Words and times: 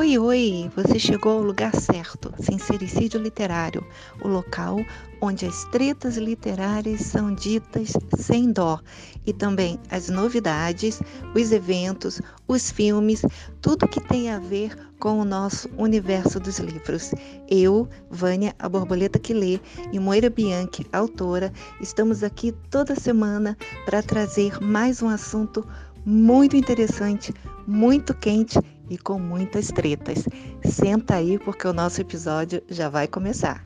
Oi, 0.00 0.16
oi! 0.16 0.70
Você 0.74 0.98
chegou 0.98 1.32
ao 1.32 1.42
lugar 1.42 1.76
certo, 1.76 2.32
Sincericídio 2.40 3.20
Literário, 3.20 3.86
o 4.24 4.28
local 4.28 4.78
onde 5.20 5.44
as 5.44 5.64
tretas 5.66 6.16
literárias 6.16 7.02
são 7.02 7.34
ditas 7.34 7.92
sem 8.16 8.50
dó 8.50 8.80
e 9.26 9.34
também 9.34 9.78
as 9.90 10.08
novidades, 10.08 11.02
os 11.34 11.52
eventos, 11.52 12.18
os 12.48 12.70
filmes, 12.70 13.20
tudo 13.60 13.86
que 13.86 14.00
tem 14.00 14.30
a 14.30 14.38
ver 14.38 14.74
com 14.98 15.20
o 15.20 15.24
nosso 15.24 15.68
universo 15.76 16.40
dos 16.40 16.58
livros. 16.58 17.12
Eu, 17.46 17.86
Vânia, 18.10 18.54
a 18.58 18.70
borboleta 18.70 19.18
que 19.18 19.34
lê, 19.34 19.60
e 19.92 19.98
Moira 19.98 20.30
Bianchi, 20.30 20.86
autora, 20.94 21.52
estamos 21.78 22.22
aqui 22.24 22.52
toda 22.70 22.94
semana 22.94 23.54
para 23.84 24.02
trazer 24.02 24.62
mais 24.62 25.02
um 25.02 25.10
assunto 25.10 25.62
muito 26.06 26.56
interessante, 26.56 27.34
muito 27.66 28.14
quente 28.14 28.58
e 28.90 28.98
com 28.98 29.18
muitas 29.18 29.68
tretas. 29.68 30.24
Senta 30.64 31.14
aí 31.14 31.38
porque 31.38 31.66
o 31.66 31.72
nosso 31.72 32.00
episódio 32.00 32.62
já 32.68 32.88
vai 32.88 33.06
começar. 33.06 33.64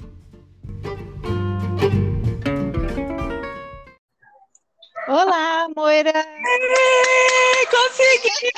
Olá, 5.08 5.66
Moira! 5.74 6.12
Consegui! 7.70 8.50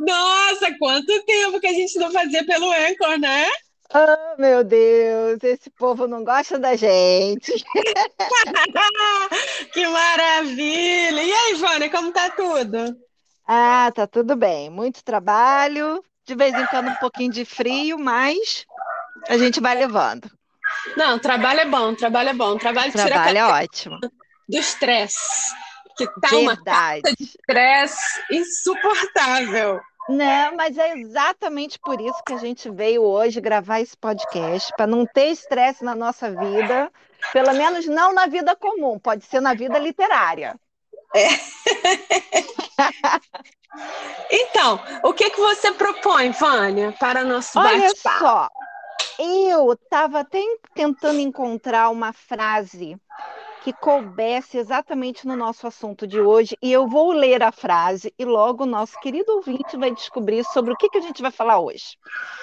Nossa, 0.00 0.74
quanto 0.78 1.24
tempo 1.24 1.60
que 1.60 1.66
a 1.66 1.72
gente 1.72 1.98
não 1.98 2.10
fazia 2.10 2.44
pelo 2.44 2.70
Anchor, 2.72 3.18
né? 3.18 3.46
Oh, 3.94 4.40
meu 4.40 4.64
Deus, 4.64 5.38
esse 5.42 5.70
povo 5.70 6.08
não 6.08 6.24
gosta 6.24 6.58
da 6.58 6.74
gente. 6.74 7.52
que 9.72 9.86
maravilha! 9.86 11.22
E 11.22 11.32
aí, 11.32 11.54
Vânia, 11.54 11.90
como 11.90 12.10
tá 12.10 12.30
tudo? 12.30 12.96
Ah, 13.46 13.90
tá 13.94 14.06
tudo 14.06 14.36
bem. 14.36 14.70
Muito 14.70 15.04
trabalho, 15.04 16.02
de 16.24 16.34
vez 16.34 16.54
em 16.54 16.66
quando 16.66 16.88
um 16.88 16.94
pouquinho 16.96 17.32
de 17.32 17.44
frio, 17.44 17.98
mas 17.98 18.66
a 19.28 19.36
gente 19.36 19.60
vai 19.60 19.74
levando. 19.74 20.30
Não, 20.96 21.18
trabalho 21.18 21.60
é 21.60 21.66
bom, 21.66 21.94
trabalho 21.94 22.30
é 22.30 22.34
bom. 22.34 22.56
Trabalho, 22.56 22.92
trabalho 22.92 23.38
é 23.38 23.44
ótimo. 23.44 23.98
Do 24.00 24.58
estresse. 24.58 25.54
Que 25.96 26.06
tá 26.06 26.28
Verdade. 26.28 26.36
uma 26.36 26.56
carta 26.56 27.12
de 27.14 27.24
estresse 27.24 28.22
insuportável. 28.30 29.80
Não, 30.08 30.56
mas 30.56 30.76
é 30.76 30.98
exatamente 30.98 31.78
por 31.78 32.00
isso 32.00 32.22
que 32.26 32.34
a 32.34 32.38
gente 32.38 32.68
veio 32.68 33.02
hoje 33.02 33.40
gravar 33.40 33.80
esse 33.80 33.96
podcast, 33.96 34.72
para 34.76 34.86
não 34.86 35.06
ter 35.06 35.28
estresse 35.28 35.82
na 35.82 35.94
nossa 35.94 36.30
vida, 36.30 36.90
pelo 37.32 37.54
menos 37.54 37.86
não 37.86 38.12
na 38.12 38.26
vida 38.26 38.54
comum, 38.54 38.98
pode 38.98 39.24
ser 39.24 39.40
na 39.40 39.54
vida 39.54 39.78
literária. 39.78 40.56
É. 41.14 41.28
então, 44.30 44.80
o 45.04 45.12
que, 45.12 45.30
que 45.30 45.40
você 45.40 45.72
propõe, 45.72 46.30
Vânia, 46.30 46.92
para 46.98 47.24
nosso? 47.24 47.58
Olha 47.58 47.90
só, 47.96 48.48
eu 49.18 49.72
estava 49.72 50.20
até 50.20 50.42
tentando 50.74 51.20
encontrar 51.20 51.88
uma 51.90 52.12
frase 52.12 52.98
que 53.64 53.72
coubesse 53.72 54.58
exatamente 54.58 55.26
no 55.26 55.34
nosso 55.34 55.66
assunto 55.66 56.06
de 56.06 56.20
hoje, 56.20 56.54
e 56.60 56.70
eu 56.70 56.86
vou 56.86 57.12
ler 57.12 57.42
a 57.42 57.50
frase 57.50 58.12
e 58.18 58.22
logo 58.22 58.64
o 58.64 58.66
nosso 58.66 59.00
querido 59.00 59.32
ouvinte 59.32 59.78
vai 59.78 59.90
descobrir 59.90 60.44
sobre 60.44 60.74
o 60.74 60.76
que, 60.76 60.90
que 60.90 60.98
a 60.98 61.00
gente 61.00 61.22
vai 61.22 61.30
falar 61.30 61.58
hoje. 61.58 61.96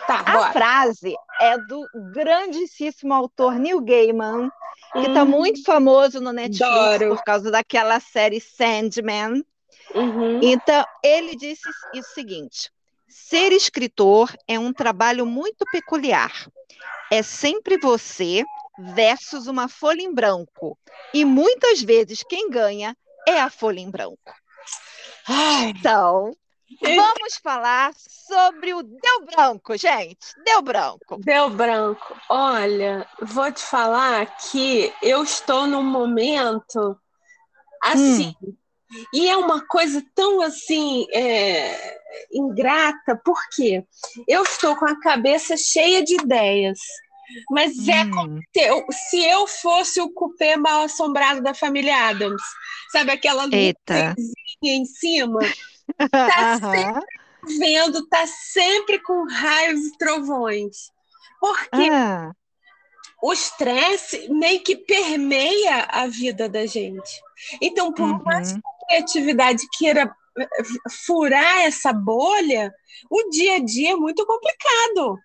Tá, 0.08 0.22
a 0.22 0.38
bora. 0.38 0.52
frase 0.52 1.14
é 1.40 1.60
do 1.60 1.86
grandíssimo 2.12 3.14
autor 3.14 3.54
Neil 3.60 3.80
Gaiman, 3.82 4.50
que 4.94 5.08
está 5.10 5.22
hum, 5.22 5.28
muito 5.28 5.64
famoso 5.64 6.20
no 6.20 6.34
Netflix 6.34 6.64
adoro. 6.64 7.16
por 7.16 7.24
causa 7.24 7.52
daquela 7.52 8.00
série 8.00 8.42
Sandman. 8.42 9.46
Uhum. 9.94 10.40
Então, 10.42 10.84
ele 11.04 11.36
disse 11.36 11.70
o 11.94 12.02
seguinte: 12.02 12.72
ser 13.08 13.52
escritor 13.52 14.34
é 14.48 14.58
um 14.58 14.74
trabalho 14.74 15.28
muito 15.28 15.66
peculiar. 15.72 16.31
É 17.12 17.22
sempre 17.22 17.78
você 17.78 18.44
versus 18.96 19.47
uma 19.47 19.68
folha 19.68 20.02
em 20.02 20.14
branco. 20.14 20.78
E 21.14 21.25
muitas 21.25 21.81
vezes 21.81 22.24
quem 22.24 22.50
ganha 22.50 22.96
é 23.28 23.40
a 23.40 23.50
folha 23.50 23.80
em 23.80 23.90
branco. 23.90 24.34
Então, 25.30 26.36
vamos 26.81 27.36
falar 27.44 27.94
sobre 27.96 28.74
o 28.74 28.81
Deu 28.81 29.25
Branco, 29.25 29.78
gente. 29.78 30.34
Deu 30.44 30.62
Branco. 30.62 31.18
Deu 31.19 31.50
Branco. 31.50 32.16
Olha, 32.30 33.08
vou 33.22 33.52
te 33.52 33.62
falar 33.62 34.38
que 34.38 34.94
eu 35.02 35.24
estou 35.24 35.68
num 35.68 35.84
momento 35.84 36.98
assim. 37.84 38.36
Hum. 38.42 38.56
E 39.13 39.30
é 39.30 39.38
uma 39.38 39.66
coisa 39.66 40.03
tão 40.13 40.42
assim 40.42 41.06
é, 41.13 41.98
ingrata, 42.34 43.19
porque 43.24 43.86
eu 44.28 44.44
estou 44.44 44.75
com 44.75 44.86
a 44.86 45.00
cabeça 45.00 45.56
cheia 45.56 46.03
de 46.03 46.16
ideias. 46.16 46.80
Mas 47.50 47.88
é 47.88 48.03
hum. 48.03 48.12
como 48.12 48.40
se 48.53 48.62
eu, 48.62 48.86
se 48.92 49.24
eu 49.24 49.47
fosse 49.47 50.02
o 50.02 50.09
cupê 50.09 50.56
mal 50.56 50.84
assombrado 50.84 51.42
da 51.42 51.53
família 51.53 52.09
Adams. 52.09 52.42
Sabe 52.92 53.12
aquela 53.12 53.46
luzinha 53.46 54.16
em 54.64 54.86
cima? 54.86 55.40
Tá 56.09 56.58
sempre 56.58 57.06
vendo, 57.59 58.08
tá 58.08 58.25
sempre 58.25 59.00
com 59.00 59.28
raios 59.28 59.81
e 59.88 59.97
trovões. 59.97 60.92
Porque 61.40 61.90
ah. 61.92 62.31
o 63.22 63.34
estresse 63.34 64.30
meio 64.30 64.63
que 64.63 64.75
permeia 64.75 65.88
a 65.90 66.08
vida 66.08 66.48
da 66.48 66.66
gente. 66.66 67.22
Então, 67.62 67.92
por 67.94 68.09
uhum. 68.09 68.24
mais 68.24 68.53
que 68.53 68.59
a 68.59 68.88
criatividade 68.88 69.63
queira 69.78 70.16
eh, 70.38 70.48
furar 71.06 71.62
essa 71.62 71.92
bolha, 71.92 72.74
o 73.09 73.30
dia 73.30 73.56
a 73.56 73.59
dia 73.59 73.92
é 73.92 73.96
muito 73.96 74.25
complicado. 74.25 75.19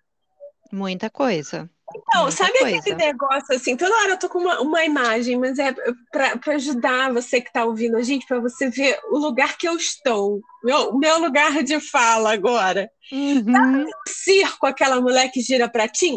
Muita 0.71 1.09
coisa. 1.09 1.69
Então, 1.95 2.23
Muita 2.23 2.37
sabe 2.37 2.59
coisa. 2.59 2.77
aquele 2.77 2.95
negócio 2.95 3.55
assim? 3.55 3.77
Toda 3.77 3.95
hora 3.95 4.11
eu 4.11 4.19
tô 4.19 4.27
com 4.27 4.39
uma, 4.39 4.59
uma 4.59 4.83
imagem, 4.83 5.37
mas 5.37 5.57
é 5.57 5.73
para 6.11 6.53
ajudar 6.55 7.13
você 7.13 7.39
que 7.39 7.47
está 7.47 7.63
ouvindo 7.63 7.95
a 7.95 8.03
gente, 8.03 8.27
para 8.27 8.39
você 8.39 8.69
ver 8.69 8.99
o 9.09 9.17
lugar 9.17 9.57
que 9.57 9.67
eu 9.67 9.77
estou, 9.77 10.41
meu, 10.63 10.97
meu 10.97 11.19
lugar 11.19 11.63
de 11.63 11.79
fala 11.79 12.33
agora. 12.33 12.89
Uhum. 13.11 13.51
Sabe 13.51 13.91
circo, 14.07 14.65
aquela 14.65 14.99
mulher 14.99 15.31
que 15.31 15.39
gira 15.39 15.69
para 15.69 15.87
ti? 15.87 16.13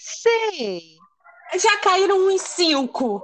Sei. 0.00 0.96
Já 1.56 1.76
caíram 1.78 2.26
uns 2.26 2.42
cinco. 2.42 3.22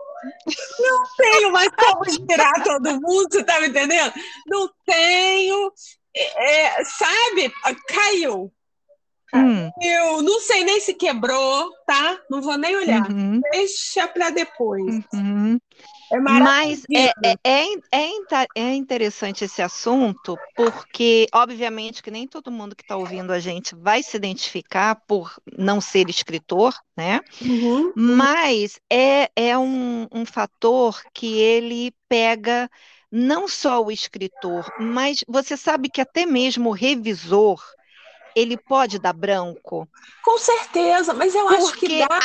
Não 0.78 1.03
tenho 1.19 1.53
mais 1.53 1.69
como 1.70 2.04
girar 2.08 2.62
todo 2.62 3.00
mundo, 3.00 3.28
você 3.30 3.44
tá 3.44 3.60
me 3.60 3.69
entendendo? 3.69 4.12
Não 4.47 4.70
tenho. 4.86 5.72
É, 6.16 6.78
é 6.78 6.84
sabe? 6.84 7.53
Caiu. 7.88 8.53
Hum. 9.34 9.71
Eu 9.81 10.22
não 10.22 10.41
sei 10.41 10.65
nem 10.65 10.81
se 10.81 10.95
quebrou, 10.95 11.71
tá? 11.87 12.19
Não 12.31 12.41
vou 12.41 12.56
nem 12.56 12.77
olhar. 12.77 13.11
Uhum. 13.11 13.41
Deixa 13.53 14.06
para 14.06 14.31
depois. 14.31 15.05
Uhum. 15.12 15.59
É 16.12 16.21
Mas 16.21 16.84
é, 16.93 17.06
é, 17.06 17.37
é, 17.43 17.65
é, 17.93 18.47
é, 18.55 18.75
interessante 18.75 19.45
esse 19.45 19.61
assunto, 19.61 20.39
porque, 20.55 21.27
obviamente, 21.34 22.03
que 22.03 22.11
nem 22.11 22.28
todo 22.28 22.53
mundo 22.53 22.77
que 22.77 22.83
está 22.83 22.97
ouvindo 22.97 23.33
a 23.33 23.41
gente 23.41 23.75
vai 23.75 24.03
se 24.03 24.17
identificar 24.17 24.95
por 25.09 25.34
não 25.59 25.81
ser 25.81 26.09
escritor, 26.09 26.75
né? 26.97 27.21
Uhum. 27.41 27.93
Mas 27.97 28.78
é, 28.91 29.28
é 29.34 29.59
um, 29.59 30.06
um 30.12 30.25
fator 30.25 31.03
que 31.12 31.39
ele 31.39 31.93
pega 32.09 32.71
não 33.11 33.49
só 33.49 33.83
o 33.83 33.91
escritor, 33.91 34.71
mas 34.78 35.25
você 35.27 35.56
sabe 35.56 35.89
que 35.89 36.01
até 36.01 36.27
mesmo 36.27 36.71
o 36.71 36.72
revisor 36.72 37.62
ele 38.34 38.56
pode 38.56 38.99
dar 38.99 39.12
branco? 39.12 39.89
Com 40.22 40.39
certeza, 40.39 41.15
mas 41.15 41.34
eu 41.34 41.49
acho 41.49 41.72
que 41.75 41.99
dá. 41.99 42.21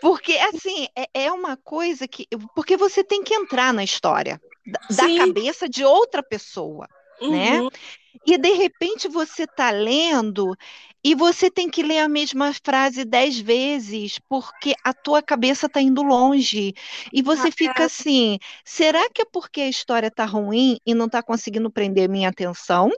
Porque, 0.00 0.32
assim, 0.34 0.88
é, 0.96 1.08
é, 1.14 1.32
uma 1.32 1.56
coisa 1.56 2.06
que. 2.06 2.26
Porque 2.54 2.76
você 2.76 3.02
tem 3.02 3.22
que 3.22 3.34
entrar 3.34 3.72
na 3.72 3.84
história 3.84 4.40
da, 4.66 4.80
da 4.90 5.26
cabeça 5.26 5.68
de 5.68 5.84
outra 5.84 6.22
pessoa, 6.22 6.88
né? 7.20 7.60
uhum. 7.60 7.64
né? 7.64 7.70
E 8.26 8.36
de 8.36 8.52
repente 8.54 9.08
você 9.08 9.44
está 9.44 9.70
lendo 9.70 10.56
e 11.04 11.14
você 11.14 11.48
tem 11.48 11.70
que 11.70 11.84
ler 11.84 12.00
a 12.00 12.08
mesma 12.08 12.52
frase 12.52 13.04
dez 13.04 13.38
vezes, 13.38 14.18
porque 14.28 14.74
a 14.82 14.92
tua 14.92 15.22
cabeça 15.22 15.66
está 15.66 15.80
indo 15.80 16.02
longe. 16.02 16.74
E 17.12 17.22
você 17.22 17.48
ah, 17.48 17.52
fica 17.52 17.84
assim: 17.84 18.38
será 18.64 19.08
que 19.10 19.22
é 19.22 19.24
porque 19.24 19.60
a 19.60 19.68
história 19.68 20.08
está 20.08 20.24
ruim 20.24 20.78
e 20.84 20.94
não 20.94 21.06
está 21.06 21.22
conseguindo 21.22 21.70
prender 21.70 22.08
minha 22.08 22.28
atenção? 22.28 22.90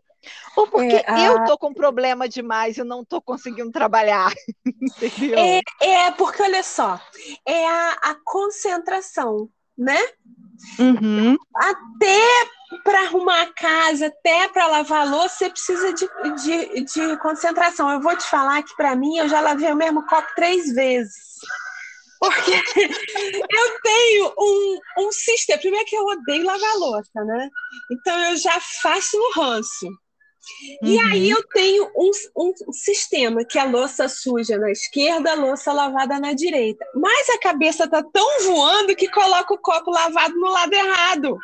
Ou 0.56 0.66
porque 0.66 0.96
é, 0.96 1.04
a... 1.06 1.24
eu 1.24 1.44
tô 1.44 1.56
com 1.56 1.72
problema 1.72 2.28
demais 2.28 2.76
e 2.76 2.84
não 2.84 3.04
tô 3.04 3.20
conseguindo 3.20 3.70
trabalhar. 3.70 4.32
Entendeu? 4.66 5.38
É, 5.38 5.60
é, 5.80 6.10
porque 6.12 6.42
olha 6.42 6.62
só, 6.62 7.00
é 7.46 7.66
a, 7.66 7.92
a 8.02 8.16
concentração, 8.24 9.48
né? 9.76 9.98
Uhum. 10.78 11.36
Até 11.54 12.20
para 12.82 13.02
arrumar 13.02 13.42
a 13.42 13.52
casa, 13.52 14.06
até 14.06 14.48
para 14.48 14.66
lavar 14.66 15.06
a 15.06 15.10
louça, 15.10 15.36
você 15.36 15.50
precisa 15.50 15.92
de, 15.92 16.08
de, 16.42 16.84
de 16.84 17.16
concentração. 17.18 17.90
Eu 17.90 18.00
vou 18.00 18.16
te 18.16 18.24
falar 18.24 18.62
que 18.62 18.74
para 18.76 18.96
mim 18.96 19.16
eu 19.16 19.28
já 19.28 19.40
lavei 19.40 19.70
o 19.72 19.76
mesmo 19.76 20.04
copo 20.06 20.28
três 20.34 20.72
vezes. 20.74 21.14
Porque 22.18 22.50
eu 22.76 23.80
tenho 23.82 24.34
um, 24.36 24.80
um 24.98 25.12
sistema. 25.12 25.60
Primeiro 25.60 25.86
que 25.86 25.96
eu 25.96 26.04
odeio 26.04 26.44
lavar 26.44 26.74
louça, 26.74 27.24
né? 27.24 27.48
Então 27.92 28.18
eu 28.30 28.36
já 28.36 28.58
faço 28.82 29.16
no 29.16 29.40
ranço 29.40 29.86
Uhum. 30.82 30.88
E 30.88 30.98
aí 31.00 31.30
eu 31.30 31.42
tenho 31.48 31.90
um, 31.96 32.10
um, 32.36 32.72
sistema 32.72 33.44
que 33.44 33.58
é 33.58 33.62
a 33.62 33.64
louça 33.64 34.08
suja 34.08 34.58
na 34.58 34.70
esquerda, 34.70 35.32
a 35.32 35.34
louça 35.34 35.72
lavada 35.72 36.18
na 36.18 36.32
direita. 36.32 36.84
Mas 36.94 37.28
a 37.30 37.38
cabeça 37.38 37.88
tá 37.88 38.02
tão 38.02 38.42
voando 38.44 38.96
que 38.96 39.08
coloca 39.08 39.54
o 39.54 39.58
copo 39.58 39.90
lavado 39.90 40.34
no 40.34 40.50
lado 40.50 40.72
errado. 40.72 41.38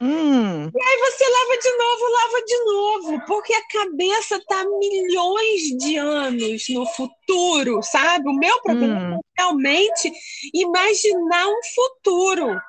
Hum. 0.00 0.64
E 0.64 0.82
aí 0.82 0.98
você 0.98 1.24
lava 1.28 1.58
de 1.62 1.76
novo, 1.76 2.12
lava 2.12 2.44
de 2.44 2.64
novo, 2.64 3.26
porque 3.26 3.54
a 3.54 3.68
cabeça 3.68 4.42
tá 4.48 4.64
milhões 4.64 5.62
de 5.78 5.96
anos 5.96 6.64
no 6.70 6.84
futuro, 6.86 7.80
sabe? 7.84 8.28
O 8.28 8.34
meu 8.34 8.60
problema 8.62 9.16
hum. 9.16 9.20
é 9.38 9.42
realmente 9.42 10.12
imaginar 10.52 11.46
um 11.46 11.60
futuro. 11.74 12.60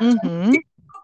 Uhum. 0.00 0.52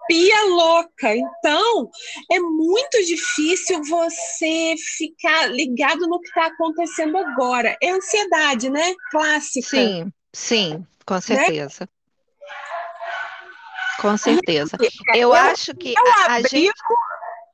Pia 0.07 0.45
louca. 0.47 1.17
Então, 1.17 1.91
é 2.31 2.39
muito 2.39 3.05
difícil 3.05 3.83
você 3.85 4.75
ficar 4.97 5.47
ligado 5.47 6.07
no 6.07 6.21
que 6.21 6.29
está 6.29 6.47
acontecendo 6.47 7.17
agora. 7.17 7.77
É 7.83 7.91
ansiedade, 7.91 8.71
né? 8.71 8.95
Clássica. 9.11 9.69
Sim, 9.69 10.13
sim, 10.33 10.87
com 11.07 11.15
né? 11.15 11.21
certeza. 11.21 11.81
Né? 11.81 11.89
Com 14.01 14.17
certeza. 14.17 14.77
Eu, 15.15 15.33
acho 15.33 15.75
que 15.75 15.95
a, 15.97 16.35
a 16.35 16.43
gente. 16.43 16.75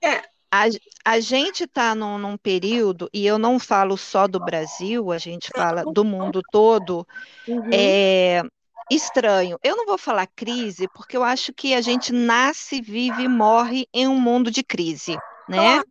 É. 0.02 0.22
A, 0.52 0.64
a 1.04 1.20
gente 1.20 1.62
está 1.62 1.94
num, 1.94 2.18
num, 2.18 2.36
período, 2.36 3.08
e 3.14 3.24
eu 3.24 3.38
não 3.38 3.56
falo 3.60 3.96
só 3.96 4.26
do 4.26 4.40
Brasil, 4.40 5.12
a 5.12 5.18
gente 5.18 5.48
fala 5.54 5.84
do 5.84 6.04
mundo 6.04 6.42
todo, 6.50 7.06
uhum. 7.46 7.70
é, 7.72 8.42
estranho. 8.90 9.58
Eu 9.62 9.76
não 9.76 9.86
vou 9.86 9.96
falar 9.98 10.26
crise, 10.26 10.88
porque 10.88 11.16
eu 11.16 11.22
acho 11.22 11.52
que 11.54 11.74
a 11.74 11.80
gente 11.80 12.12
nasce, 12.12 12.80
vive 12.80 13.22
e 13.24 13.28
morre 13.28 13.86
em 13.94 14.08
um 14.08 14.20
mundo 14.20 14.50
de 14.50 14.62
crise, 14.62 15.16
né? 15.50 15.82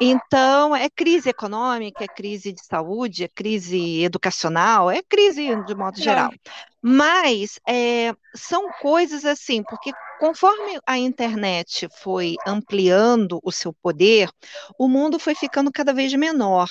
Então, 0.00 0.74
é 0.74 0.88
crise 0.90 1.30
econômica, 1.30 2.04
é 2.04 2.08
crise 2.08 2.52
de 2.52 2.64
saúde, 2.64 3.24
é 3.24 3.28
crise 3.28 4.02
educacional, 4.02 4.90
é 4.90 5.02
crise 5.02 5.54
de 5.64 5.74
modo 5.74 5.98
é. 5.98 6.02
geral. 6.02 6.32
Mas 6.80 7.60
é, 7.68 8.12
são 8.34 8.68
coisas 8.80 9.24
assim, 9.24 9.62
porque 9.62 9.92
conforme 10.18 10.80
a 10.84 10.98
internet 10.98 11.88
foi 12.00 12.36
ampliando 12.46 13.40
o 13.44 13.52
seu 13.52 13.72
poder, 13.72 14.28
o 14.76 14.88
mundo 14.88 15.18
foi 15.18 15.34
ficando 15.34 15.70
cada 15.70 15.92
vez 15.92 16.12
menor. 16.14 16.68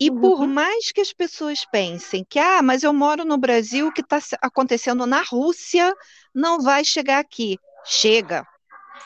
E 0.00 0.10
uhum. 0.10 0.20
por 0.20 0.46
mais 0.46 0.92
que 0.92 1.00
as 1.00 1.12
pessoas 1.12 1.64
pensem 1.64 2.24
que, 2.28 2.38
ah, 2.38 2.62
mas 2.62 2.82
eu 2.82 2.92
moro 2.92 3.24
no 3.24 3.36
Brasil, 3.36 3.88
o 3.88 3.92
que 3.92 4.00
está 4.00 4.18
acontecendo 4.40 5.06
na 5.06 5.22
Rússia 5.22 5.92
não 6.34 6.60
vai 6.60 6.84
chegar 6.84 7.18
aqui. 7.18 7.58
Chega. 7.84 8.46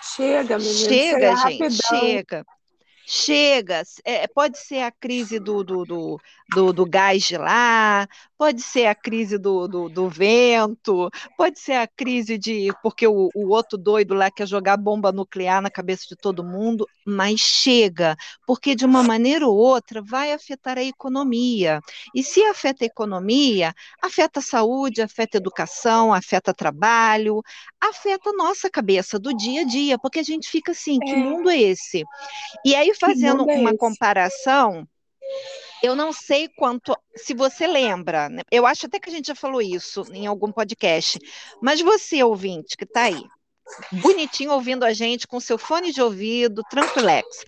Chega, 0.03 0.59
menina. 0.59 0.89
Chega, 0.89 1.37
gente, 1.37 1.63
rapidão. 1.63 2.01
chega. 2.01 2.47
Chega, 3.11 3.83
é, 4.05 4.27
pode 4.27 4.59
ser 4.59 4.83
a 4.83 4.91
crise 4.91 5.39
do, 5.39 5.65
do, 5.65 5.83
do, 5.87 6.21
do, 6.55 6.73
do 6.75 6.85
gás 6.85 7.23
de 7.23 7.39
lá, 7.39 8.07
pode 8.37 8.61
ser 8.61 8.85
a 8.85 8.95
crise 8.95 9.39
do, 9.39 9.67
do, 9.67 9.89
do, 9.89 10.11
vento, 10.11 11.11
pode 11.35 11.59
ser 11.59 11.73
a 11.73 11.87
crise 11.87 12.37
de 12.37 12.71
porque 12.83 13.07
o, 13.07 13.31
o 13.35 13.49
outro 13.49 13.79
doido 13.79 14.13
lá 14.13 14.31
quer 14.31 14.47
jogar 14.47 14.77
bomba 14.77 15.11
nuclear 15.11 15.63
na 15.63 15.71
cabeça 15.71 16.05
de 16.07 16.17
todo 16.17 16.45
mundo, 16.45 16.87
mas 17.03 17.41
chega, 17.41 18.15
porque 18.47 18.75
de 18.75 18.85
uma 18.85 19.03
maneira 19.03 19.49
ou 19.49 19.57
outra 19.57 20.03
vai 20.03 20.31
afetar 20.35 20.77
a 20.77 20.85
economia. 20.85 21.81
E 22.15 22.23
se 22.23 22.43
afeta 22.43 22.85
a 22.85 22.87
economia, 22.87 23.73
afeta 24.03 24.41
a 24.41 24.43
saúde, 24.43 25.01
afeta 25.01 25.39
a 25.39 25.41
educação, 25.41 26.13
afeta 26.13 26.53
trabalho, 26.53 27.43
afeta 27.81 28.29
a 28.29 28.35
nossa 28.35 28.69
cabeça 28.69 29.19
do 29.19 29.35
dia 29.35 29.63
a 29.63 29.65
dia, 29.65 29.99
porque 29.99 30.19
a 30.19 30.23
gente 30.23 30.47
fica 30.47 30.73
assim, 30.73 30.99
é. 31.03 31.07
que 31.07 31.17
mundo 31.17 31.49
é 31.49 31.59
esse? 31.59 32.05
E 32.65 32.75
aí 32.75 32.98
fazendo 32.99 33.45
uma 33.45 33.77
comparação, 33.77 34.87
eu 35.83 35.95
não 35.95 36.13
sei 36.13 36.49
quanto, 36.49 36.97
se 37.15 37.35
você 37.35 37.67
lembra, 37.67 38.29
né? 38.29 38.43
eu 38.51 38.67
acho 38.67 38.87
até 38.87 38.99
que 38.99 39.09
a 39.09 39.13
gente 39.13 39.29
já 39.29 39.35
falou 39.35 39.63
isso 39.63 40.05
em 40.13 40.27
algum 40.27 40.51
podcast, 40.51 41.19
mas 41.63 41.81
você, 41.81 42.23
ouvinte, 42.23 42.77
que 42.77 42.85
está 42.85 43.03
aí, 43.03 43.23
bonitinho 43.93 44.53
ouvindo 44.53 44.85
a 44.85 44.93
gente 44.93 45.27
com 45.27 45.39
seu 45.39 45.59
fone 45.59 45.93
de 45.93 46.01
ouvido, 46.01 46.63
tranquilex. 46.71 47.45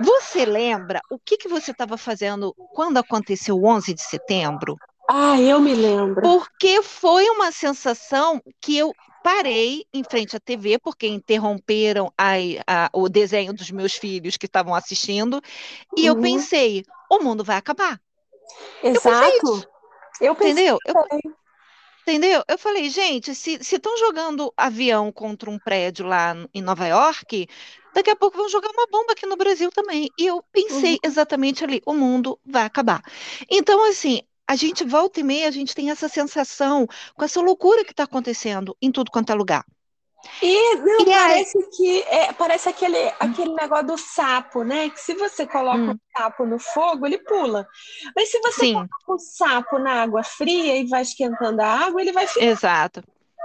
Você 0.00 0.44
lembra 0.44 1.00
o 1.10 1.18
que, 1.18 1.36
que 1.36 1.48
você 1.48 1.70
estava 1.70 1.96
fazendo 1.96 2.54
quando 2.74 2.98
aconteceu 2.98 3.56
o 3.56 3.66
11 3.66 3.94
de 3.94 4.02
setembro? 4.02 4.76
Ah, 5.08 5.40
eu 5.40 5.60
me 5.60 5.74
lembro. 5.74 6.20
Porque 6.22 6.82
foi 6.82 7.28
uma 7.30 7.50
sensação 7.50 8.42
que 8.60 8.76
eu 8.76 8.92
parei 9.28 9.84
em 9.92 10.02
frente 10.02 10.34
à 10.34 10.40
TV, 10.40 10.78
porque 10.78 11.06
interromperam 11.06 12.10
a, 12.16 12.32
a, 12.66 12.90
o 12.94 13.10
desenho 13.10 13.52
dos 13.52 13.70
meus 13.70 13.92
filhos 13.92 14.38
que 14.38 14.46
estavam 14.46 14.74
assistindo, 14.74 15.42
e 15.94 16.08
uhum. 16.08 16.16
eu 16.16 16.22
pensei, 16.22 16.82
o 17.10 17.18
mundo 17.18 17.44
vai 17.44 17.58
acabar. 17.58 18.00
Exato. 18.82 19.68
Eu 20.18 20.34
pensei, 20.34 20.52
Entendeu? 20.52 20.78
Eu, 20.86 20.94
entendeu? 22.00 22.42
Eu 22.48 22.56
falei, 22.56 22.88
gente, 22.88 23.34
se 23.34 23.58
estão 23.60 23.98
jogando 23.98 24.50
avião 24.56 25.12
contra 25.12 25.50
um 25.50 25.58
prédio 25.58 26.06
lá 26.06 26.34
em 26.54 26.62
Nova 26.62 26.86
York, 26.86 27.46
daqui 27.92 28.08
a 28.08 28.16
pouco 28.16 28.38
vão 28.38 28.48
jogar 28.48 28.70
uma 28.70 28.86
bomba 28.86 29.12
aqui 29.12 29.26
no 29.26 29.36
Brasil 29.36 29.70
também. 29.70 30.08
E 30.18 30.26
eu 30.26 30.42
pensei 30.50 30.92
uhum. 30.92 31.00
exatamente 31.04 31.62
ali, 31.62 31.82
o 31.84 31.92
mundo 31.92 32.40
vai 32.46 32.64
acabar. 32.64 33.02
Então, 33.50 33.84
assim, 33.90 34.22
a 34.48 34.56
gente 34.56 34.82
volta 34.82 35.20
e 35.20 35.22
meia, 35.22 35.46
a 35.46 35.50
gente 35.50 35.74
tem 35.74 35.90
essa 35.90 36.08
sensação 36.08 36.88
com 37.14 37.24
essa 37.24 37.38
loucura 37.38 37.84
que 37.84 37.90
está 37.90 38.04
acontecendo 38.04 38.74
em 38.80 38.90
tudo 38.90 39.10
quanto 39.10 39.30
é 39.30 39.34
lugar. 39.34 39.62
E, 40.42 40.74
não, 40.76 41.00
e 41.00 41.04
parece 41.04 41.58
aí... 41.58 41.64
que 41.70 42.00
é, 42.02 42.32
parece 42.32 42.68
aquele, 42.68 43.12
aquele 43.20 43.52
negócio 43.54 43.86
do 43.86 43.98
sapo, 43.98 44.64
né? 44.64 44.88
Que 44.88 45.00
se 45.00 45.14
você 45.14 45.46
coloca 45.46 45.78
hum. 45.78 45.92
o 45.92 46.18
sapo 46.18 46.46
no 46.46 46.58
fogo, 46.58 47.06
ele 47.06 47.18
pula. 47.18 47.68
Mas 48.16 48.30
se 48.30 48.40
você 48.40 48.60
Sim. 48.60 48.72
coloca 48.72 48.94
o 49.06 49.18
sapo 49.18 49.78
na 49.78 50.02
água 50.02 50.24
fria 50.24 50.76
e 50.76 50.86
vai 50.86 51.02
esquentando 51.02 51.60
a 51.60 51.66
água, 51.66 52.00
ele 52.00 52.12
vai 52.12 52.26
ficar. 52.26 52.44
Exato. 52.44 53.02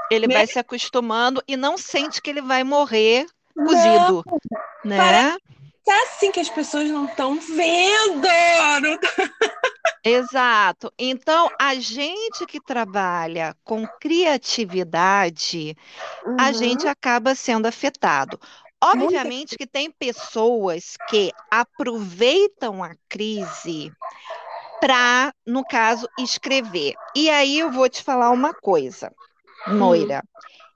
Ele 0.09 0.25
né? 0.25 0.33
vai 0.33 0.47
se 0.47 0.57
acostumando 0.57 1.44
e 1.47 1.55
não 1.57 1.77
sente 1.77 2.21
que 2.21 2.29
ele 2.29 2.41
vai 2.41 2.63
morrer 2.63 3.27
cozido. 3.55 4.23
Não, 4.25 4.39
né? 4.83 4.97
Parece 4.97 5.53
é 5.91 6.03
assim 6.03 6.31
que 6.31 6.39
as 6.39 6.50
pessoas 6.50 6.89
não 6.89 7.06
estão 7.06 7.39
vendo. 7.39 8.27
Não 8.81 8.97
tá... 8.97 9.09
Exato. 10.03 10.91
Então, 11.00 11.50
a 11.59 11.75
gente 11.75 12.45
que 12.45 12.59
trabalha 12.59 13.56
com 13.63 13.88
criatividade, 14.01 15.77
uhum. 16.25 16.38
a 16.39 16.51
gente 16.51 16.88
acaba 16.88 17.34
sendo 17.36 17.67
afetado. 17.67 18.39
Obviamente 18.81 19.57
que 19.57 19.65
tem 19.65 19.89
pessoas 19.89 20.98
que 21.07 21.31
aproveitam 21.50 22.84
a 22.84 22.93
crise 23.07 23.89
para, 24.81 25.34
no 25.48 25.63
caso, 25.63 26.05
escrever. 26.19 26.93
E 27.15 27.29
aí 27.29 27.60
eu 27.60 27.72
vou 27.72 27.88
te 27.88 28.03
falar 28.03 28.29
uma 28.31 28.53
coisa, 28.53 29.10
Moira. 29.67 30.22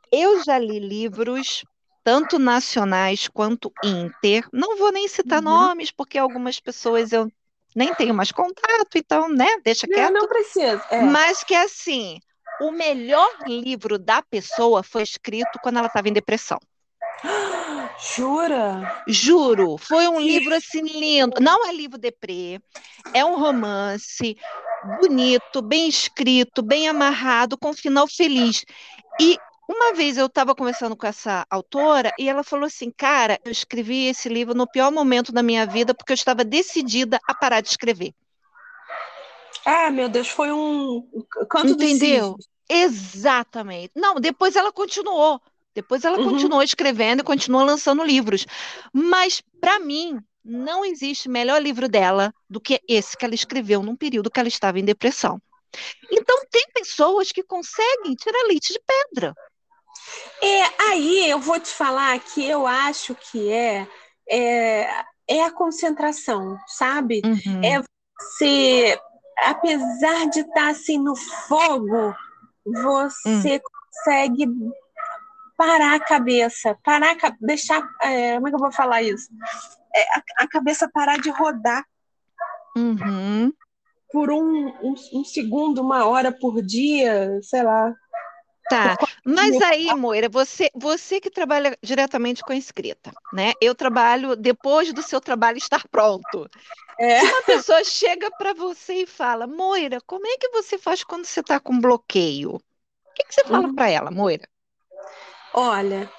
Eu 0.10 0.42
já 0.46 0.58
li 0.58 0.80
livros 0.80 1.66
tanto 2.08 2.40
nacionais 2.40 3.28
quanto 3.28 3.70
inter. 3.84 4.48
Não 4.54 4.78
vou 4.78 4.94
nem 4.94 5.10
citar 5.10 5.40
uhum. 5.40 5.44
nomes, 5.44 5.92
porque 5.92 6.18
algumas 6.18 6.58
pessoas 6.58 7.12
eu 7.12 7.30
nem 7.76 7.94
tenho 7.96 8.14
mais 8.14 8.32
contato, 8.32 8.96
então, 8.96 9.28
né, 9.28 9.58
deixa 9.62 9.86
quieto. 9.86 10.14
Não, 10.14 10.22
não 10.22 10.28
precisa. 10.30 10.82
É. 10.90 11.02
Mas 11.02 11.44
que 11.44 11.54
assim, 11.54 12.18
o 12.62 12.72
melhor 12.72 13.30
livro 13.46 14.00
da 14.00 14.22
pessoa 14.22 14.84
foi 14.84 15.04
escrito 15.04 15.60
quando 15.62 15.80
ela 15.80 15.88
estava 15.88 16.08
em 16.08 16.14
depressão. 16.14 16.58
Jura? 18.16 19.04
Juro, 19.06 19.78
foi 19.78 20.08
um 20.08 20.18
livro 20.18 20.56
assim 20.56 20.84
lindo. 20.84 21.42
Não 21.42 21.68
é 21.68 21.74
livro 21.74 21.98
deprê, 21.98 22.58
é 23.14 23.26
um 23.26 23.38
romance 23.38 24.38
bonito, 25.02 25.62
bem 25.62 25.90
escrito, 25.90 26.62
bem 26.62 26.88
amarrado, 26.88 27.58
com 27.58 27.72
um 27.72 27.74
final 27.74 28.08
feliz. 28.08 28.64
E 29.20 29.38
uma 29.68 29.94
vez 29.94 30.18
eu 30.18 30.28
estava 30.28 30.56
conversando 30.56 30.96
com 30.96 31.06
essa 31.06 31.46
autora 31.50 32.12
e 32.18 32.30
ela 32.30 32.44
falou 32.44 32.66
assim: 32.66 32.92
Cara, 32.92 33.40
eu 33.44 33.52
escrevi 33.52 34.08
esse 34.08 34.30
livro 34.30 34.54
no 34.54 34.70
pior 34.70 34.92
momento 34.92 35.32
da 35.32 35.44
minha 35.44 35.66
vida 35.66 35.94
porque 35.94 36.14
eu 36.14 36.16
estava 36.16 36.44
decidida 36.44 37.20
a 37.28 37.34
parar 37.34 37.62
de 37.62 37.70
escrever. 37.70 38.14
Ah, 39.66 39.92
meu 39.92 40.08
Deus, 40.08 40.30
foi 40.30 40.52
um 40.52 41.06
canto 41.50 41.74
Entendeu? 41.74 42.38
Exatamente. 42.70 43.92
Não, 43.96 44.16
depois 44.16 44.56
ela 44.56 44.72
continuou. 44.72 45.42
Depois 45.76 46.04
ela 46.04 46.18
uhum. 46.18 46.32
continuou 46.32 46.64
escrevendo 46.64 47.20
e 47.20 47.24
continuou 47.24 47.64
lançando 47.64 48.04
livros. 48.04 48.46
Mas, 48.94 49.44
para 49.60 49.80
mim, 49.80 50.20
não 50.44 50.86
existe 50.86 51.30
melhor 51.30 51.62
livro 51.62 51.88
dela 51.88 52.34
do 52.50 52.60
que 52.60 52.82
esse 52.88 53.16
que 53.16 53.26
ela 53.26 53.36
escreveu 53.36 53.84
num 53.84 53.96
período 53.96 54.32
que 54.32 54.40
ela 54.40 54.48
estava 54.48 54.80
em 54.80 54.86
depressão. 54.86 55.40
Então, 56.12 56.42
tem 56.50 56.66
pessoas 56.74 57.32
que 57.32 57.44
conseguem 57.44 58.16
tirar 58.16 58.48
leite 58.48 58.74
de 58.74 58.80
pedra. 58.80 59.36
É, 60.42 60.90
aí 60.90 61.30
eu 61.30 61.40
vou 61.40 61.60
te 61.60 61.70
falar 61.70 62.20
que 62.20 62.46
eu 62.46 62.66
acho 62.68 63.16
que 63.16 63.52
é, 63.52 63.88
é, 64.30 64.90
é 65.28 65.44
a 65.44 65.52
concentração, 65.52 66.58
sabe? 66.68 67.22
Uhum. 67.26 67.62
É 67.64 67.82
você, 68.20 69.00
apesar 69.46 70.30
de 70.30 70.40
estar 70.42 70.54
tá, 70.54 70.70
assim 70.70 70.98
no 70.98 71.16
fogo, 71.16 72.16
você 72.66 73.54
uhum. 73.54 73.60
consegue 74.04 74.48
parar 75.56 75.96
a 75.96 76.00
cabeça, 76.00 76.78
parar, 76.84 77.16
deixar, 77.42 77.82
é, 78.02 78.36
como 78.36 78.48
é 78.48 78.52
que 78.52 78.56
eu 78.56 78.60
vou 78.60 78.72
falar 78.72 79.02
isso? 79.02 79.28
é, 79.98 80.04
a, 80.14 80.44
a 80.44 80.48
cabeça 80.48 80.90
parar 80.92 81.18
de 81.20 81.30
rodar. 81.30 81.84
Uhum. 82.76 83.52
Por 84.12 84.32
um, 84.32 84.68
um, 84.82 84.96
um, 85.14 85.24
segundo, 85.24 85.82
uma 85.82 86.06
hora 86.06 86.32
por 86.32 86.62
dia, 86.62 87.40
sei 87.42 87.64
lá. 87.64 87.94
Tá, 88.70 88.98
mas 89.24 89.62
aí, 89.62 89.94
Moira, 89.96 90.28
você, 90.28 90.70
você 90.76 91.22
que 91.22 91.30
trabalha 91.30 91.78
diretamente 91.82 92.44
com 92.44 92.52
a 92.52 92.58
escrita, 92.58 93.14
né? 93.32 93.54
Eu 93.62 93.74
trabalho 93.74 94.36
depois 94.36 94.92
do 94.92 95.02
seu 95.02 95.22
trabalho 95.22 95.58
estar 95.58 95.88
pronto. 95.88 96.50
É. 97.00 97.20
Se 97.20 97.26
uma 97.26 97.42
pessoa 97.44 97.84
chega 97.84 98.30
para 98.32 98.54
você 98.54 99.04
e 99.04 99.08
fala, 99.08 99.48
Moira, 99.48 100.02
como 100.06 100.28
é 100.28 100.38
que 100.38 100.50
você 100.50 100.78
faz 100.78 101.04
quando 101.04 101.26
você 101.26 101.40
está 101.40 101.60
com 101.60 101.80
bloqueio? 101.80 102.56
O 102.56 103.14
que, 103.16 103.24
que 103.24 103.34
você 103.34 103.44
fala 103.46 103.68
uhum. 103.68 103.76
para 103.76 103.90
ela, 103.90 104.12
Moira? 104.12 104.48
Olha, 105.54 106.12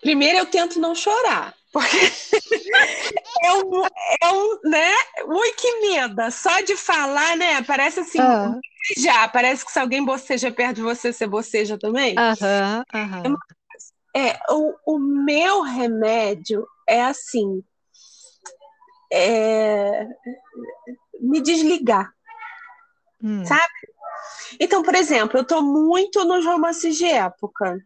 primeiro 0.00 0.38
eu 0.38 0.46
tento 0.46 0.80
não 0.80 0.94
chorar. 0.94 1.54
Porque 1.72 1.96
é 3.44 3.52
um, 3.54 3.86
é 4.22 4.28
um, 4.30 4.60
né? 4.64 4.92
Ui, 5.26 5.52
que 5.52 5.80
medo. 5.80 6.30
Só 6.30 6.60
de 6.60 6.76
falar, 6.76 7.36
né? 7.36 7.62
Parece 7.62 8.00
assim, 8.00 8.20
ah. 8.20 8.54
Já. 8.96 9.28
Parece 9.28 9.64
que 9.64 9.72
se 9.72 9.78
alguém 9.78 10.04
boceja 10.04 10.50
perto 10.50 10.76
de 10.76 10.82
você, 10.82 11.12
você 11.12 11.26
boceja 11.26 11.78
também. 11.78 12.14
Aham, 12.18 12.84
aham. 12.92 13.36
É, 14.14 14.38
o, 14.50 14.74
o 14.86 14.98
meu 14.98 15.62
remédio 15.62 16.66
é 16.88 17.02
assim. 17.02 17.62
É, 19.12 20.06
me 21.20 21.40
desligar. 21.40 22.12
Hum. 23.22 23.44
Sabe? 23.44 23.62
Então, 24.58 24.82
por 24.82 24.94
exemplo, 24.94 25.38
eu 25.38 25.42
estou 25.42 25.62
muito 25.62 26.24
nos 26.24 26.44
romances 26.44 26.96
de 26.96 27.06
época. 27.06 27.78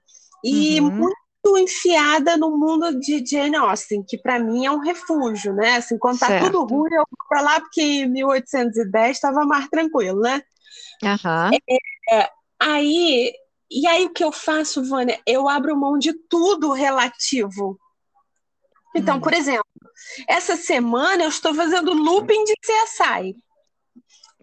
E 0.42 0.80
uhum. 0.80 0.90
muito 0.90 1.16
enfiada 1.58 2.36
no 2.36 2.56
mundo 2.56 2.98
de 2.98 3.24
Jane 3.24 3.56
Austen, 3.56 4.02
que 4.02 4.18
para 4.18 4.38
mim 4.38 4.66
é 4.66 4.70
um 4.70 4.80
refúgio, 4.80 5.52
né? 5.52 5.76
Assim, 5.76 5.98
quando 5.98 6.18
tá 6.18 6.26
certo. 6.26 6.46
tudo 6.46 6.64
ruim, 6.64 6.92
eu 6.92 7.04
vou 7.10 7.28
para 7.28 7.40
lá 7.40 7.60
porque 7.60 7.80
em 7.80 8.10
1810 8.10 9.16
estava 9.16 9.44
mais 9.44 9.68
tranquilo, 9.68 10.20
né? 10.20 10.42
Uhum. 11.02 11.50
É, 11.68 12.20
é, 12.20 12.30
aí, 12.60 13.32
e 13.70 13.86
aí 13.86 14.04
o 14.06 14.12
que 14.12 14.24
eu 14.24 14.32
faço, 14.32 14.84
Vânia? 14.84 15.20
Eu 15.26 15.48
abro 15.48 15.76
mão 15.76 15.98
de 15.98 16.12
tudo 16.12 16.72
relativo. 16.72 17.78
Então, 18.94 19.16
hum. 19.16 19.20
por 19.20 19.34
exemplo, 19.34 19.64
essa 20.28 20.56
semana 20.56 21.24
eu 21.24 21.28
estou 21.28 21.54
fazendo 21.54 21.92
looping 21.92 22.44
de 22.44 22.54
CSI. 22.62 23.36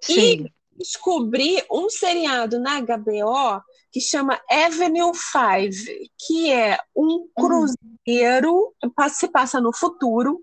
Sim. 0.02 0.46
E 0.46 0.54
descobri 0.78 1.64
um 1.72 1.90
seriado 1.90 2.60
na 2.60 2.82
HBO 2.82 3.62
que 3.92 4.02
chama 4.02 4.42
Avenue 4.50 5.14
5, 5.14 6.10
que 6.18 6.52
é 6.52 6.80
um 6.96 7.16
hum. 7.16 7.30
cruzeiro, 7.36 8.74
hum. 8.84 9.10
se 9.10 9.28
passa 9.28 9.62
no 9.62 9.76
futuro, 9.76 10.42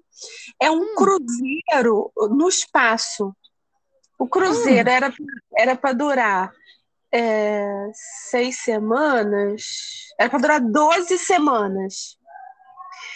é 0.60 0.70
um 0.70 0.80
hum. 0.80 0.94
cruzeiro 0.96 2.12
no 2.30 2.48
espaço. 2.48 3.34
O 4.20 4.28
cruzeiro 4.28 4.90
hum. 4.90 4.92
era 4.92 5.14
era 5.56 5.76
para 5.76 5.94
durar 5.94 6.52
é, 7.10 7.90
seis 8.30 8.58
semanas, 8.58 9.62
era 10.18 10.28
para 10.28 10.38
durar 10.38 10.60
12 10.60 11.16
semanas. 11.16 12.18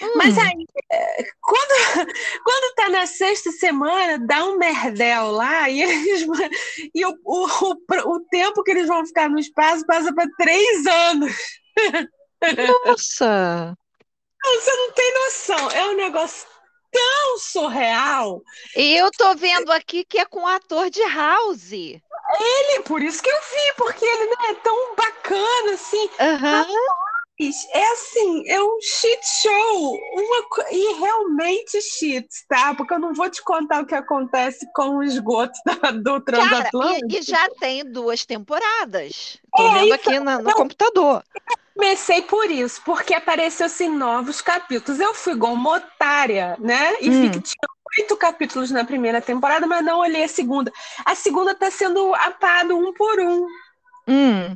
Hum. 0.01 0.13
Mas 0.17 0.39
aí, 0.39 0.67
é, 0.91 1.25
quando, 1.43 2.09
quando 2.43 2.75
tá 2.75 2.89
na 2.89 3.07
sexta 3.07 3.53
semana, 3.53 4.19
dá 4.19 4.47
um 4.47 4.57
merdel 4.57 5.31
lá 5.31 5.69
e, 5.69 5.83
eles, 5.83 6.27
e 6.95 7.05
o, 7.05 7.15
o, 7.23 7.47
o, 7.47 8.15
o 8.15 8.21
tempo 8.31 8.63
que 8.63 8.71
eles 8.71 8.89
vão 8.89 9.05
ficar 9.05 9.29
no 9.29 9.39
espaço 9.39 9.85
passa 9.85 10.13
para 10.15 10.27
três 10.39 10.87
anos. 10.87 11.37
Nossa! 12.87 13.77
Você 14.43 14.77
não 14.77 14.93
tem 14.93 15.15
noção. 15.15 15.71
É 15.71 15.85
um 15.87 15.97
negócio 15.97 16.54
tão 16.95 17.39
surreal. 17.39 18.41
E 18.77 18.97
eu 18.97 19.11
tô 19.11 19.35
vendo 19.35 19.73
aqui 19.73 20.05
que 20.05 20.19
é 20.19 20.25
com 20.25 20.45
o 20.45 20.47
ator 20.47 20.89
de 20.89 21.03
House. 21.03 21.73
Ele, 21.73 22.83
por 22.85 23.03
isso 23.03 23.23
que 23.23 23.31
eu 23.31 23.37
vi, 23.37 23.75
porque 23.77 24.05
ele 24.05 24.27
não 24.27 24.51
é 24.51 24.55
tão 24.55 24.95
bacana 24.95 25.73
assim. 25.73 26.09
Uhum. 26.21 27.05
É 27.73 27.93
assim, 27.93 28.49
é 28.49 28.63
um 28.63 28.79
shit 28.81 29.21
show. 29.43 29.99
Uma, 30.15 30.71
e 30.71 30.95
realmente 31.01 31.83
shit, 31.83 32.29
tá? 32.49 32.75
Porque 32.75 32.95
eu 32.95 33.01
não 33.01 33.13
vou 33.13 33.29
te 33.29 33.43
contar 33.43 33.83
o 33.83 33.87
que 33.87 33.95
acontece 33.95 34.65
com 34.73 34.99
o 34.99 35.03
esgoto 35.03 35.59
da, 35.67 35.91
do 35.91 36.21
transatlântico. 36.21 37.13
e, 37.13 37.19
e, 37.19 37.23
já 37.23 37.49
tem 37.59 37.85
duas 37.85 38.25
temporadas. 38.25 39.39
Tô 39.57 39.67
é, 39.69 39.81
vendo 39.81 39.93
aqui 39.93 40.21
na, 40.21 40.41
no 40.41 40.53
computador. 40.55 41.23
Comecei 41.75 42.23
por 42.23 42.51
isso, 42.51 42.81
porque 42.85 43.15
apareceu 43.15 43.67
assim 43.67 43.89
novos 43.89 44.41
capítulos. 44.41 45.01
Eu 45.01 45.15
fui 45.15 45.33
igual 45.33 45.53
uma 45.53 45.77
otária, 45.77 46.57
né? 46.61 46.95
E 47.01 47.11
hum. 47.11 47.31
tinha 47.31 47.69
oito 47.99 48.17
capítulos 48.17 48.71
na 48.71 48.85
primeira 48.85 49.21
temporada, 49.21 49.67
mas 49.67 49.85
não 49.85 50.01
olhei 50.01 50.25
a 50.25 50.29
segunda. 50.29 50.73
A 51.05 51.15
segunda 51.15 51.53
está 51.53 51.71
sendo 51.71 52.15
apado 52.15 52.77
um 52.77 52.93
por 52.93 53.21
um. 53.21 53.47
Hum 54.07 54.55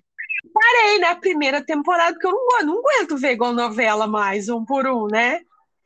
parei 0.53 0.99
na 0.99 1.15
primeira 1.15 1.63
temporada, 1.63 2.13
porque 2.13 2.27
eu 2.27 2.33
não, 2.33 2.67
não 2.67 2.79
aguento 2.79 3.17
ver 3.17 3.33
igual 3.33 3.53
novela 3.53 4.07
mais, 4.07 4.49
um 4.49 4.65
por 4.65 4.87
um, 4.87 5.07
né? 5.07 5.41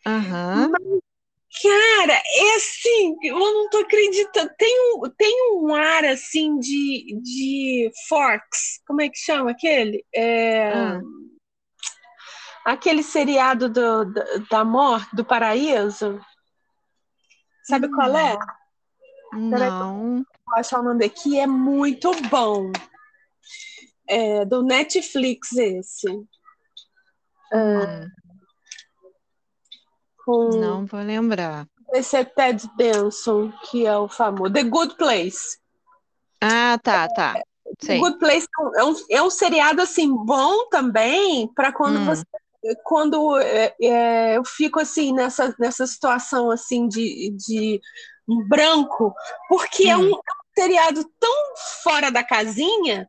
Uhum. 0.06 0.70
Mas, 0.70 1.00
cara, 1.60 2.12
é 2.12 2.54
assim, 2.56 3.16
eu 3.22 3.38
não 3.38 3.68
tô 3.68 3.78
acreditando. 3.78 4.50
Tem 4.56 4.94
um, 4.94 5.02
tem 5.16 5.52
um 5.54 5.74
ar 5.74 6.04
assim 6.04 6.58
de, 6.58 7.20
de 7.22 7.90
Forks, 8.08 8.80
como 8.86 9.02
é 9.02 9.08
que 9.08 9.18
chama 9.18 9.50
aquele? 9.50 10.04
É, 10.14 10.74
uhum. 10.74 11.30
Aquele 12.64 13.02
seriado 13.02 13.68
do, 13.68 14.04
da, 14.04 14.24
da 14.50 14.64
morte, 14.64 15.14
do 15.14 15.24
paraíso. 15.24 16.20
Sabe 17.64 17.86
uhum. 17.86 17.92
qual 17.92 18.16
é? 18.16 18.38
Não. 19.32 20.24
Vou 20.46 20.58
achar 20.58 20.80
o 20.80 20.82
nome 20.82 21.04
aqui, 21.04 21.38
é 21.38 21.46
muito 21.46 22.10
bom. 22.28 22.70
É, 24.08 24.44
do 24.44 24.62
Netflix 24.62 25.52
esse. 25.52 26.08
Hum. 27.52 28.08
Com... 30.24 30.48
Não 30.50 30.86
vou 30.86 31.00
lembrar. 31.00 31.66
Esse 31.92 32.16
é 32.16 32.24
Ted 32.24 32.68
Benson, 32.76 33.52
que 33.70 33.86
é 33.86 33.96
o 33.96 34.08
famoso. 34.08 34.52
The 34.52 34.62
Good 34.62 34.96
Place. 34.96 35.58
Ah, 36.40 36.78
tá, 36.82 37.08
tá. 37.08 37.34
Sei. 37.80 37.96
The 37.96 37.98
Good 37.98 38.18
Place 38.18 38.46
é 38.76 38.84
um, 38.84 38.94
é 39.10 39.22
um 39.22 39.30
seriado 39.30 39.82
assim 39.82 40.14
bom 40.14 40.68
também 40.68 41.48
para 41.54 41.72
quando 41.72 41.98
hum. 42.00 42.04
você 42.06 42.24
quando 42.84 43.38
é, 43.40 43.74
é, 43.82 44.36
eu 44.36 44.44
fico 44.44 44.78
assim 44.78 45.12
nessa, 45.12 45.52
nessa 45.58 45.84
situação 45.84 46.48
assim 46.48 46.86
de, 46.86 47.30
de 47.30 47.80
um 48.28 48.46
branco, 48.46 49.12
porque 49.48 49.88
é 49.88 49.96
hum. 49.96 50.04
é, 50.04 50.06
um, 50.06 50.16
é 50.16 50.60
seriado 50.60 51.04
tão 51.18 51.54
fora 51.82 52.10
da 52.10 52.22
casinha 52.22 53.08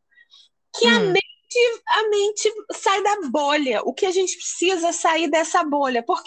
que 0.76 0.88
hum. 0.88 0.96
a, 0.96 1.00
mente, 1.00 1.84
a 1.88 2.10
mente 2.10 2.54
sai 2.74 3.04
da 3.04 3.30
bolha. 3.30 3.82
O 3.84 3.94
que 3.94 4.06
a 4.06 4.12
gente 4.12 4.36
precisa 4.36 4.88
é 4.88 4.92
sair 4.92 5.30
dessa 5.30 5.64
bolha. 5.64 6.04
Por 6.04 6.24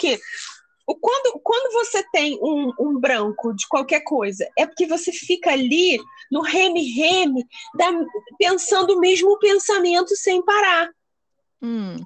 quê? 0.94 0.98
Quando, 1.00 1.40
quando 1.42 1.72
você 1.72 2.02
tem 2.10 2.38
um, 2.42 2.72
um 2.78 2.98
branco 2.98 3.54
de 3.54 3.66
qualquer 3.68 4.00
coisa, 4.00 4.48
é 4.56 4.66
porque 4.66 4.86
você 4.86 5.12
fica 5.12 5.50
ali 5.50 5.98
no 6.30 6.40
reme-reme, 6.42 7.46
pensando 8.38 8.94
o 8.94 9.00
mesmo 9.00 9.38
pensamento 9.38 10.14
sem 10.16 10.44
parar. 10.44 10.90
Hum. 11.62 11.96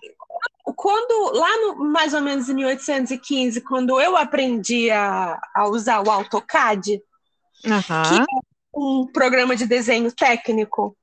Quando, 0.76 1.32
lá 1.37 1.56
no, 1.58 1.84
mais 1.90 2.14
ou 2.14 2.20
menos 2.20 2.49
em 2.49 2.54
1815, 2.54 3.60
quando 3.62 4.00
eu 4.00 4.16
aprendi 4.16 4.90
a, 4.90 5.40
a 5.54 5.68
usar 5.68 6.06
o 6.06 6.10
AutoCAD, 6.10 7.02
uhum. 7.64 7.80
que 7.80 8.20
é 8.20 8.25
um 8.75 9.06
programa 9.12 9.56
de 9.56 9.66
desenho 9.66 10.12
técnico, 10.12 10.96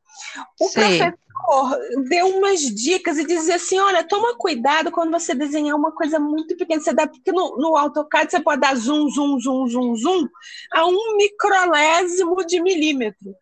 o 0.59 0.67
Sei. 0.67 0.97
professor 0.97 1.79
deu 2.09 2.27
umas 2.37 2.61
dicas 2.61 3.17
e 3.17 3.25
dizia 3.25 3.55
assim: 3.55 3.79
olha, 3.79 4.03
toma 4.03 4.35
cuidado 4.37 4.91
quando 4.91 5.11
você 5.11 5.33
desenhar 5.33 5.75
uma 5.75 5.91
coisa 5.91 6.19
muito 6.19 6.55
pequena. 6.57 6.81
Você 6.81 6.93
dá, 6.93 7.07
porque 7.07 7.31
no, 7.31 7.57
no 7.57 7.77
AutoCAD 7.77 8.31
você 8.31 8.39
pode 8.39 8.61
dar 8.61 8.75
zoom, 8.75 9.09
zoom, 9.09 9.39
zoom, 9.39 9.67
zoom, 9.67 9.95
zoom 9.95 10.27
a 10.73 10.85
um 10.85 11.17
microlésimo 11.17 12.45
de 12.45 12.61
milímetro. 12.61 13.35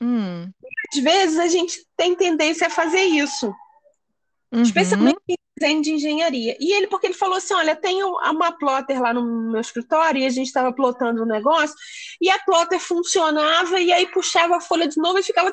Hum. 0.00 0.50
Às 0.92 1.02
vezes 1.02 1.38
a 1.38 1.48
gente 1.48 1.86
tem 1.96 2.14
tendência 2.14 2.66
a 2.66 2.70
fazer 2.70 3.02
isso. 3.02 3.52
Uhum. 4.52 4.62
Especialmente 4.62 5.18
em 5.28 5.36
desenho 5.58 5.82
de 5.82 5.92
engenharia. 5.92 6.56
E 6.60 6.72
ele, 6.72 6.86
porque 6.86 7.06
ele 7.06 7.14
falou 7.14 7.36
assim: 7.36 7.54
olha, 7.54 7.74
tem 7.74 8.02
uma 8.04 8.52
plotter 8.52 9.00
lá 9.00 9.12
no 9.14 9.50
meu 9.50 9.60
escritório 9.60 10.20
e 10.20 10.26
a 10.26 10.30
gente 10.30 10.46
estava 10.46 10.72
plotando 10.72 11.22
um 11.22 11.26
negócio, 11.26 11.74
e 12.20 12.28
a 12.30 12.38
plotter 12.40 12.78
funcionava, 12.78 13.80
e 13.80 13.92
aí 13.92 14.06
puxava 14.08 14.56
a 14.56 14.60
folha 14.60 14.86
de 14.86 15.00
novo 15.00 15.18
e 15.18 15.22
ficava 15.22 15.50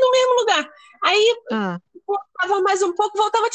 no 0.00 0.10
mesmo 0.10 0.40
lugar. 0.40 0.70
Aí 1.02 1.36
ah. 1.52 1.78
voltava 2.06 2.62
mais 2.62 2.82
um 2.82 2.92
pouco, 2.92 3.16
voltava. 3.16 3.48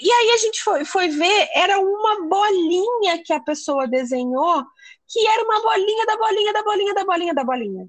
E 0.00 0.12
aí 0.12 0.30
a 0.30 0.36
gente 0.36 0.62
foi, 0.62 0.84
foi 0.84 1.08
ver, 1.08 1.48
era 1.54 1.78
uma 1.80 2.28
bolinha 2.28 3.22
que 3.24 3.32
a 3.32 3.40
pessoa 3.40 3.88
desenhou, 3.88 4.64
que 5.08 5.26
era 5.26 5.42
uma 5.42 5.60
bolinha 5.62 6.06
da 6.06 6.16
bolinha 6.16 6.52
da 6.52 6.62
bolinha 6.62 6.94
da 6.94 7.04
bolinha 7.04 7.34
da 7.34 7.44
bolinha. 7.44 7.88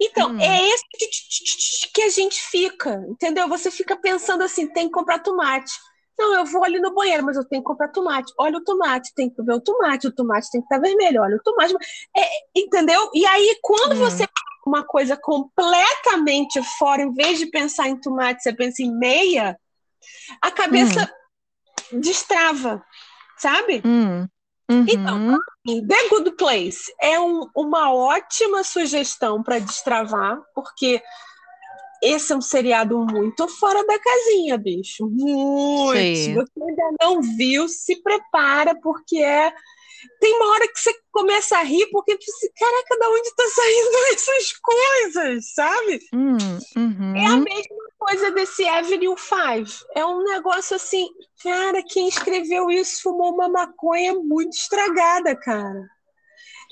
Então, 0.00 0.32
hum. 0.32 0.40
é 0.40 0.68
esse 0.68 0.84
que 1.92 2.02
a 2.02 2.08
gente 2.08 2.40
fica, 2.40 3.04
entendeu? 3.08 3.48
Você 3.48 3.70
fica 3.70 3.96
pensando 3.96 4.42
assim, 4.42 4.66
tem 4.66 4.86
que 4.86 4.92
comprar 4.92 5.18
tomate. 5.20 5.72
Não, 6.16 6.34
eu 6.34 6.44
vou 6.44 6.64
ali 6.64 6.78
no 6.78 6.94
banheiro, 6.94 7.24
mas 7.24 7.36
eu 7.36 7.44
tenho 7.44 7.62
que 7.62 7.66
comprar 7.66 7.88
tomate. 7.88 8.32
Olha 8.38 8.58
o 8.58 8.64
tomate, 8.64 9.12
tem 9.14 9.28
que 9.28 9.42
ver 9.42 9.54
o 9.54 9.60
tomate, 9.60 10.06
o 10.06 10.14
tomate 10.14 10.50
tem 10.50 10.60
que 10.60 10.66
estar 10.66 10.78
vermelho, 10.78 11.22
olha 11.22 11.36
o 11.36 11.42
tomate. 11.42 11.74
É, 12.16 12.22
entendeu? 12.54 13.10
E 13.12 13.26
aí, 13.26 13.58
quando 13.60 13.94
hum. 13.94 13.98
você 13.98 14.26
uma 14.66 14.82
coisa 14.82 15.16
completamente 15.16 16.62
fora, 16.78 17.02
em 17.02 17.12
vez 17.12 17.38
de 17.38 17.46
pensar 17.46 17.88
em 17.88 18.00
tomate, 18.00 18.42
você 18.42 18.52
pensa 18.52 18.82
em 18.82 18.96
meia, 18.96 19.58
a 20.40 20.50
cabeça 20.50 21.10
hum. 21.92 22.00
destrava, 22.00 22.82
sabe? 23.36 23.82
Hum. 23.84 24.26
Então, 24.68 25.18
uhum. 25.18 25.38
Então, 25.66 25.86
The 25.88 26.08
Good 26.08 26.32
Place 26.32 26.92
é 27.00 27.18
um, 27.20 27.48
uma 27.54 27.92
ótima 27.92 28.64
sugestão 28.64 29.42
para 29.42 29.58
destravar, 29.58 30.40
porque 30.54 31.02
esse 32.02 32.32
é 32.32 32.36
um 32.36 32.40
seriado 32.40 32.98
muito 32.98 33.48
fora 33.48 33.84
da 33.86 33.98
casinha, 33.98 34.58
bicho. 34.58 35.08
Muito. 35.08 36.16
Se 36.16 36.34
você 36.34 36.62
ainda 36.62 36.96
não 37.00 37.22
viu, 37.22 37.68
se 37.68 38.02
prepara, 38.02 38.78
porque 38.80 39.18
é. 39.18 39.52
Tem 40.20 40.34
uma 40.36 40.50
hora 40.50 40.68
que 40.68 40.78
você 40.78 40.94
começa 41.12 41.58
a 41.58 41.62
rir, 41.62 41.86
porque 41.90 42.16
você, 42.16 42.50
caraca, 42.56 42.98
da 42.98 43.08
onde 43.10 43.34
tá 43.34 43.44
saindo 43.54 43.96
essas 44.12 44.52
coisas, 44.52 45.54
sabe? 45.54 46.00
Hum, 46.12 46.36
uhum. 46.76 47.16
É 47.16 47.26
a 47.26 47.36
mesma 47.36 47.84
coisa 47.98 48.30
desse 48.32 48.66
Avenue 48.66 49.16
5. 49.16 49.86
É 49.94 50.04
um 50.04 50.22
negócio 50.24 50.76
assim, 50.76 51.08
cara, 51.42 51.82
quem 51.82 52.08
escreveu 52.08 52.70
isso 52.70 53.02
fumou 53.02 53.32
uma 53.34 53.48
maconha 53.48 54.14
muito 54.14 54.56
estragada, 54.56 55.36
cara. 55.36 55.88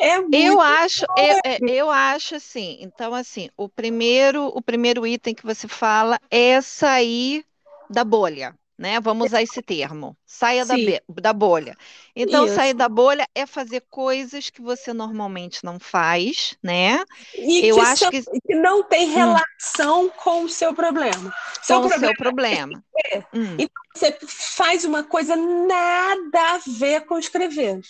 É 0.00 0.18
eu 0.32 0.60
acho, 0.60 1.04
eu, 1.16 1.40
é, 1.44 1.58
eu, 1.68 1.90
acho 1.90 2.36
assim. 2.36 2.78
Então, 2.80 3.14
assim, 3.14 3.48
o 3.56 3.68
primeiro, 3.68 4.46
o 4.46 4.62
primeiro 4.62 5.06
item 5.06 5.34
que 5.34 5.44
você 5.44 5.68
fala 5.68 6.18
é 6.30 6.60
sair 6.60 7.44
da 7.88 8.02
bolha, 8.02 8.54
né? 8.78 9.00
Vamos 9.00 9.28
usar 9.28 9.42
esse 9.42 9.62
termo. 9.62 10.16
Saia 10.26 10.64
da, 10.64 10.74
da, 11.20 11.32
bolha. 11.32 11.76
Então, 12.14 12.46
Isso. 12.46 12.54
sair 12.54 12.74
da 12.74 12.88
bolha 12.88 13.28
é 13.34 13.46
fazer 13.46 13.82
coisas 13.88 14.50
que 14.50 14.60
você 14.60 14.92
normalmente 14.92 15.64
não 15.64 15.78
faz, 15.78 16.56
né? 16.62 17.04
E 17.34 17.66
eu 17.66 17.76
que 17.76 17.80
acho 17.82 18.10
que... 18.10 18.22
que... 18.22 18.54
não 18.54 18.82
tem 18.82 19.10
hum. 19.10 19.14
relação 19.14 20.06
hum. 20.06 20.10
com 20.16 20.44
o 20.44 20.48
seu 20.48 20.74
problema. 20.74 21.32
Seu 21.62 21.80
com 21.80 21.88
problema. 21.88 21.96
o 21.96 22.08
seu 22.08 22.16
problema. 22.16 22.84
É. 23.12 23.18
Hum. 23.34 23.56
Então, 23.58 23.82
você 23.94 24.18
faz 24.26 24.84
uma 24.84 25.04
coisa 25.04 25.36
nada 25.36 26.54
a 26.54 26.60
ver 26.66 27.04
com 27.06 27.18
escrever. 27.18 27.80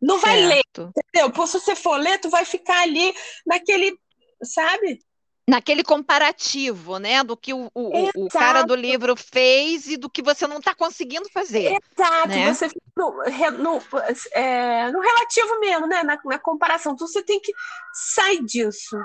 Não 0.00 0.18
certo. 0.18 0.26
vai 0.26 0.40
ler, 0.46 0.62
entendeu? 0.76 1.30
Porque 1.30 1.46
se 1.46 1.60
você 1.60 1.76
for 1.76 1.96
ler, 1.96 2.18
tu 2.18 2.30
vai 2.30 2.44
ficar 2.44 2.82
ali 2.82 3.14
naquele, 3.46 3.96
sabe? 4.42 4.98
Naquele 5.50 5.82
comparativo, 5.82 6.98
né? 6.98 7.24
Do 7.24 7.36
que 7.36 7.52
o, 7.52 7.70
o, 7.74 8.10
o 8.14 8.28
cara 8.28 8.62
do 8.62 8.74
livro 8.74 9.16
fez 9.16 9.88
e 9.88 9.96
do 9.96 10.08
que 10.08 10.22
você 10.22 10.46
não 10.46 10.58
está 10.58 10.74
conseguindo 10.74 11.28
fazer. 11.32 11.76
Exato, 11.96 12.28
né? 12.28 12.54
você 12.54 12.68
fica 12.68 12.80
no, 12.96 13.10
no, 13.58 13.82
é, 14.32 14.90
no, 14.92 15.00
relativo 15.00 15.60
mesmo, 15.60 15.86
né? 15.86 16.02
Na, 16.02 16.18
na, 16.24 16.38
comparação. 16.38 16.92
Então 16.92 17.06
você 17.06 17.22
tem 17.22 17.40
que 17.40 17.52
sair 17.92 18.44
disso. 18.44 18.96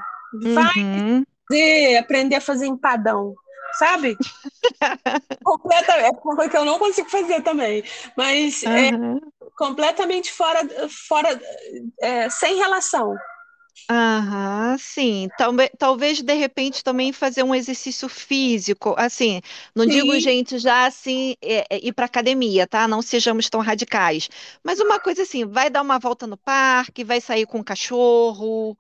Vai 0.54 0.78
uhum. 0.78 1.24
fazer, 1.50 1.98
aprender 1.98 2.36
a 2.36 2.42
fazer 2.42 2.68
empadão 2.68 3.34
sabe? 3.78 4.18
Completamente. 5.44 6.06
É 6.06 6.10
uma 6.12 6.36
coisa 6.36 6.50
que 6.50 6.58
eu 6.58 6.66
não 6.66 6.80
consigo 6.80 7.10
fazer 7.10 7.42
também. 7.42 7.84
Mas 8.16 8.64
uhum. 8.64 9.18
é 9.18 9.20
completamente 9.58 10.32
fora, 10.32 10.62
fora 10.90 11.40
é, 12.00 12.30
sem 12.30 12.56
relação. 12.56 13.16
Aham, 13.90 14.78
sim. 14.80 15.30
Talvez, 15.36 15.70
talvez 15.78 16.22
de 16.22 16.34
repente 16.34 16.84
também 16.84 17.14
fazer 17.14 17.44
um 17.44 17.54
exercício 17.54 18.10
físico, 18.10 18.96
assim, 18.98 19.42
não 19.76 19.86
digo 19.86 20.18
Sim. 20.18 20.20
gente 20.20 20.58
já 20.58 20.88
assim 20.88 21.36
é, 21.40 21.66
é, 21.76 21.86
ir 21.88 21.94
para 21.94 22.06
academia, 22.06 22.66
tá? 22.66 22.88
Não 22.88 23.02
sejamos 23.04 23.48
tão 23.48 23.62
radicais. 23.62 24.28
Mas 24.64 24.80
uma 24.80 25.00
coisa 25.00 25.22
assim, 25.22 25.46
vai 25.46 25.70
dar 25.70 25.84
uma 25.84 26.00
volta 26.00 26.26
no 26.26 26.36
parque, 26.38 27.04
vai 27.04 27.22
sair 27.22 27.46
com 27.46 27.60
o 27.60 27.64
cachorro, 27.64 28.76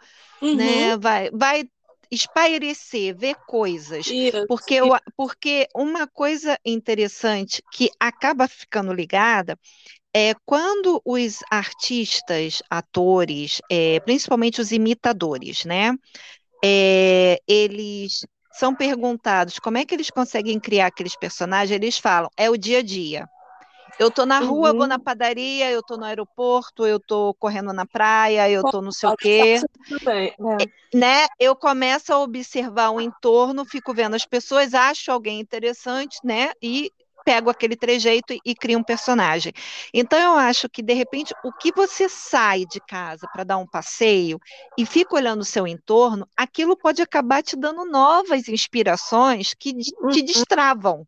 né? 0.51 0.95
Uhum. 0.95 0.97
Vai, 0.97 1.29
vai 1.31 1.65
espairecer, 2.12 3.15
ver 3.17 3.36
coisas. 3.45 4.13
Isso. 4.29 4.47
Porque, 4.47 4.75
eu, 4.75 4.89
porque 5.17 5.67
uma 5.75 6.08
coisa 6.08 6.60
interessante 6.65 7.63
que 7.71 7.91
acaba 7.99 8.47
ficando 8.47 8.93
ligada 8.93 9.58
é 10.17 10.34
quando 10.45 11.01
os 11.04 11.39
artistas, 11.51 12.63
atores, 12.69 13.62
é, 13.69 13.99
principalmente 13.99 14.62
os 14.62 14.71
imitadores, 14.71 15.65
né? 15.65 15.93
É, 16.63 17.38
eles 17.45 18.25
são 18.54 18.73
perguntados 18.73 19.60
como 19.60 19.78
é 19.78 19.84
que 19.84 19.93
eles 19.93 20.10
conseguem 20.10 20.58
criar 20.58 20.88
aqueles 20.88 21.17
personagens, 21.17 21.75
eles 21.75 21.97
falam, 21.97 22.30
é 22.38 22.49
o 22.49 22.56
dia 22.56 22.80
a 22.80 22.82
dia. 22.82 23.28
Eu 23.99 24.10
tô 24.10 24.25
na 24.25 24.39
rua, 24.39 24.71
uhum. 24.71 24.78
vou 24.78 24.88
na 24.88 24.97
padaria, 24.97 25.69
eu 25.69 25.84
tô 25.84 25.97
no 25.97 26.06
aeroporto, 26.06 26.86
eu 26.86 26.99
tô 26.99 27.34
correndo 27.34 27.73
na 27.73 27.86
praia, 27.86 28.49
eu 28.49 28.63
tô 28.63 28.82
não 28.82 28.93
sei 28.93 29.10
o 29.10 29.17
quê. 29.17 29.62
Também, 29.99 30.34
é. 30.39 30.97
Né? 30.97 31.25
Eu 31.38 31.58
começo 31.58 32.13
a 32.13 32.19
observar 32.19 32.91
o 32.91 33.01
entorno, 33.01 33.65
fico 33.65 33.93
vendo 33.93 34.15
as 34.15 34.25
pessoas, 34.25 34.73
acho 34.73 35.12
alguém 35.12 35.41
interessante, 35.41 36.19
né? 36.23 36.51
E 36.62 36.89
pego 37.25 37.49
aquele 37.49 37.75
trejeito 37.75 38.33
e, 38.33 38.39
e 38.45 38.55
crio 38.55 38.77
um 38.77 38.83
personagem. 38.83 39.51
Então 39.91 40.17
eu 40.17 40.33
acho 40.38 40.69
que 40.69 40.83
de 40.83 40.93
repente 40.93 41.33
o 41.43 41.51
que 41.51 41.71
você 41.73 42.07
sai 42.07 42.65
de 42.65 42.79
casa 42.79 43.27
para 43.33 43.43
dar 43.43 43.57
um 43.57 43.67
passeio 43.67 44.39
e 44.77 44.85
fica 44.85 45.15
olhando 45.15 45.41
o 45.41 45.45
seu 45.45 45.67
entorno, 45.67 46.29
aquilo 46.38 46.77
pode 46.77 47.01
acabar 47.01 47.41
te 47.41 47.55
dando 47.57 47.83
novas 47.83 48.47
inspirações 48.47 49.53
que 49.53 49.73
te 49.73 49.93
uhum. 49.99 50.09
destravam. 50.11 51.07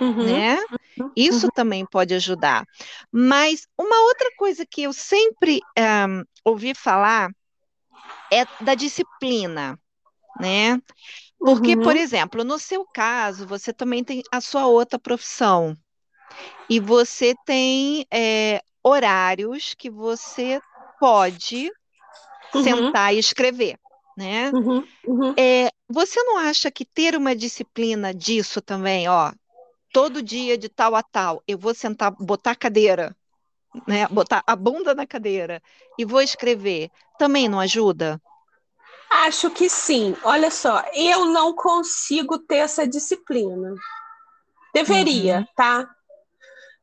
Uhum, 0.00 0.24
né? 0.24 0.58
Uhum, 0.98 1.12
Isso 1.14 1.46
uhum. 1.46 1.52
também 1.54 1.86
pode 1.86 2.14
ajudar. 2.14 2.64
Mas 3.12 3.68
uma 3.78 4.00
outra 4.06 4.30
coisa 4.36 4.64
que 4.64 4.82
eu 4.82 4.92
sempre 4.92 5.60
um, 5.78 6.24
ouvi 6.44 6.74
falar 6.74 7.30
é 8.32 8.46
da 8.64 8.74
disciplina, 8.74 9.78
né? 10.40 10.80
Porque, 11.44 11.76
por 11.76 11.96
uhum. 11.96 12.00
exemplo, 12.00 12.44
no 12.44 12.58
seu 12.58 12.84
caso, 12.84 13.46
você 13.46 13.72
também 13.72 14.04
tem 14.04 14.22
a 14.30 14.40
sua 14.40 14.66
outra 14.66 14.98
profissão. 14.98 15.76
E 16.70 16.78
você 16.78 17.34
tem 17.44 18.06
é, 18.12 18.62
horários 18.82 19.74
que 19.76 19.90
você 19.90 20.60
pode 21.00 21.70
uhum. 22.54 22.62
sentar 22.62 23.12
e 23.12 23.18
escrever, 23.18 23.76
né? 24.16 24.50
Uhum, 24.50 24.84
é, 25.36 25.70
você 25.88 26.22
não 26.22 26.38
acha 26.38 26.70
que 26.70 26.84
ter 26.84 27.16
uma 27.16 27.34
disciplina 27.34 28.14
disso 28.14 28.62
também, 28.62 29.08
ó, 29.08 29.32
todo 29.92 30.22
dia 30.22 30.56
de 30.56 30.68
tal 30.68 30.94
a 30.94 31.02
tal, 31.02 31.42
eu 31.46 31.58
vou 31.58 31.74
sentar, 31.74 32.12
botar 32.12 32.52
a 32.52 32.56
cadeira, 32.56 33.14
né, 33.86 34.06
botar 34.08 34.42
a 34.46 34.54
bunda 34.54 34.94
na 34.94 35.06
cadeira 35.06 35.60
e 35.98 36.04
vou 36.04 36.22
escrever, 36.22 36.90
também 37.18 37.48
não 37.48 37.58
ajuda? 37.60 38.20
Acho 39.12 39.50
que 39.50 39.68
sim. 39.68 40.16
Olha 40.24 40.50
só, 40.50 40.82
eu 40.94 41.26
não 41.26 41.54
consigo 41.54 42.38
ter 42.38 42.56
essa 42.56 42.86
disciplina. 42.86 43.74
Deveria, 44.74 45.38
uhum. 45.38 45.46
tá? 45.56 45.90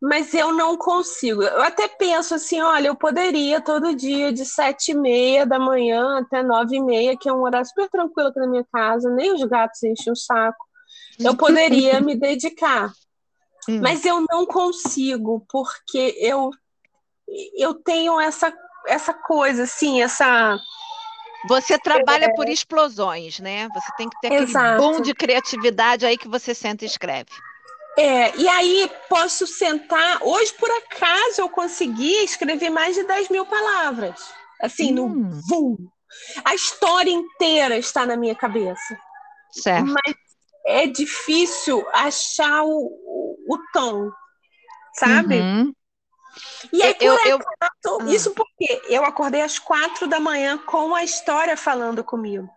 Mas 0.01 0.33
eu 0.33 0.53
não 0.53 0.77
consigo. 0.77 1.43
Eu 1.43 1.61
até 1.63 1.87
penso 1.87 2.35
assim, 2.35 2.61
olha, 2.61 2.87
eu 2.87 2.95
poderia 2.95 3.59
todo 3.59 3.95
dia 3.95 4.31
de 4.31 4.45
sete 4.45 4.91
e 4.91 4.95
meia 4.95 5.45
da 5.45 5.59
manhã 5.59 6.19
até 6.19 6.41
nove 6.41 6.77
e 6.77 6.81
meia, 6.81 7.17
que 7.17 7.27
é 7.27 7.33
um 7.33 7.41
horário 7.41 7.67
super 7.67 7.89
tranquilo 7.89 8.29
aqui 8.29 8.39
na 8.39 8.47
minha 8.47 8.65
casa, 8.71 9.09
nem 9.09 9.33
os 9.33 9.43
gatos 9.43 9.83
enchem 9.83 10.13
o 10.13 10.15
saco 10.15 10.69
eu 11.19 11.35
poderia 11.35 11.99
me 12.01 12.15
dedicar. 12.15 12.91
Hum. 13.67 13.81
Mas 13.81 14.05
eu 14.05 14.23
não 14.29 14.45
consigo, 14.45 15.45
porque 15.49 16.15
eu, 16.19 16.49
eu 17.55 17.73
tenho 17.73 18.19
essa, 18.19 18.53
essa 18.87 19.13
coisa, 19.13 19.63
assim, 19.63 20.01
essa. 20.01 20.57
Você 21.47 21.77
trabalha 21.79 22.25
é... 22.25 22.33
por 22.33 22.49
explosões, 22.49 23.39
né? 23.39 23.67
Você 23.73 23.91
tem 23.97 24.09
que 24.09 24.19
ter 24.19 24.27
aquele 24.27 24.43
Exato. 24.43 24.81
bom 24.81 25.01
de 25.01 25.13
criatividade 25.13 26.05
aí 26.05 26.17
que 26.17 26.27
você 26.27 26.53
senta 26.53 26.83
e 26.83 26.87
escreve. 26.87 27.31
É, 27.97 28.35
e 28.37 28.47
aí 28.47 28.89
posso 29.07 29.45
sentar. 29.47 30.19
Hoje, 30.21 30.53
por 30.53 30.69
acaso, 30.69 31.41
eu 31.41 31.49
consegui 31.49 32.23
escrever 32.23 32.69
mais 32.69 32.95
de 32.95 33.03
10 33.03 33.29
mil 33.29 33.45
palavras. 33.45 34.33
Assim, 34.61 34.97
hum. 34.99 35.13
no 35.13 35.41
vum. 35.47 35.77
A 36.43 36.55
história 36.55 37.11
inteira 37.11 37.77
está 37.77 38.05
na 38.05 38.17
minha 38.17 38.35
cabeça. 38.35 38.97
Certo. 39.51 39.85
Mas 39.85 40.15
é 40.65 40.87
difícil 40.87 41.85
achar 41.93 42.63
o, 42.63 42.69
o, 42.69 43.55
o 43.55 43.57
tom, 43.73 44.11
sabe? 44.93 45.39
Uhum. 45.39 45.73
E 46.71 46.83
aí, 46.83 46.95
eu, 46.99 47.13
eu, 47.25 47.35
acaso, 47.35 47.43
eu... 47.83 48.07
isso 48.09 48.31
porque 48.31 48.81
eu 48.87 49.03
acordei 49.03 49.41
às 49.41 49.57
quatro 49.57 50.07
da 50.07 50.19
manhã 50.19 50.57
com 50.57 50.93
a 50.93 51.03
história 51.03 51.55
falando 51.55 52.03
comigo. 52.03 52.49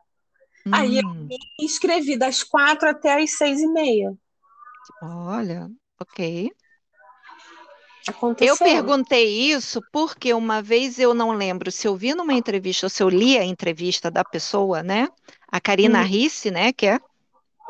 Hum. 0.67 0.71
Aí 0.73 0.99
eu 0.99 1.07
hum. 1.07 1.29
escrevi 1.61 2.17
das 2.17 2.43
quatro 2.43 2.89
até 2.89 3.23
as 3.23 3.37
seis 3.37 3.61
e 3.61 3.67
meia. 3.67 4.13
Olha, 5.03 5.69
ok. 6.01 6.51
Aconteceu. 8.09 8.55
Eu 8.55 8.59
perguntei 8.59 9.53
isso 9.53 9.81
porque 9.93 10.35
uma 10.35 10.61
vez 10.61 10.99
eu 10.99 11.15
não 11.15 11.31
lembro 11.33 11.71
se 11.71 11.87
eu 11.87 11.95
vi 11.95 12.15
numa 12.15 12.35
entrevista 12.35 12.87
ou 12.87 12.91
se 12.91 13.03
eu 13.03 13.09
li 13.09 13.39
a 13.39 13.45
entrevista 13.45 14.11
da 14.11 14.25
pessoa, 14.25 14.83
né? 14.83 15.09
A 15.47 15.61
Karina 15.61 16.01
hum. 16.01 16.05
Risse, 16.05 16.51
né? 16.51 16.73
Que 16.73 16.87
é 16.87 17.01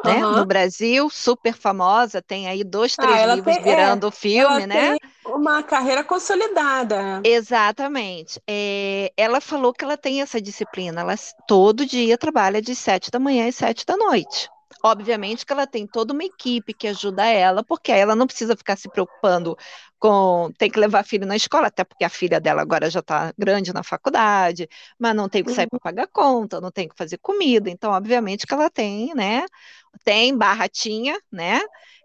né? 0.04 0.24
Uhum. 0.24 0.36
No 0.36 0.46
Brasil, 0.46 1.08
super 1.10 1.54
famosa, 1.54 2.20
tem 2.20 2.48
aí 2.48 2.64
dois, 2.64 2.94
ah, 2.98 3.02
três 3.02 3.20
ah, 3.20 3.34
livros 3.34 3.56
tem, 3.56 3.64
é, 3.64 3.76
virando 3.76 4.08
é, 4.08 4.10
filme, 4.10 4.66
né? 4.66 4.96
uma 5.24 5.62
carreira 5.62 6.04
consolidada. 6.04 7.20
Exatamente. 7.24 8.40
É, 8.48 9.12
ela 9.16 9.40
falou 9.40 9.72
que 9.72 9.84
ela 9.84 9.96
tem 9.96 10.20
essa 10.20 10.40
disciplina, 10.40 11.00
ela 11.00 11.14
todo 11.46 11.86
dia 11.86 12.18
trabalha 12.18 12.60
de 12.60 12.74
sete 12.74 13.10
da 13.10 13.18
manhã 13.18 13.48
às 13.48 13.56
sete 13.56 13.86
da 13.86 13.96
noite. 13.96 14.48
Obviamente 14.84 15.46
que 15.46 15.52
ela 15.52 15.66
tem 15.66 15.86
toda 15.86 16.12
uma 16.12 16.24
equipe 16.24 16.74
que 16.74 16.88
ajuda 16.88 17.24
ela, 17.24 17.62
porque 17.62 17.92
ela 17.92 18.16
não 18.16 18.26
precisa 18.26 18.56
ficar 18.56 18.76
se 18.76 18.88
preocupando 18.88 19.56
com 19.96 20.50
tem 20.58 20.68
que 20.68 20.80
levar 20.80 21.00
a 21.00 21.04
filha 21.04 21.24
na 21.24 21.36
escola, 21.36 21.68
até 21.68 21.84
porque 21.84 22.04
a 22.04 22.08
filha 22.08 22.40
dela 22.40 22.60
agora 22.60 22.90
já 22.90 22.98
está 22.98 23.32
grande 23.38 23.72
na 23.72 23.84
faculdade, 23.84 24.68
mas 24.98 25.14
não 25.14 25.28
tem 25.28 25.44
que 25.44 25.52
sair 25.52 25.68
para 25.68 25.76
uhum. 25.76 25.80
pagar 25.80 26.08
conta, 26.08 26.60
não 26.60 26.72
tem 26.72 26.88
que 26.88 26.96
fazer 26.96 27.18
comida, 27.18 27.70
então 27.70 27.92
obviamente 27.92 28.44
que 28.44 28.52
ela 28.52 28.68
tem, 28.68 29.14
né? 29.14 29.44
Tem 30.04 30.36
barratinha, 30.36 31.18
né? 31.30 31.60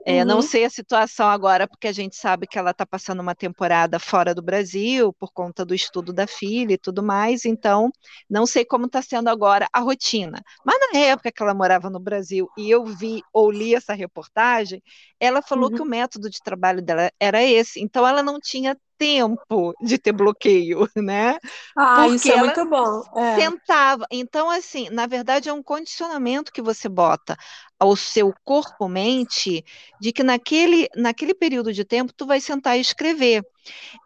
É, 0.06 0.22
uhum. 0.22 0.26
Não 0.26 0.42
sei 0.42 0.64
a 0.64 0.70
situação 0.70 1.28
agora, 1.28 1.68
porque 1.68 1.88
a 1.88 1.92
gente 1.92 2.16
sabe 2.16 2.48
que 2.48 2.58
ela 2.58 2.72
está 2.72 2.86
passando 2.86 3.20
uma 3.20 3.36
temporada 3.36 4.00
fora 4.00 4.34
do 4.34 4.42
Brasil 4.42 5.12
por 5.20 5.34
conta 5.34 5.66
do 5.66 5.76
estudo 5.76 6.14
da 6.14 6.26
filha 6.26 6.76
e 6.76 6.78
tudo 6.78 7.04
mais, 7.04 7.44
então 7.44 7.92
não 8.30 8.46
sei 8.46 8.64
como 8.64 8.86
está 8.86 9.02
sendo 9.02 9.28
agora 9.30 9.68
a 9.74 9.82
rotina. 9.82 10.42
Mas 10.66 10.78
na 10.94 11.00
época 11.00 11.30
que 11.30 11.44
ela 11.44 11.54
morava 11.54 11.90
no 11.90 12.00
Brasil 12.00 12.48
e 12.58 12.70
eu 12.70 12.86
vi 12.86 13.22
ou 13.34 13.52
li 13.52 13.76
essa 13.76 13.94
reportagem, 13.94 14.82
ela 15.20 15.42
falou 15.42 15.70
uhum. 15.70 15.76
que 15.76 15.82
o 15.82 15.86
método 15.86 16.30
de 16.30 16.40
trabalho 16.42 16.82
dela 16.82 17.12
era 17.20 17.44
esse, 17.44 17.82
então 17.82 18.08
ela 18.08 18.24
não 18.24 18.40
tinha 18.40 18.78
tempo 18.98 19.74
de 19.82 19.98
ter 19.98 20.12
bloqueio, 20.12 20.88
né? 20.96 21.38
Ah, 21.76 21.96
Porque 21.96 22.16
isso 22.16 22.32
é 22.32 22.38
muito 22.38 22.66
bom. 22.66 23.02
É. 23.16 23.36
Sentava. 23.40 24.06
Então, 24.12 24.50
assim, 24.50 24.90
na 24.90 25.08
verdade, 25.08 25.50
é 25.50 25.54
um 25.54 25.64
condicionamento 25.64 26.52
que 26.52 26.62
você 26.62 26.90
bota 26.90 27.38
ao 27.80 27.96
seu 27.96 28.34
corpo-mente 28.44 29.64
de 30.02 30.12
que 30.12 30.24
naquele, 30.24 30.88
naquele 30.96 31.34
período 31.34 31.72
de 31.72 31.86
tempo 31.86 32.14
tu 32.14 32.26
vai 32.26 32.42
sentar 32.42 32.78
e 32.78 32.82
escrever. 32.82 33.46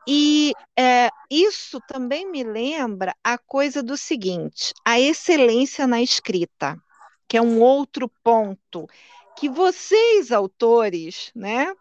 E 0.08 0.54
é, 0.77 1.10
isso 1.30 1.80
também 1.88 2.30
me 2.30 2.43
lembra 2.43 3.15
a 3.23 3.38
coisa 3.38 3.82
do 3.84 3.95
seguinte: 3.95 4.73
a 4.86 4.99
excelência 4.99 5.88
na 5.88 6.01
escrita, 6.01 6.77
que 7.27 7.38
é 7.38 7.41
um 7.41 7.62
outro 7.62 8.12
ponto 8.23 8.88
que 9.38 9.49
vocês, 9.49 10.32
autores, 10.32 11.32
né? 11.36 11.73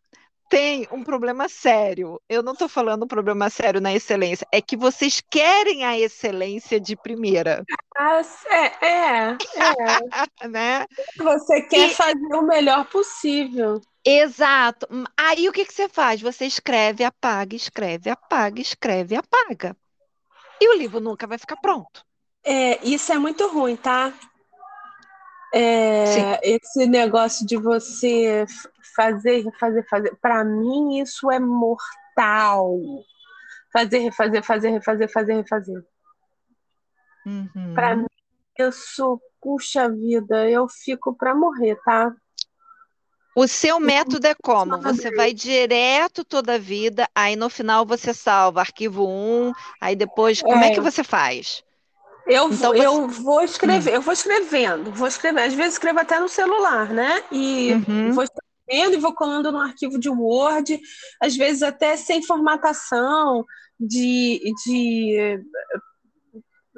Tem 0.50 0.86
um 0.90 1.04
problema 1.04 1.48
sério. 1.48 2.20
Eu 2.28 2.42
não 2.42 2.52
estou 2.52 2.68
falando 2.68 3.04
um 3.04 3.08
problema 3.08 3.48
sério 3.48 3.80
na 3.80 3.94
excelência, 3.94 4.46
é 4.52 4.60
que 4.60 4.76
vocês 4.76 5.22
querem 5.30 5.84
a 5.84 5.96
excelência 5.96 6.80
de 6.80 6.96
primeira. 6.96 7.64
Ah, 7.96 8.20
é, 8.50 8.86
é, 8.86 9.28
é. 9.30 9.36
né? 10.48 10.86
Você 11.16 11.62
quer 11.62 11.90
e... 11.90 11.94
fazer 11.94 12.34
o 12.34 12.42
melhor 12.42 12.84
possível. 12.86 13.80
Exato. 14.04 14.88
Aí 15.16 15.48
o 15.48 15.52
que, 15.52 15.64
que 15.64 15.72
você 15.72 15.88
faz? 15.88 16.20
Você 16.20 16.46
escreve, 16.46 17.04
apaga, 17.04 17.54
escreve, 17.54 18.10
apaga, 18.10 18.60
escreve, 18.60 19.14
apaga. 19.14 19.76
E 20.60 20.68
o 20.68 20.76
livro 20.76 20.98
nunca 20.98 21.26
vai 21.26 21.38
ficar 21.38 21.56
pronto. 21.56 22.04
É, 22.44 22.84
isso 22.84 23.12
é 23.12 23.18
muito 23.18 23.46
ruim, 23.46 23.76
tá? 23.76 24.12
É, 25.54 26.40
esse 26.42 26.86
negócio 26.86 27.46
de 27.46 27.56
você 27.56 28.46
fazer, 28.94 29.42
refazer, 29.42 29.86
fazer. 29.88 30.16
Para 30.20 30.44
mim, 30.44 31.00
isso 31.00 31.30
é 31.30 31.38
mortal. 31.38 32.78
Fazer, 33.72 33.98
refazer, 33.98 34.42
fazer, 34.42 34.70
refazer, 34.70 35.12
fazer, 35.12 35.34
refazer. 35.34 35.84
Uhum. 37.26 37.74
Para 37.74 37.96
mim, 37.96 38.06
isso, 38.58 39.20
puxa 39.40 39.88
vida, 39.88 40.48
eu 40.48 40.66
fico 40.68 41.14
para 41.14 41.34
morrer, 41.34 41.76
tá? 41.84 42.12
O 43.34 43.46
seu 43.46 43.78
método 43.78 44.26
é 44.26 44.34
como? 44.34 44.76
Você 44.82 45.14
vai 45.14 45.32
direto 45.32 46.24
toda 46.24 46.54
a 46.54 46.58
vida, 46.58 47.08
aí 47.14 47.36
no 47.36 47.48
final 47.48 47.86
você 47.86 48.12
salva 48.12 48.60
arquivo 48.60 49.06
1, 49.06 49.52
aí 49.80 49.94
depois, 49.94 50.42
como 50.42 50.62
é, 50.64 50.68
é 50.68 50.74
que 50.74 50.80
você 50.80 51.04
faz? 51.04 51.62
Eu, 52.26 52.52
então, 52.52 52.72
você... 52.72 52.84
eu 52.86 53.08
vou 53.08 53.42
escrever, 53.42 53.92
hum. 53.92 53.94
eu 53.94 54.02
vou 54.02 54.12
escrevendo, 54.12 54.92
vou 54.92 55.08
escrever. 55.08 55.42
Às 55.42 55.54
vezes 55.54 55.74
escrevo 55.74 56.00
até 56.00 56.18
no 56.18 56.28
celular, 56.28 56.90
né? 56.90 57.22
E 57.30 57.72
uhum. 57.72 58.12
vou 58.12 58.24
escrevendo 58.24 58.49
e 58.70 58.96
vou 58.98 59.14
colando 59.14 59.50
no 59.50 59.58
arquivo 59.58 59.98
de 59.98 60.08
Word, 60.08 60.80
às 61.20 61.36
vezes 61.36 61.62
até 61.62 61.96
sem 61.96 62.22
formatação 62.22 63.44
de, 63.78 64.40
de 64.64 65.40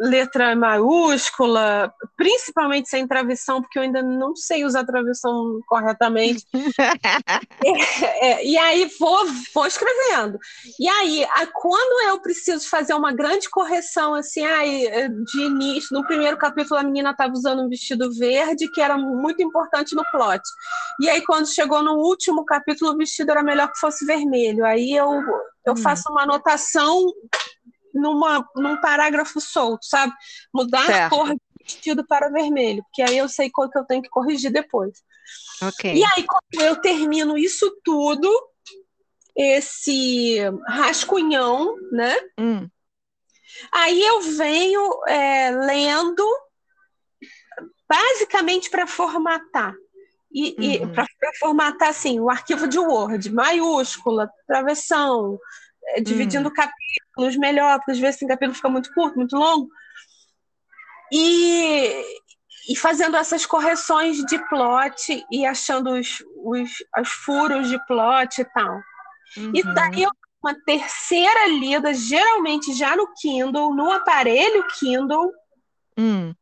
letra 0.02 0.56
maiúscula, 0.56 1.92
principalmente 2.16 2.88
sem 2.88 3.06
travessão, 3.06 3.62
porque 3.62 3.78
eu 3.78 3.84
ainda 3.84 4.02
não 4.02 4.34
sei 4.34 4.64
usar 4.64 4.84
travessão 4.84 5.60
corretamente. 5.68 6.44
é, 7.64 8.30
é, 8.30 8.44
e 8.44 8.58
aí 8.58 8.90
vou, 8.98 9.24
vou 9.54 9.64
escrevendo. 9.64 10.38
E 10.78 10.88
aí, 10.88 11.24
a, 11.24 11.46
quando 11.46 12.08
eu 12.08 12.20
preciso 12.20 12.68
fazer 12.68 12.94
uma 12.94 13.12
grande 13.12 13.48
correção, 13.48 14.14
assim, 14.14 14.44
aí, 14.44 15.08
de 15.24 15.40
início, 15.40 15.96
no 15.96 16.04
primeiro 16.04 16.36
capítulo 16.36 16.80
a 16.80 16.82
menina 16.82 17.10
estava 17.10 17.32
usando 17.32 17.62
um 17.62 17.68
vestido 17.68 18.12
verde, 18.12 18.68
que 18.72 18.80
era 18.80 18.98
muito 18.98 19.40
importante 19.40 19.94
no 19.94 20.04
plot. 20.10 20.42
E 21.00 21.08
aí, 21.08 21.22
quando 21.22 21.46
chegou 21.46 21.80
no 21.80 21.94
último 21.94 22.44
capítulo, 22.44 22.92
o 22.92 22.96
vestido 22.96 23.30
era 23.30 23.42
melhor 23.42 23.70
que 23.70 23.78
fosse 23.78 24.04
vermelho. 24.04 24.64
Aí 24.64 24.92
eu, 24.92 25.08
eu 25.64 25.74
hum. 25.74 25.76
faço 25.76 26.10
uma 26.10 26.24
anotação 26.24 27.06
numa, 27.94 28.48
num 28.56 28.80
parágrafo 28.80 29.40
solto, 29.40 29.84
sabe? 29.86 30.12
Mudar 30.52 30.86
certo. 30.86 31.14
a 31.14 31.16
cor 31.16 31.28
do 31.28 31.40
vestido 31.60 32.06
para 32.06 32.30
vermelho, 32.30 32.82
porque 32.84 33.02
aí 33.02 33.16
eu 33.18 33.28
sei 33.28 33.50
qual 33.50 33.70
que 33.70 33.78
eu 33.78 33.84
tenho 33.84 34.02
que 34.02 34.08
corrigir 34.08 34.52
depois. 34.52 35.02
Okay. 35.62 35.94
E 35.96 36.04
aí, 36.04 36.24
quando 36.26 36.62
eu 36.62 36.76
termino 36.76 37.38
isso 37.38 37.70
tudo, 37.84 38.28
esse 39.36 40.38
rascunhão, 40.66 41.76
né? 41.92 42.16
Hum. 42.38 42.68
Aí 43.70 44.02
eu 44.02 44.20
venho 44.22 44.82
é, 45.06 45.50
lendo 45.50 46.24
basicamente 47.88 48.70
para 48.70 48.86
formatar. 48.86 49.74
E, 50.34 50.56
uhum. 50.58 50.64
e 50.64 50.94
para 50.94 51.06
formatar 51.38 51.90
assim, 51.90 52.18
o 52.18 52.30
arquivo 52.30 52.66
de 52.66 52.78
Word, 52.78 53.30
maiúscula, 53.30 54.30
travessão, 54.46 55.38
dividindo 56.02 56.48
hum. 56.48 56.52
capítulos 56.52 57.36
melhor, 57.36 57.78
porque 57.78 57.92
às 57.92 57.98
vezes 57.98 58.20
tem 58.20 58.28
capítulo 58.28 58.54
fica 58.54 58.68
muito 58.68 58.92
curto, 58.94 59.18
muito 59.18 59.36
longo. 59.36 59.68
E, 61.12 62.02
e 62.68 62.76
fazendo 62.76 63.16
essas 63.16 63.44
correções 63.44 64.18
de 64.24 64.38
plot 64.48 65.24
e 65.30 65.44
achando 65.44 65.90
os, 65.90 66.24
os, 66.36 66.70
os 66.98 67.08
furos 67.10 67.68
de 67.68 67.78
plot 67.86 68.40
e 68.40 68.44
tal. 68.44 68.80
Uhum. 69.36 69.52
E 69.54 69.62
daí 69.74 70.06
uma 70.42 70.54
terceira 70.64 71.46
lida, 71.46 71.94
geralmente 71.94 72.74
já 72.74 72.96
no 72.96 73.12
Kindle, 73.14 73.74
no 73.74 73.90
aparelho 73.92 74.66
Kindle, 74.78 75.30
hum. 75.96 76.34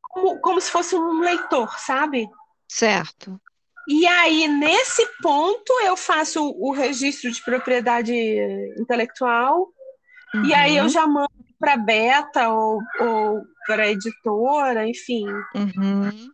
como, 0.00 0.40
como 0.40 0.60
se 0.60 0.70
fosse 0.70 0.94
um 0.94 1.20
leitor, 1.20 1.76
sabe? 1.78 2.28
Certo. 2.68 3.40
E 3.88 4.06
aí, 4.06 4.46
nesse 4.46 5.04
ponto, 5.22 5.72
eu 5.82 5.96
faço 5.96 6.54
o 6.58 6.72
registro 6.72 7.30
de 7.32 7.42
propriedade 7.42 8.14
intelectual, 8.78 9.68
uhum. 10.34 10.44
e 10.44 10.52
aí 10.52 10.76
eu 10.76 10.84
uhum. 10.84 10.88
já 10.90 11.06
mando 11.06 11.30
para 11.58 11.76
beta 11.76 12.50
ou, 12.50 12.80
ou 13.00 13.42
para 13.66 13.88
editora, 13.88 14.86
enfim. 14.86 15.26
Uhum. 15.54 16.30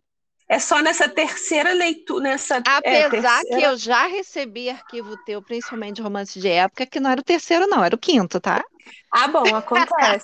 É 0.47 0.59
só 0.59 0.79
nessa 0.81 1.07
terceira 1.09 1.73
leitura, 1.73 2.23
nessa. 2.23 2.61
É, 2.83 3.05
Apesar 3.05 3.41
é, 3.41 3.43
que 3.45 3.65
eu 3.65 3.77
já 3.77 4.05
recebi 4.05 4.69
arquivo 4.69 5.17
teu, 5.23 5.41
principalmente 5.41 5.95
de 5.95 6.01
romance 6.01 6.39
de 6.39 6.49
época, 6.49 6.85
que 6.85 6.99
não 6.99 7.09
era 7.09 7.21
o 7.21 7.23
terceiro, 7.23 7.65
não, 7.67 7.83
era 7.83 7.95
o 7.95 7.99
quinto, 7.99 8.39
tá? 8.39 8.63
Ah, 9.11 9.27
bom, 9.27 9.43
acontece. 9.55 10.23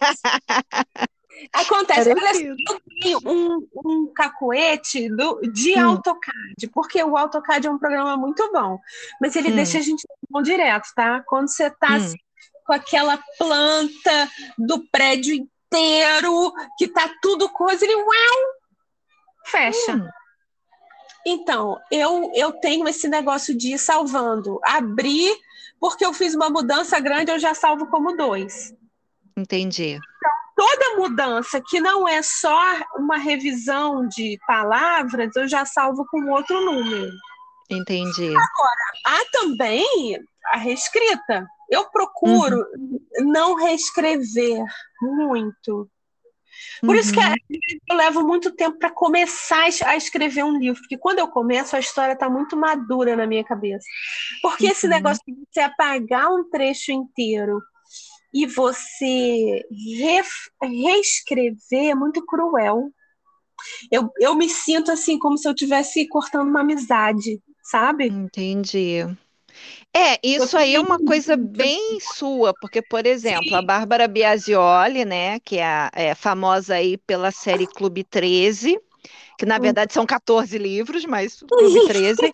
Acontece, 1.54 2.10
olha 2.10 2.32
assim, 2.32 2.48
eu 2.48 2.82
tenho 3.02 3.20
um, 3.26 3.68
um 3.86 4.14
cacuete 4.14 5.10
do, 5.10 5.42
de 5.42 5.78
hum. 5.78 5.92
AutoCAD, 5.92 6.68
porque 6.74 7.04
o 7.04 7.18
AutoCAD 7.18 7.68
é 7.68 7.72
um 7.72 7.80
programa 7.80 8.18
muito 8.18 8.52
bom, 8.52 8.80
mas 9.20 9.36
ele 9.36 9.52
hum. 9.52 9.56
deixa 9.56 9.78
a 9.78 9.82
gente 9.82 10.06
bom 10.30 10.42
direto, 10.42 10.90
tá? 10.96 11.22
Quando 11.26 11.50
você 11.50 11.70
tá 11.70 11.92
hum. 11.92 11.96
assim, 11.96 12.18
com 12.66 12.74
aquela 12.74 13.20
planta 13.38 14.30
do 14.58 14.88
prédio 14.90 15.34
inteiro, 15.34 16.54
que 16.78 16.88
tá 16.88 17.10
tudo 17.22 17.50
coisa, 17.50 17.84
ele 17.84 17.96
uau, 17.96 18.54
fecha. 19.46 19.96
Hum. 19.96 20.10
Então, 21.26 21.80
eu, 21.92 22.32
eu 22.34 22.52
tenho 22.54 22.88
esse 22.88 23.08
negócio 23.08 23.56
de 23.56 23.74
ir 23.74 23.78
salvando. 23.78 24.60
Abrir, 24.64 25.32
porque 25.80 26.06
eu 26.06 26.14
fiz 26.14 26.34
uma 26.34 26.50
mudança 26.50 27.00
grande, 27.00 27.32
eu 27.32 27.40
já 27.40 27.54
salvo 27.54 27.88
como 27.88 28.18
dois. 28.18 28.74
Entendi. 29.38 30.00
Então, 30.00 30.31
toda 30.62 30.96
mudança 30.96 31.60
que 31.60 31.80
não 31.80 32.08
é 32.08 32.22
só 32.22 32.62
uma 32.96 33.18
revisão 33.18 34.08
de 34.08 34.38
palavras, 34.46 35.36
eu 35.36 35.48
já 35.48 35.66
salvo 35.66 36.06
com 36.06 36.30
outro 36.30 36.64
número. 36.64 37.12
Entendi. 37.68 38.28
Agora, 38.28 38.92
há 39.08 39.20
também 39.32 40.20
a 40.54 40.58
reescrita. 40.58 41.48
Eu 41.68 41.90
procuro 41.90 42.58
uhum. 42.58 43.00
não 43.32 43.56
reescrever 43.56 44.64
muito. 45.02 45.90
Por 46.82 46.90
uhum. 46.90 46.96
isso 46.96 47.12
que 47.12 47.20
uhum. 47.20 47.36
eu 47.90 47.96
levo 47.96 48.22
muito 48.22 48.52
tempo 48.52 48.78
para 48.78 48.92
começar 48.92 49.66
a 49.86 49.96
escrever 49.96 50.44
um 50.44 50.60
livro, 50.60 50.80
porque 50.80 50.98
quando 50.98 51.20
eu 51.20 51.28
começo, 51.28 51.76
a 51.76 51.80
história 51.80 52.14
está 52.14 52.30
muito 52.30 52.56
madura 52.56 53.16
na 53.16 53.26
minha 53.26 53.44
cabeça. 53.44 53.86
Porque 54.44 54.66
uhum. 54.66 54.72
esse 54.72 54.88
negócio 54.88 55.24
de 55.28 55.34
você 55.52 55.62
apagar 55.62 56.30
um 56.30 56.48
trecho 56.52 56.92
inteiro 56.92 57.60
e 58.34 58.46
você 58.46 59.66
re, 59.70 60.22
reescrever 60.62 61.92
é 61.92 61.96
muito 61.96 62.26
cruel. 62.26 62.90
Eu, 63.92 64.10
eu 64.20 64.36
me 64.36 64.50
sinto 64.50 64.92
assim, 64.92 65.20
como 65.20 65.38
se 65.38 65.48
eu 65.48 65.54
estivesse 65.54 66.08
cortando 66.08 66.50
uma 66.50 66.62
amizade, 66.62 67.42
sabe? 67.64 68.08
Entendi. 68.08 69.06
É, 69.94 70.18
isso 70.24 70.58
aí 70.58 70.76
é 70.76 70.80
uma 70.80 70.98
coisa 70.98 71.36
bem 71.38 72.00
sua, 72.00 72.54
porque, 72.60 72.82
por 72.82 73.06
exemplo, 73.06 73.56
a 73.56 73.62
Bárbara 73.62 74.08
Biasioli, 74.08 75.04
né, 75.04 75.40
que 75.42 75.58
é, 75.60 75.90
é 75.94 76.16
famosa 76.16 76.76
aí 76.76 76.98
pela 76.98 77.32
série 77.32 77.68
Clube 77.68 78.04
13, 78.04 78.80
que 79.38 79.46
na 79.46 79.58
hum. 79.58 79.62
verdade 79.62 79.94
são 79.94 80.06
14 80.06 80.58
livros, 80.58 81.06
mas 81.06 81.42
Clube 81.48 81.88
13, 81.88 82.32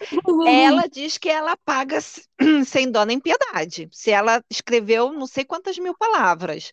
ela 0.47 0.87
diz 0.87 1.17
que 1.17 1.29
ela 1.29 1.57
paga 1.57 1.99
sem 2.65 2.91
dó 2.91 3.05
nem 3.05 3.19
piedade. 3.19 3.89
Se 3.91 4.11
ela 4.11 4.43
escreveu 4.49 5.11
não 5.11 5.27
sei 5.27 5.45
quantas 5.45 5.77
mil 5.77 5.95
palavras. 5.97 6.71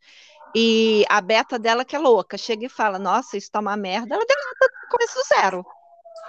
E 0.55 1.05
a 1.09 1.21
beta 1.21 1.59
dela, 1.59 1.85
que 1.85 1.97
é 1.97 1.99
louca, 1.99 2.39
chega 2.39 2.67
e 2.67 2.69
fala: 2.69 2.99
Nossa, 2.99 3.37
isso 3.37 3.51
tá 3.51 3.59
uma 3.59 3.77
merda, 3.77 4.15
ela 4.15 4.25
deleta 4.25 4.73
começo 4.89 5.15
do 5.15 5.25
zero. 5.25 5.67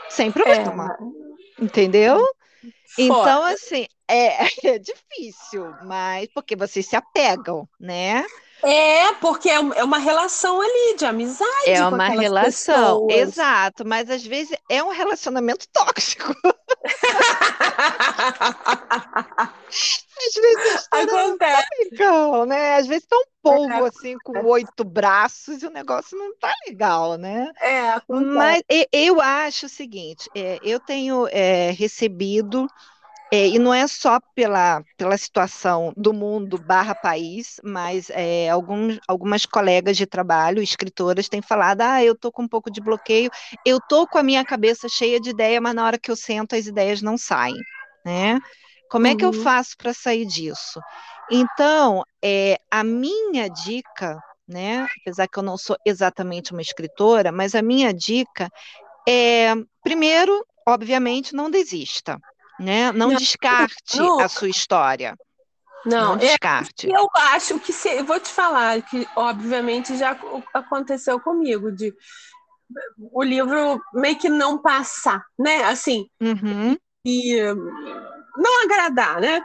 Sem 0.10 0.32
problema. 0.32 0.98
É. 1.60 1.64
Entendeu? 1.64 2.26
Então, 2.98 3.44
assim, 3.44 3.86
é, 4.08 4.46
é, 4.76 4.80
difícil, 4.80 5.74
mas 5.84 6.28
porque 6.34 6.56
vocês 6.56 6.86
se 6.86 6.96
apegam, 6.96 7.68
né? 7.80 8.26
É, 8.64 9.14
porque 9.14 9.50
é, 9.50 9.56
é 9.56 9.84
uma 9.84 9.98
relação 9.98 10.62
ali 10.62 10.96
de 10.98 11.06
amizade. 11.06 11.70
É 11.70 11.86
uma 11.86 12.08
relação, 12.08 13.08
pessoas. 13.08 13.30
exato, 13.30 13.86
mas 13.86 14.10
às 14.10 14.26
vezes 14.26 14.58
é 14.70 14.84
um 14.84 14.90
relacionamento 14.90 15.68
tóxico. 15.72 16.34
às 20.18 20.34
vezes 20.34 20.88
acontece. 20.92 21.68
legal, 21.92 22.46
né? 22.46 22.76
Às 22.76 22.88
vezes 22.88 23.06
tá 23.06 23.18
um 23.18 23.26
povo 23.42 23.86
assim 23.86 24.18
com 24.24 24.46
oito 24.46 24.84
braços 24.84 25.62
e 25.62 25.68
o 25.68 25.72
negócio 25.72 26.18
não 26.18 26.36
tá 26.38 26.52
legal, 26.68 27.18
né? 27.18 27.52
É, 27.62 27.90
acontece. 27.90 28.36
Mas 28.36 28.64
eu 28.92 29.22
acho 29.22 29.68
o 29.68 29.70
seguinte, 29.70 30.30
é, 30.36 30.60
eu 30.64 30.80
tenho 30.80 31.28
é, 31.30 31.72
recebido 31.72 32.68
é, 33.36 33.50
e 33.50 33.60
não 33.60 33.74
é 33.74 33.86
só 33.86 34.18
pela, 34.34 34.82
pela 34.96 35.18
situação 35.18 35.94
do 35.98 36.14
mundo 36.14 36.58
barra 36.58 36.96
país, 36.96 37.60
mas 37.62 38.10
é, 38.12 38.50
alguns, 38.50 38.98
algumas 39.10 39.46
colegas 39.46 39.98
de 39.98 40.06
trabalho, 40.06 40.64
escritoras, 40.64 41.28
têm 41.28 41.42
falado, 41.42 41.82
ah, 41.82 42.02
eu 42.02 42.14
estou 42.14 42.32
com 42.32 42.44
um 42.44 42.48
pouco 42.48 42.72
de 42.72 42.80
bloqueio, 42.80 43.30
eu 43.66 43.76
estou 43.76 44.08
com 44.08 44.18
a 44.18 44.24
minha 44.24 44.46
cabeça 44.46 44.88
cheia 44.88 45.20
de 45.20 45.32
ideia, 45.32 45.60
mas 45.60 45.76
na 45.76 45.86
hora 45.86 46.00
que 46.00 46.10
eu 46.10 46.16
sento 46.16 46.56
as 46.56 46.66
ideias 46.66 47.02
não 47.02 47.18
saem, 47.18 47.58
né? 48.06 48.40
Como 48.90 49.06
é 49.06 49.14
que 49.14 49.26
eu 49.26 49.32
uhum. 49.32 49.44
faço 49.44 49.76
para 49.78 49.94
sair 49.94 50.26
disso? 50.26 50.80
Então, 51.30 52.04
é, 52.24 52.58
a 52.72 52.86
minha 52.86 53.50
dica, 53.50 54.18
né, 54.48 54.88
apesar 55.02 55.28
que 55.28 55.38
eu 55.38 55.44
não 55.44 55.58
sou 55.58 55.76
exatamente 55.86 56.54
uma 56.54 56.62
escritora, 56.62 57.34
mas 57.34 57.54
a 57.54 57.62
minha 57.62 57.94
dica 57.94 58.50
é, 59.06 59.54
primeiro, 59.84 60.46
obviamente, 60.66 61.36
não 61.36 61.52
desista, 61.52 62.18
né? 62.60 62.92
Não, 62.92 63.10
não 63.10 63.16
descarte 63.16 63.98
não. 63.98 64.20
a 64.20 64.28
sua 64.28 64.50
história. 64.50 65.16
Não, 65.86 66.16
não 66.16 66.16
é 66.16 66.18
descarte. 66.18 66.92
É, 66.92 66.98
eu 66.98 67.08
acho 67.14 67.60
que 67.60 67.72
se, 67.72 68.02
vou 68.04 68.20
te 68.20 68.30
falar 68.30 68.82
que 68.82 69.08
obviamente 69.16 69.96
já 69.98 70.18
aconteceu 70.54 71.20
comigo 71.20 71.72
de 71.72 71.94
o 73.12 73.24
livro 73.24 73.80
meio 73.94 74.18
que 74.18 74.28
não 74.28 74.58
passar, 74.58 75.24
né? 75.38 75.64
Assim, 75.66 76.10
uhum. 76.20 76.76
e 77.06 77.40
não 78.36 78.64
agradar, 78.64 79.22
né? 79.22 79.44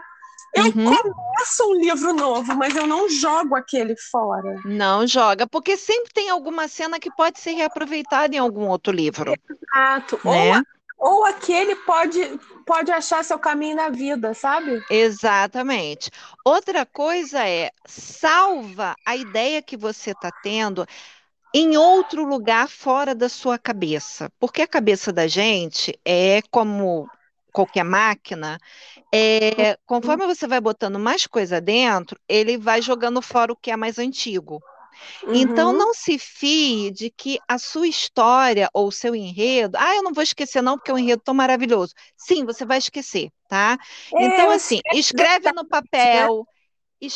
Eu 0.55 0.65
uhum. 0.65 0.73
começo 0.73 1.71
um 1.71 1.75
livro 1.75 2.13
novo, 2.13 2.57
mas 2.57 2.75
eu 2.75 2.87
não 2.87 3.09
jogo 3.09 3.55
aquele 3.55 3.95
fora. 4.11 4.61
Não 4.65 5.07
joga, 5.07 5.47
porque 5.47 5.77
sempre 5.77 6.13
tem 6.13 6.29
alguma 6.29 6.67
cena 6.67 6.99
que 6.99 7.11
pode 7.15 7.39
ser 7.39 7.53
reaproveitada 7.53 8.35
em 8.35 8.39
algum 8.39 8.67
outro 8.67 8.93
livro. 8.93 9.33
Exato. 9.49 10.19
Né? 10.25 10.57
Ou 10.57 10.63
ou 11.01 11.25
aquele 11.25 11.75
pode, 11.77 12.21
pode 12.67 12.93
achar 12.93 13.25
seu 13.25 13.39
caminho 13.39 13.75
na 13.77 13.89
vida, 13.89 14.35
sabe? 14.35 14.83
Exatamente. 14.91 16.11
Outra 16.45 16.85
coisa 16.85 17.49
é 17.49 17.71
salva 17.87 18.95
a 19.07 19.17
ideia 19.17 19.63
que 19.63 19.79
você 19.79 20.11
está 20.11 20.31
tendo 20.43 20.87
em 21.55 21.77
outro 21.77 22.25
lugar 22.25 22.69
fora 22.69 23.15
da 23.15 23.29
sua 23.29 23.59
cabeça, 23.59 24.31
porque 24.39 24.63
a 24.63 24.69
cabeça 24.69 25.13
da 25.13 25.27
gente 25.27 25.99
é 26.05 26.43
como 26.51 27.09
qualquer 27.53 27.83
máquina, 27.83 28.59
é, 29.13 29.77
conforme 29.87 30.27
você 30.27 30.47
vai 30.47 30.61
botando 30.61 30.99
mais 30.99 31.27
coisa 31.27 31.61
dentro, 31.61 32.21
ele 32.29 32.57
vai 32.57 32.81
jogando 32.81 33.21
fora 33.21 33.53
o 33.53 33.57
que 33.57 33.71
é 33.71 33.77
mais 33.77 33.99
antigo. 33.99 34.63
Então, 35.29 35.71
uhum. 35.71 35.79
não 35.79 35.95
se 35.95 36.19
fie 36.19 36.91
de 36.91 37.11
que 37.11 37.39
a 37.49 37.59
sua 37.59 37.87
história 37.87 38.69
ou 38.73 38.89
o 38.89 38.93
seu 38.93 39.15
enredo, 39.15 39.77
ah, 39.79 39.97
eu 39.97 40.03
não 40.03 40.13
vou 40.13 40.23
esquecer, 40.23 40.63
não, 40.63 40.77
porque 40.77 40.91
é 40.91 40.95
um 40.95 40.99
enredo 40.99 41.23
tão 41.25 41.35
maravilhoso. 41.35 41.95
Sim, 42.17 42.45
você 42.45 42.65
vai 42.65 42.79
esquecer, 42.79 43.31
tá? 43.49 43.79
É, 44.15 44.25
então, 44.25 44.51
assim, 44.51 44.81
escreve 44.93 45.53
no 45.53 45.65
papel. 45.69 46.47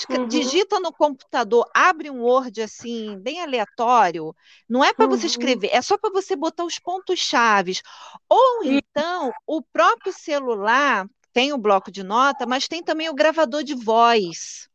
Uhum. 0.09 0.27
Digita 0.29 0.81
no 0.81 0.91
computador, 0.91 1.69
abre 1.75 2.09
um 2.09 2.23
Word 2.23 2.63
assim, 2.63 3.19
bem 3.19 3.43
aleatório. 3.43 4.35
Não 4.67 4.83
é 4.83 4.95
para 4.95 5.05
uhum. 5.05 5.11
você 5.11 5.27
escrever, 5.27 5.69
é 5.75 5.83
só 5.83 5.99
para 5.99 6.09
você 6.09 6.35
botar 6.35 6.65
os 6.65 6.79
pontos 6.79 7.19
chaves. 7.21 7.83
Ou 8.27 8.65
então, 8.65 9.31
o 9.47 9.61
próprio 9.61 10.11
celular 10.11 11.07
tem 11.35 11.53
o 11.53 11.59
bloco 11.59 11.91
de 11.91 12.03
nota, 12.03 12.47
mas 12.47 12.67
tem 12.67 12.83
também 12.83 13.11
o 13.11 13.15
gravador 13.15 13.63
de 13.63 13.75
voz 13.75 14.71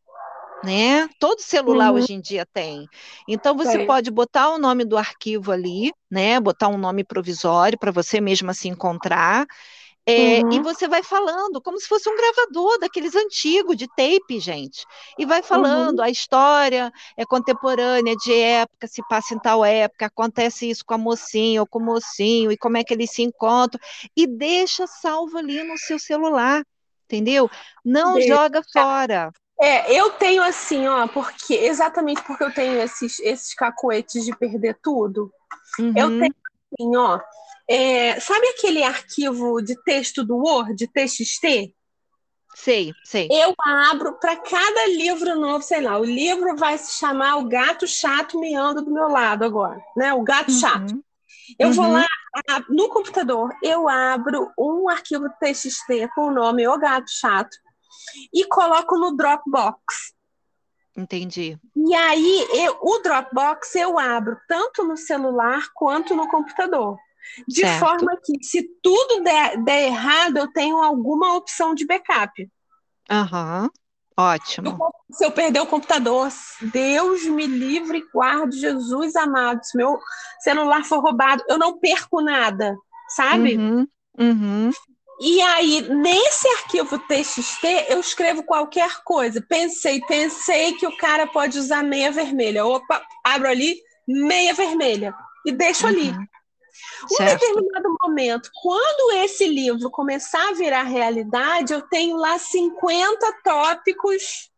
né? 0.63 1.07
Todo 1.19 1.39
celular 1.39 1.91
uhum. 1.91 1.97
hoje 1.97 2.13
em 2.13 2.21
dia 2.21 2.45
tem. 2.45 2.87
Então 3.27 3.55
você 3.55 3.81
é. 3.81 3.85
pode 3.85 4.11
botar 4.11 4.49
o 4.49 4.57
nome 4.57 4.85
do 4.85 4.97
arquivo 4.97 5.51
ali, 5.51 5.91
né? 6.09 6.39
Botar 6.39 6.67
um 6.67 6.77
nome 6.77 7.03
provisório 7.03 7.77
para 7.77 7.91
você 7.91 8.19
mesma 8.19 8.53
se 8.53 8.67
encontrar. 8.67 9.45
É, 10.05 10.41
uhum. 10.41 10.53
E 10.53 10.59
você 10.59 10.87
vai 10.87 11.03
falando, 11.03 11.61
como 11.61 11.79
se 11.79 11.87
fosse 11.87 12.09
um 12.09 12.17
gravador 12.17 12.79
daqueles 12.79 13.15
antigos, 13.15 13.77
de 13.77 13.87
tape, 13.87 14.39
gente. 14.39 14.83
E 15.19 15.25
vai 15.25 15.43
falando, 15.43 15.99
uhum. 15.99 16.05
a 16.05 16.09
história 16.09 16.91
é 17.15 17.23
contemporânea, 17.25 18.15
de 18.15 18.33
época, 18.33 18.87
se 18.87 19.03
passa 19.07 19.35
em 19.35 19.39
tal 19.39 19.63
época, 19.63 20.07
acontece 20.07 20.67
isso 20.67 20.83
com 20.83 20.95
a 20.95 20.97
mocinha 20.97 21.61
ou 21.61 21.67
com 21.67 21.77
o 21.77 21.85
mocinho, 21.85 22.51
e 22.51 22.57
como 22.57 22.77
é 22.77 22.83
que 22.83 22.91
eles 22.91 23.11
se 23.11 23.21
encontram. 23.21 23.79
E 24.17 24.25
deixa 24.25 24.87
salvo 24.87 25.37
ali 25.37 25.61
no 25.63 25.77
seu 25.77 25.99
celular, 25.99 26.63
entendeu? 27.05 27.47
Não 27.85 28.15
deixa. 28.15 28.33
joga 28.33 28.61
fora. 28.73 29.31
É, 29.61 29.93
eu 29.93 30.11
tenho 30.11 30.41
assim, 30.41 30.87
ó, 30.87 31.07
porque 31.07 31.53
exatamente 31.53 32.21
porque 32.23 32.43
eu 32.43 32.53
tenho 32.53 32.81
esses, 32.81 33.19
esses 33.19 33.53
cacoetes 33.53 34.23
de 34.23 34.35
perder 34.35 34.77
tudo. 34.81 35.31
Uhum. 35.77 35.93
Eu 35.95 36.09
tenho 36.19 36.35
assim, 36.73 36.95
ó. 36.95 37.19
É, 37.69 38.19
sabe 38.19 38.47
aquele 38.47 38.81
arquivo 38.83 39.61
de 39.61 39.75
texto 39.83 40.23
do 40.23 40.37
Word, 40.37 40.87
TXT? 40.87 41.75
Sei, 42.55 42.93
sei. 43.03 43.27
Eu 43.31 43.53
abro 43.63 44.17
para 44.19 44.35
cada 44.37 44.87
livro 44.87 45.39
novo, 45.39 45.63
sei 45.63 45.81
lá, 45.81 45.99
o 45.99 46.03
livro 46.03 46.55
vai 46.55 46.77
se 46.77 46.97
chamar 46.97 47.37
O 47.37 47.47
Gato 47.47 47.85
Chato 47.85 48.39
Meando 48.39 48.81
do 48.81 48.91
meu 48.91 49.07
lado 49.07 49.43
agora, 49.43 49.79
né? 49.95 50.13
O 50.13 50.23
Gato 50.23 50.51
uhum. 50.51 50.59
Chato. 50.59 51.03
Eu 51.59 51.67
uhum. 51.67 51.73
vou 51.73 51.87
lá 51.91 52.07
no 52.69 52.89
computador, 52.89 53.51
eu 53.61 53.87
abro 53.87 54.51
um 54.57 54.89
arquivo 54.89 55.29
TXT 55.39 56.09
com 56.15 56.27
o 56.27 56.33
nome 56.33 56.67
O 56.67 56.77
Gato 56.77 57.09
Chato 57.09 57.55
e 58.33 58.45
coloco 58.45 58.97
no 58.97 59.15
Dropbox. 59.15 60.13
Entendi. 60.95 61.57
E 61.75 61.95
aí, 61.95 62.47
eu, 62.53 62.77
o 62.81 62.99
Dropbox 62.99 63.75
eu 63.75 63.97
abro 63.97 64.37
tanto 64.47 64.83
no 64.83 64.97
celular 64.97 65.69
quanto 65.73 66.15
no 66.15 66.27
computador. 66.27 66.97
De 67.47 67.61
certo. 67.61 67.79
forma 67.79 68.17
que, 68.23 68.43
se 68.43 68.63
tudo 68.81 69.23
der, 69.23 69.63
der, 69.63 69.87
errado, 69.87 70.37
eu 70.37 70.51
tenho 70.51 70.81
alguma 70.81 71.35
opção 71.35 71.73
de 71.73 71.85
backup. 71.85 72.49
Aham, 73.09 73.63
uhum. 73.63 73.69
ótimo. 74.17 74.77
Se 75.11 75.25
eu 75.25 75.31
perder 75.31 75.61
o 75.61 75.67
computador, 75.67 76.29
Deus 76.73 77.23
me 77.25 77.45
livre 77.45 77.99
e 77.99 78.11
guarde, 78.11 78.59
Jesus 78.59 79.15
amado. 79.15 79.63
Se 79.63 79.77
meu 79.77 79.99
celular 80.41 80.83
for 80.83 81.01
roubado, 81.01 81.43
eu 81.47 81.57
não 81.57 81.79
perco 81.79 82.21
nada, 82.21 82.75
sabe? 83.09 83.57
Uhum. 83.57 83.87
Uhum. 84.17 84.71
E 85.19 85.41
aí, 85.41 85.81
nesse 85.89 86.47
arquivo 86.47 86.97
TXT, 86.97 87.87
eu 87.89 87.99
escrevo 87.99 88.41
qualquer 88.43 89.03
coisa. 89.03 89.41
Pensei, 89.41 89.99
pensei 90.01 90.73
que 90.73 90.87
o 90.87 90.95
cara 90.95 91.27
pode 91.27 91.59
usar 91.59 91.83
meia 91.83 92.09
vermelha. 92.09 92.65
Opa, 92.65 93.05
abro 93.23 93.49
ali, 93.49 93.81
meia 94.07 94.53
vermelha. 94.53 95.13
E 95.45 95.51
deixo 95.51 95.85
uhum. 95.85 95.89
ali. 95.89 96.09
Um 97.03 97.15
certo. 97.15 97.39
determinado 97.39 97.95
momento, 98.01 98.49
quando 98.61 99.17
esse 99.17 99.45
livro 99.45 99.89
começar 99.91 100.49
a 100.49 100.53
virar 100.53 100.83
realidade, 100.83 101.73
eu 101.73 101.81
tenho 101.81 102.15
lá 102.15 102.39
50 102.39 103.41
tópicos 103.43 104.49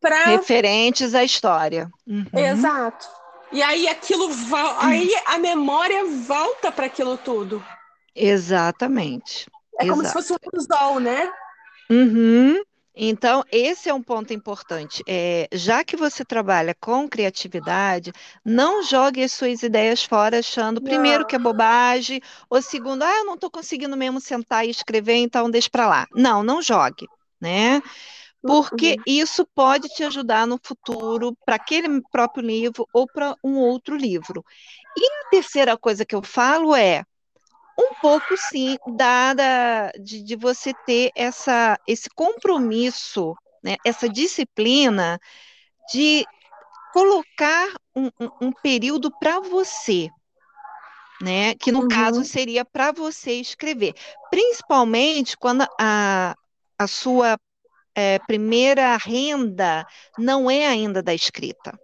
para. 0.00 0.24
Referentes 0.24 1.14
à 1.14 1.22
história. 1.22 1.88
Uhum. 2.06 2.26
Exato. 2.34 3.06
E 3.52 3.62
aí 3.62 3.86
aquilo 3.88 4.28
aí 4.78 5.10
a 5.26 5.38
memória 5.38 6.04
volta 6.26 6.72
para 6.72 6.86
aquilo 6.86 7.16
tudo. 7.18 7.64
Exatamente. 8.14 9.46
É 9.80 9.88
como 9.88 10.02
Exato. 10.02 10.22
se 10.22 10.28
fosse 10.28 10.32
um 10.32 10.58
anzol, 10.58 11.00
né? 11.00 11.32
Uhum. 11.90 12.62
Então, 12.94 13.42
esse 13.50 13.88
é 13.88 13.94
um 13.94 14.02
ponto 14.02 14.34
importante. 14.34 15.02
É, 15.08 15.48
já 15.52 15.82
que 15.82 15.96
você 15.96 16.22
trabalha 16.22 16.74
com 16.78 17.08
criatividade, 17.08 18.12
não 18.44 18.82
jogue 18.82 19.22
as 19.22 19.32
suas 19.32 19.62
ideias 19.62 20.04
fora 20.04 20.40
achando, 20.40 20.82
primeiro, 20.82 21.26
que 21.26 21.34
é 21.34 21.38
bobagem, 21.38 22.20
ou 22.50 22.60
segundo, 22.60 23.02
ah, 23.02 23.18
eu 23.18 23.24
não 23.24 23.34
estou 23.34 23.50
conseguindo 23.50 23.96
mesmo 23.96 24.20
sentar 24.20 24.66
e 24.66 24.70
escrever, 24.70 25.14
então 25.14 25.50
deixa 25.50 25.70
para 25.70 25.88
lá. 25.88 26.06
Não, 26.14 26.42
não 26.42 26.60
jogue, 26.60 27.06
né? 27.40 27.80
Porque 28.42 28.96
uhum. 28.98 29.02
isso 29.06 29.46
pode 29.54 29.88
te 29.88 30.04
ajudar 30.04 30.46
no 30.46 30.58
futuro 30.62 31.34
para 31.44 31.56
aquele 31.56 32.02
próprio 32.10 32.44
livro 32.44 32.86
ou 32.92 33.06
para 33.06 33.34
um 33.42 33.56
outro 33.58 33.96
livro. 33.96 34.44
E 34.96 35.06
a 35.06 35.30
terceira 35.30 35.76
coisa 35.76 36.04
que 36.04 36.14
eu 36.14 36.22
falo 36.22 36.74
é 36.74 37.04
um 37.78 37.94
pouco, 38.00 38.36
sim, 38.36 38.76
dada 38.96 39.92
de, 40.00 40.22
de 40.22 40.36
você 40.36 40.72
ter 40.86 41.10
essa, 41.14 41.78
esse 41.86 42.08
compromisso, 42.10 43.34
né, 43.62 43.76
essa 43.84 44.08
disciplina 44.08 45.18
de 45.92 46.24
colocar 46.92 47.68
um, 47.94 48.06
um, 48.20 48.48
um 48.48 48.52
período 48.52 49.10
para 49.18 49.40
você, 49.40 50.08
né? 51.20 51.54
Que 51.54 51.70
no 51.70 51.82
uhum. 51.82 51.88
caso 51.88 52.24
seria 52.24 52.64
para 52.64 52.92
você 52.92 53.32
escrever, 53.34 53.94
principalmente 54.30 55.36
quando 55.36 55.66
a, 55.78 56.34
a 56.78 56.86
sua 56.86 57.38
é, 57.94 58.18
primeira 58.20 58.96
renda 58.96 59.86
não 60.18 60.50
é 60.50 60.66
ainda 60.66 61.02
da 61.02 61.14
escrita. 61.14 61.78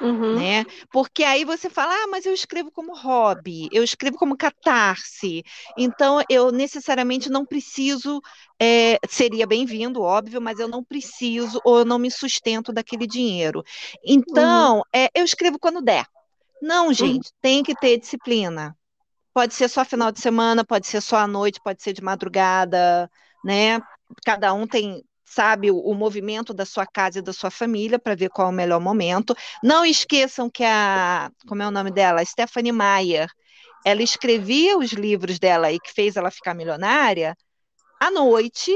Uhum. 0.00 0.36
Né? 0.36 0.64
Porque 0.92 1.24
aí 1.24 1.44
você 1.44 1.68
fala, 1.68 1.92
ah, 1.92 2.06
mas 2.08 2.24
eu 2.24 2.32
escrevo 2.32 2.70
como 2.70 2.96
hobby, 2.96 3.68
eu 3.72 3.82
escrevo 3.82 4.16
como 4.16 4.36
catarse, 4.36 5.42
então 5.76 6.22
eu 6.28 6.52
necessariamente 6.52 7.28
não 7.28 7.44
preciso, 7.44 8.20
é, 8.60 8.98
seria 9.08 9.46
bem-vindo, 9.46 10.00
óbvio, 10.00 10.40
mas 10.40 10.60
eu 10.60 10.68
não 10.68 10.84
preciso 10.84 11.60
ou 11.64 11.78
eu 11.78 11.84
não 11.84 11.98
me 11.98 12.10
sustento 12.10 12.72
daquele 12.72 13.06
dinheiro. 13.06 13.64
Então, 14.04 14.78
uhum. 14.78 14.82
é, 14.92 15.08
eu 15.14 15.24
escrevo 15.24 15.58
quando 15.58 15.82
der. 15.82 16.06
Não, 16.62 16.88
uhum. 16.88 16.94
gente, 16.94 17.26
uhum. 17.26 17.36
tem 17.40 17.62
que 17.62 17.74
ter 17.74 17.98
disciplina. 17.98 18.76
Pode 19.32 19.54
ser 19.54 19.68
só 19.68 19.84
final 19.84 20.10
de 20.10 20.20
semana, 20.20 20.64
pode 20.64 20.86
ser 20.86 21.00
só 21.00 21.18
à 21.18 21.26
noite, 21.26 21.60
pode 21.62 21.82
ser 21.82 21.92
de 21.92 22.02
madrugada, 22.02 23.10
né? 23.44 23.80
Cada 24.24 24.52
um 24.52 24.66
tem, 24.66 25.04
sabe, 25.28 25.70
o, 25.70 25.78
o, 25.78 25.94
movimento 25.94 26.54
da 26.54 26.64
sua 26.64 26.86
casa 26.86 27.18
e 27.18 27.22
da 27.22 27.32
sua 27.32 27.50
família 27.50 27.98
para 27.98 28.14
ver 28.14 28.30
qual 28.30 28.48
é 28.48 28.50
o 28.50 28.54
melhor 28.54 28.80
momento. 28.80 29.36
Não 29.62 29.84
esqueçam 29.84 30.48
que 30.48 30.64
a, 30.64 31.30
como 31.46 31.62
é 31.62 31.68
o 31.68 31.70
nome 31.70 31.90
dela? 31.90 32.24
Stephanie 32.24 32.72
Meyer, 32.72 33.28
ela 33.84 34.02
escrevia 34.02 34.78
os 34.78 34.92
livros 34.92 35.38
dela 35.38 35.70
e 35.70 35.78
que 35.78 35.92
fez 35.92 36.16
ela 36.16 36.30
ficar 36.30 36.54
milionária 36.54 37.36
à 38.00 38.10
noite, 38.10 38.72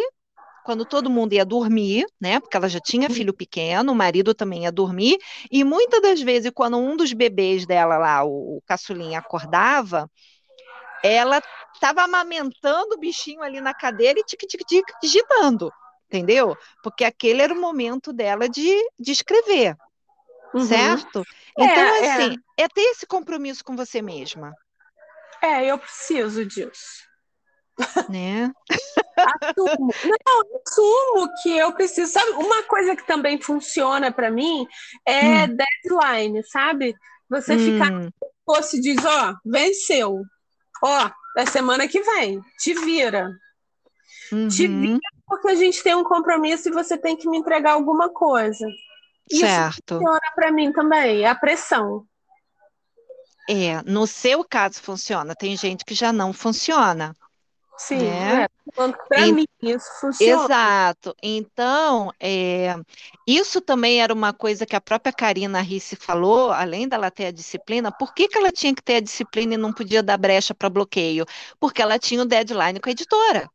quando 0.64 0.84
todo 0.84 1.10
mundo 1.10 1.32
ia 1.32 1.44
dormir, 1.44 2.06
né? 2.20 2.38
Porque 2.38 2.56
ela 2.56 2.68
já 2.68 2.80
tinha 2.80 3.10
filho 3.10 3.32
pequeno, 3.32 3.92
o 3.92 3.94
marido 3.94 4.34
também 4.34 4.64
ia 4.64 4.72
dormir, 4.72 5.18
e 5.50 5.64
muitas 5.64 6.02
das 6.02 6.20
vezes, 6.20 6.52
quando 6.54 6.76
um 6.76 6.96
dos 6.96 7.12
bebês 7.12 7.66
dela 7.66 7.96
lá, 7.98 8.24
o, 8.24 8.58
o 8.58 8.62
caçulinha, 8.66 9.18
acordava, 9.18 10.08
ela 11.02 11.42
estava 11.74 12.02
amamentando 12.02 12.94
o 12.94 12.98
bichinho 12.98 13.42
ali 13.42 13.60
na 13.60 13.74
cadeira 13.74 14.20
e 14.20 14.24
tic-tic-tic 14.24 14.84
digitando 15.02 15.72
entendeu? 16.12 16.56
Porque 16.82 17.04
aquele 17.04 17.40
era 17.40 17.54
o 17.54 17.60
momento 17.60 18.12
dela 18.12 18.48
de, 18.48 18.70
de 19.00 19.12
escrever, 19.12 19.74
uhum. 20.52 20.60
certo? 20.60 21.24
É, 21.58 21.64
então, 21.64 21.82
é, 21.82 22.12
assim, 22.12 22.36
é. 22.58 22.64
é 22.64 22.68
ter 22.68 22.82
esse 22.82 23.06
compromisso 23.06 23.64
com 23.64 23.74
você 23.74 24.02
mesma. 24.02 24.52
É, 25.42 25.64
eu 25.64 25.78
preciso 25.78 26.44
disso. 26.44 27.10
Né? 28.10 28.52
assumo. 29.16 29.94
Não, 30.04 30.42
assumo 30.60 31.32
que 31.42 31.56
eu 31.56 31.72
preciso. 31.72 32.12
Sabe, 32.12 32.30
uma 32.32 32.62
coisa 32.64 32.94
que 32.94 33.06
também 33.06 33.40
funciona 33.40 34.12
para 34.12 34.30
mim 34.30 34.66
é 35.06 35.44
hum. 35.44 35.56
deadline, 35.56 36.44
sabe? 36.44 36.94
Você 37.30 37.54
hum. 37.54 37.58
ficar 37.58 38.12
fosse 38.44 38.80
diz, 38.80 39.02
ó, 39.04 39.34
venceu. 39.44 40.22
Ó, 40.84 41.10
é 41.38 41.46
semana 41.46 41.88
que 41.88 42.02
vem, 42.02 42.40
te 42.58 42.74
vira. 42.74 43.30
Uhum. 44.30 44.48
Te 44.48 44.66
vira 44.66 44.98
porque 45.26 45.48
a 45.48 45.54
gente 45.54 45.82
tem 45.82 45.94
um 45.94 46.04
compromisso 46.04 46.68
e 46.68 46.72
você 46.72 46.96
tem 46.96 47.16
que 47.16 47.28
me 47.28 47.38
entregar 47.38 47.72
alguma 47.72 48.08
coisa. 48.10 48.66
Certo. 49.30 49.94
Isso 49.94 49.98
funciona 49.98 50.32
para 50.34 50.52
mim 50.52 50.72
também, 50.72 51.22
é 51.22 51.28
a 51.28 51.34
pressão. 51.34 52.04
É, 53.48 53.82
no 53.82 54.06
seu 54.06 54.44
caso 54.44 54.80
funciona, 54.80 55.34
tem 55.34 55.56
gente 55.56 55.84
que 55.84 55.94
já 55.94 56.12
não 56.12 56.32
funciona. 56.32 57.14
Sim, 57.78 57.98
né? 57.98 58.44
é. 58.44 58.48
para 59.08 59.26
mim 59.32 59.44
isso 59.60 59.86
funciona. 60.00 60.44
Exato. 60.44 61.16
Então, 61.20 62.12
é, 62.20 62.76
isso 63.26 63.60
também 63.60 64.00
era 64.00 64.14
uma 64.14 64.32
coisa 64.32 64.64
que 64.64 64.76
a 64.76 64.80
própria 64.80 65.12
Karina 65.12 65.60
Risse 65.60 65.96
falou, 65.96 66.52
além 66.52 66.86
dela 66.86 67.10
ter 67.10 67.26
a 67.26 67.32
disciplina, 67.32 67.90
por 67.90 68.14
que, 68.14 68.28
que 68.28 68.38
ela 68.38 68.52
tinha 68.52 68.74
que 68.74 68.82
ter 68.82 68.96
a 68.96 69.00
disciplina 69.00 69.54
e 69.54 69.56
não 69.56 69.72
podia 69.72 70.02
dar 70.02 70.16
brecha 70.16 70.54
para 70.54 70.70
bloqueio? 70.70 71.24
Porque 71.58 71.82
ela 71.82 71.98
tinha 71.98 72.22
o 72.22 72.26
deadline 72.26 72.78
com 72.78 72.88
a 72.88 72.92
editora. 72.92 73.50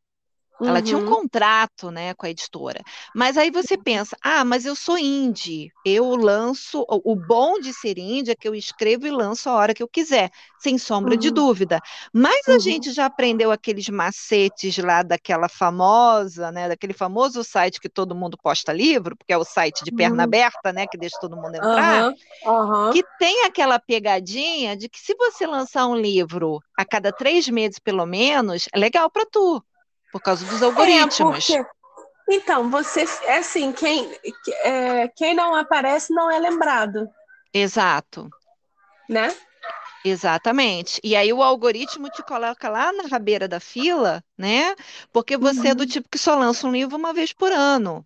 Ela 0.60 0.80
uhum. 0.80 0.82
tinha 0.82 0.98
um 0.98 1.02
uhum. 1.02 1.10
contrato, 1.10 1.92
né, 1.92 2.14
com 2.16 2.26
a 2.26 2.30
editora. 2.30 2.82
Mas 3.14 3.38
aí 3.38 3.52
você 3.52 3.78
pensa, 3.78 4.18
ah, 4.22 4.44
mas 4.44 4.66
eu 4.66 4.76
sou 4.76 4.98
indie, 4.98 5.72
eu 5.86 6.16
lanço. 6.16 6.84
O 6.88 7.16
bom 7.16 7.60
de 7.60 7.74
ser 7.74 7.98
indie 8.00 8.32
é 8.32 8.36
que 8.36 8.48
eu 8.48 8.56
escrevo 8.56 9.06
e 9.06 9.12
lanço 9.12 9.50
a 9.50 9.54
hora 9.54 9.74
que 9.74 9.84
eu 9.84 9.88
quiser, 9.88 10.32
sem 10.60 10.78
sombra 10.78 11.14
uhum. 11.14 11.20
de 11.20 11.30
dúvida. 11.30 11.80
Mas 12.12 12.48
uhum. 12.48 12.56
a 12.56 12.60
gente 12.60 12.92
já 12.92 13.06
aprendeu 13.06 13.52
aqueles 13.52 13.88
macetes 13.90 14.78
lá 14.78 15.04
daquela 15.04 15.48
famosa, 15.48 16.52
né, 16.52 16.68
daquele 16.68 16.94
famoso 16.94 17.44
site 17.44 17.80
que 17.80 17.90
todo 17.90 18.16
mundo 18.16 18.38
posta 18.42 18.74
livro, 18.74 19.16
porque 19.16 19.34
é 19.34 19.38
o 19.38 19.46
site 19.46 19.84
de 19.84 19.92
perna 19.92 20.18
uhum. 20.18 20.24
aberta, 20.24 20.74
né, 20.74 20.88
que 20.88 20.98
deixa 20.98 21.20
todo 21.20 21.36
mundo 21.36 21.56
entrar, 21.56 22.14
que 22.94 23.04
tem 23.20 23.46
aquela 23.46 23.80
pegadinha 23.80 24.76
de 24.76 24.90
que 24.90 25.00
se 25.00 25.14
você 25.16 25.46
lançar 25.46 25.86
um 25.88 25.96
livro 25.96 26.60
a 26.76 26.84
cada 26.84 27.12
três 27.12 27.48
meses, 27.48 27.80
pelo 27.80 28.06
menos, 28.06 28.68
é 28.74 28.80
legal 28.80 29.10
para 29.10 29.26
tu 29.26 29.64
por 30.18 30.24
causa 30.24 30.46
dos 30.46 30.62
algoritmos. 30.62 31.50
É 31.50 31.58
porque... 31.58 31.78
Então, 32.30 32.70
você 32.70 33.06
é 33.24 33.38
assim, 33.38 33.72
quem, 33.72 34.12
é, 34.64 35.08
quem 35.10 35.34
não 35.34 35.56
aparece 35.56 36.14
não 36.14 36.30
é 36.30 36.38
lembrado. 36.38 37.10
Exato. 37.54 38.30
Né? 39.08 39.34
Exatamente. 40.04 41.00
E 41.04 41.16
aí 41.16 41.32
o 41.32 41.42
algoritmo 41.42 42.10
te 42.10 42.22
coloca 42.24 42.68
lá 42.68 42.92
na 42.92 43.04
rabeira 43.04 43.48
da 43.48 43.62
fila, 43.62 44.22
né? 44.38 44.76
Porque 45.14 45.38
você 45.38 45.60
uhum. 45.60 45.68
é 45.68 45.76
do 45.76 45.82
uhum. 45.82 45.88
tipo 45.88 46.10
que 46.10 46.18
só 46.18 46.36
lança 46.36 46.68
um 46.68 46.72
livro 46.72 46.98
uma 46.98 47.14
vez 47.14 47.32
por 47.32 47.52
ano. 47.52 48.06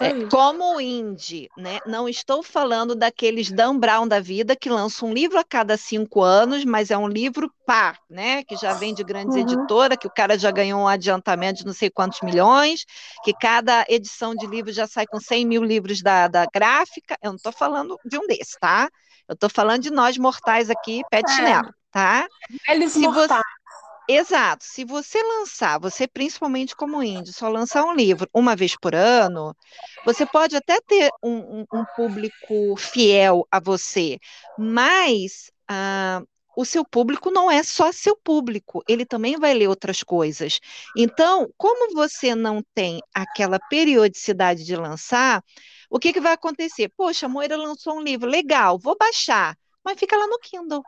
É, 0.00 0.06
é 0.06 0.26
como 0.30 0.80
indie, 0.80 1.48
né? 1.56 1.80
Não 1.84 2.08
estou 2.08 2.44
falando 2.44 2.94
daqueles 2.94 3.50
Dan 3.50 3.76
Brown 3.76 4.06
da 4.06 4.20
vida 4.20 4.54
que 4.54 4.70
lançam 4.70 5.08
um 5.08 5.12
livro 5.12 5.36
a 5.36 5.42
cada 5.44 5.76
cinco 5.76 6.22
anos, 6.22 6.64
mas 6.64 6.92
é 6.92 6.96
um 6.96 7.08
livro 7.08 7.52
par, 7.66 7.98
né? 8.08 8.44
Que 8.44 8.54
já 8.56 8.72
vem 8.74 8.94
de 8.94 9.02
grandes 9.02 9.34
uhum. 9.34 9.42
editoras, 9.42 9.98
que 9.98 10.06
o 10.06 10.14
cara 10.14 10.38
já 10.38 10.52
ganhou 10.52 10.80
um 10.80 10.86
adiantamento 10.86 11.58
de 11.58 11.66
não 11.66 11.72
sei 11.72 11.90
quantos 11.90 12.20
milhões, 12.20 12.84
que 13.24 13.34
cada 13.34 13.84
edição 13.88 14.32
de 14.34 14.46
livro 14.46 14.72
já 14.72 14.86
sai 14.86 15.06
com 15.06 15.18
100 15.18 15.44
mil 15.44 15.64
livros 15.64 16.00
da, 16.00 16.28
da 16.28 16.46
gráfica. 16.46 17.16
Eu 17.20 17.30
não 17.30 17.36
estou 17.36 17.52
falando 17.52 17.98
de 18.04 18.16
um 18.16 18.26
desses, 18.28 18.56
tá? 18.60 18.88
Eu 19.28 19.34
estou 19.34 19.50
falando 19.50 19.82
de 19.82 19.90
nós 19.90 20.16
mortais 20.16 20.70
aqui, 20.70 21.02
pé 21.10 21.20
de 21.20 21.32
é. 21.32 21.34
chinelo, 21.34 21.74
tá? 21.90 22.28
Eles 22.68 22.92
Se 22.92 23.00
mortais. 23.00 23.28
Você... 23.28 23.63
Exato. 24.08 24.64
Se 24.64 24.84
você 24.84 25.22
lançar, 25.22 25.78
você 25.78 26.06
principalmente 26.06 26.76
como 26.76 27.02
índio, 27.02 27.32
só 27.32 27.48
lançar 27.48 27.84
um 27.84 27.94
livro 27.94 28.28
uma 28.34 28.54
vez 28.54 28.76
por 28.76 28.94
ano, 28.94 29.56
você 30.04 30.26
pode 30.26 30.54
até 30.56 30.78
ter 30.80 31.10
um, 31.22 31.60
um, 31.60 31.66
um 31.72 31.84
público 31.96 32.76
fiel 32.76 33.46
a 33.50 33.58
você, 33.58 34.18
mas 34.58 35.50
ah, 35.66 36.22
o 36.54 36.64
seu 36.66 36.84
público 36.84 37.30
não 37.30 37.50
é 37.50 37.62
só 37.62 37.90
seu 37.92 38.14
público, 38.16 38.82
ele 38.86 39.06
também 39.06 39.38
vai 39.38 39.54
ler 39.54 39.68
outras 39.68 40.02
coisas. 40.02 40.60
Então, 40.96 41.48
como 41.56 41.94
você 41.94 42.34
não 42.34 42.62
tem 42.74 43.00
aquela 43.14 43.58
periodicidade 43.70 44.64
de 44.64 44.76
lançar, 44.76 45.42
o 45.88 45.98
que, 45.98 46.12
que 46.12 46.20
vai 46.20 46.32
acontecer? 46.32 46.90
Poxa, 46.94 47.24
a 47.24 47.28
Moira 47.28 47.56
lançou 47.56 47.96
um 47.96 48.02
livro, 48.02 48.28
legal, 48.28 48.78
vou 48.78 48.96
baixar, 48.98 49.56
mas 49.82 49.98
fica 49.98 50.16
lá 50.16 50.26
no 50.26 50.38
Kindle, 50.38 50.82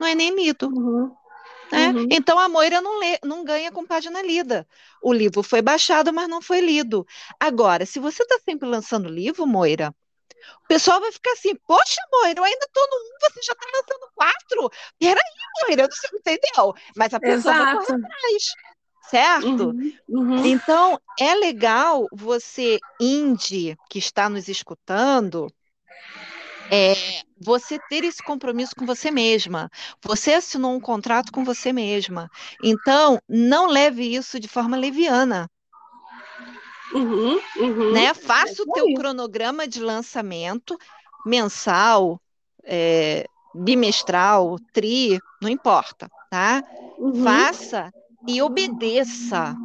não 0.00 0.06
é 0.06 0.14
nem 0.14 0.34
lido. 0.34 0.68
Uhum. 0.68 1.14
Né? 1.72 1.88
Uhum. 1.88 2.08
Então 2.10 2.38
a 2.38 2.48
Moira 2.48 2.80
não, 2.80 2.98
lê, 2.98 3.18
não 3.24 3.44
ganha 3.44 3.72
com 3.72 3.86
página 3.86 4.22
lida. 4.22 4.66
O 5.02 5.12
livro 5.12 5.42
foi 5.42 5.62
baixado, 5.62 6.12
mas 6.12 6.28
não 6.28 6.40
foi 6.40 6.60
lido. 6.60 7.06
Agora, 7.38 7.86
se 7.86 7.98
você 7.98 8.22
está 8.22 8.38
sempre 8.44 8.68
lançando 8.68 9.08
livro, 9.08 9.46
Moira, 9.46 9.94
o 10.64 10.68
pessoal 10.68 11.00
vai 11.00 11.10
ficar 11.12 11.32
assim, 11.32 11.54
poxa, 11.66 12.00
Moira, 12.12 12.40
eu 12.40 12.44
ainda 12.44 12.66
estou 12.66 12.86
no 12.88 12.96
um, 12.96 13.18
você 13.20 13.40
já 13.42 13.52
está 13.52 13.66
lançando 13.66 14.10
quatro. 14.14 14.70
Peraí, 14.98 15.22
Moira, 15.62 15.88
você 15.90 16.08
entendeu? 16.14 16.74
Mas 16.96 17.14
a 17.14 17.20
pessoa 17.20 17.54
Exato. 17.54 17.64
vai 17.64 17.86
correr 17.86 18.04
atrás. 18.04 18.54
Certo? 19.10 19.66
Uhum, 19.66 19.92
uhum. 20.08 20.46
Então, 20.46 20.98
é 21.20 21.34
legal 21.34 22.08
você, 22.10 22.78
indie, 22.98 23.76
que 23.90 23.98
está 23.98 24.30
nos 24.30 24.48
escutando, 24.48 25.46
é 26.70 27.22
você 27.40 27.78
ter 27.88 28.04
esse 28.04 28.22
compromisso 28.22 28.74
com 28.76 28.86
você 28.86 29.10
mesma. 29.10 29.70
Você 30.02 30.34
assinou 30.34 30.72
um 30.74 30.80
contrato 30.80 31.32
com 31.32 31.44
você 31.44 31.72
mesma. 31.72 32.30
Então, 32.62 33.18
não 33.28 33.66
leve 33.66 34.14
isso 34.14 34.40
de 34.40 34.48
forma 34.48 34.76
leviana. 34.76 35.48
Uhum, 36.94 37.40
uhum. 37.56 37.92
Né? 37.92 38.14
Faça 38.14 38.62
o 38.62 38.72
teu 38.72 38.86
cronograma 38.94 39.66
de 39.66 39.80
lançamento 39.80 40.78
mensal, 41.26 42.20
é, 42.62 43.26
bimestral, 43.54 44.58
tri, 44.72 45.18
não 45.40 45.48
importa, 45.48 46.08
tá? 46.30 46.62
Uhum. 46.98 47.24
Faça 47.24 47.92
e 48.26 48.40
obedeça. 48.40 49.56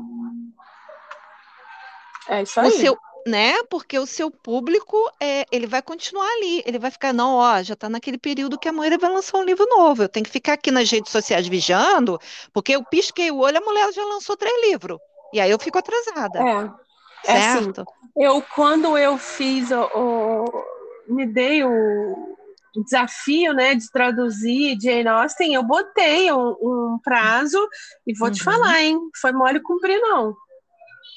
É 2.27 2.43
isso 2.43 2.59
aí. 2.59 2.67
O 2.67 2.71
seu, 2.71 2.97
né? 3.25 3.63
Porque 3.69 3.97
o 3.97 4.05
seu 4.05 4.31
público, 4.31 4.97
é, 5.21 5.45
ele 5.51 5.67
vai 5.67 5.81
continuar 5.81 6.27
ali, 6.37 6.63
ele 6.65 6.79
vai 6.79 6.91
ficar, 6.91 7.13
não, 7.13 7.35
ó, 7.35 7.61
já 7.61 7.73
está 7.73 7.89
naquele 7.89 8.17
período 8.17 8.57
que 8.57 8.67
a 8.67 8.73
Moira 8.73 8.97
vai 8.97 9.11
lançar 9.11 9.37
um 9.37 9.43
livro 9.43 9.65
novo, 9.69 10.03
eu 10.03 10.09
tenho 10.09 10.25
que 10.25 10.31
ficar 10.31 10.53
aqui 10.53 10.71
nas 10.71 10.89
redes 10.89 11.11
sociais 11.11 11.47
vigiando, 11.47 12.19
porque 12.53 12.75
eu 12.75 12.83
pisquei 12.83 13.31
o 13.31 13.39
olho, 13.39 13.57
a 13.57 13.61
mulher 13.61 13.91
já 13.93 14.03
lançou 14.03 14.37
três 14.37 14.53
livros, 14.69 14.99
e 15.33 15.39
aí 15.39 15.51
eu 15.51 15.59
fico 15.59 15.77
atrasada. 15.77 16.39
É, 16.39 17.31
é 17.33 17.41
certo? 17.41 17.81
Assim, 17.81 18.09
eu, 18.15 18.41
quando 18.55 18.97
eu 18.97 19.17
fiz, 19.17 19.71
o, 19.71 19.81
o, 19.95 20.63
me 21.07 21.25
dei 21.25 21.63
o 21.63 22.35
desafio, 22.83 23.53
né, 23.53 23.75
de 23.75 23.89
traduzir 23.91 24.77
Jane 24.81 25.07
Austen, 25.07 25.53
eu 25.53 25.63
botei 25.63 26.31
um, 26.31 26.55
um 26.61 26.99
prazo, 27.03 27.59
e 28.07 28.13
vou 28.17 28.27
uhum. 28.29 28.33
te 28.33 28.43
falar, 28.43 28.81
hein, 28.81 28.97
foi 29.19 29.31
mole 29.31 29.59
cumprir, 29.61 29.99
não. 29.99 30.35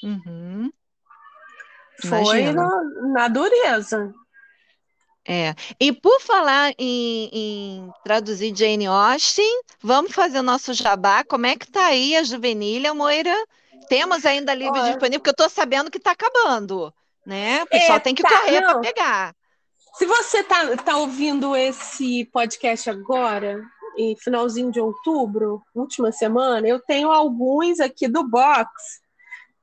Uhum. 0.03 0.71
Foi 2.07 2.51
na, 2.51 2.83
na, 3.13 3.27
dureza. 3.27 4.13
É. 5.25 5.55
E 5.79 5.91
por 5.91 6.19
falar 6.19 6.73
em, 6.77 7.29
em, 7.31 7.93
traduzir 8.03 8.55
Jane 8.55 8.87
Austen, 8.87 9.61
vamos 9.81 10.11
fazer 10.11 10.39
o 10.39 10.43
nosso 10.43 10.73
jabá. 10.73 11.23
Como 11.23 11.45
é 11.45 11.55
que 11.55 11.71
tá 11.71 11.85
aí 11.85 12.15
a 12.15 12.23
Juvenilha, 12.23 12.93
Moira? 12.93 13.35
Temos 13.87 14.25
ainda 14.25 14.53
livro 14.53 14.79
Olha. 14.79 14.91
disponível, 14.91 15.19
porque 15.19 15.29
eu 15.29 15.45
estou 15.45 15.49
sabendo 15.49 15.89
que 15.89 15.97
está 15.97 16.11
acabando, 16.11 16.93
né? 17.25 17.63
O 17.63 17.67
pessoal 17.67 17.97
é, 17.97 18.01
tem 18.01 18.15
que 18.15 18.23
tá, 18.23 18.29
correr 18.29 18.61
para 18.61 18.79
pegar. 18.79 19.35
Se 19.95 20.05
você 20.05 20.39
está 20.39 20.75
tá 20.77 20.97
ouvindo 20.97 21.55
esse 21.55 22.25
podcast 22.25 22.89
agora, 22.89 23.63
em 23.97 24.15
finalzinho 24.15 24.71
de 24.71 24.79
outubro, 24.79 25.61
última 25.73 26.11
semana, 26.11 26.67
eu 26.67 26.79
tenho 26.79 27.11
alguns 27.11 27.79
aqui 27.79 28.07
do 28.07 28.27
box 28.27 29.02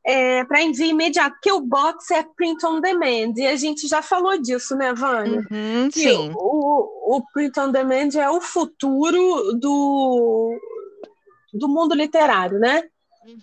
é, 0.04 0.44
para 0.44 0.62
envio 0.62 0.86
imediato, 0.86 1.34
porque 1.34 1.52
o 1.52 1.60
box 1.60 2.10
é 2.10 2.22
print 2.36 2.64
on 2.64 2.80
demand, 2.80 3.34
e 3.36 3.46
a 3.46 3.56
gente 3.56 3.86
já 3.86 4.00
falou 4.00 4.40
disso, 4.40 4.74
né, 4.76 4.94
Vânia? 4.94 5.46
Uhum, 5.50 5.90
sim. 5.92 6.32
O, 6.34 7.16
o 7.16 7.22
print 7.32 7.58
on 7.60 7.70
demand 7.70 8.10
é 8.16 8.28
o 8.30 8.40
futuro 8.40 9.52
do, 9.58 10.58
do 11.52 11.68
mundo 11.68 11.94
literário, 11.94 12.58
né? 12.58 12.84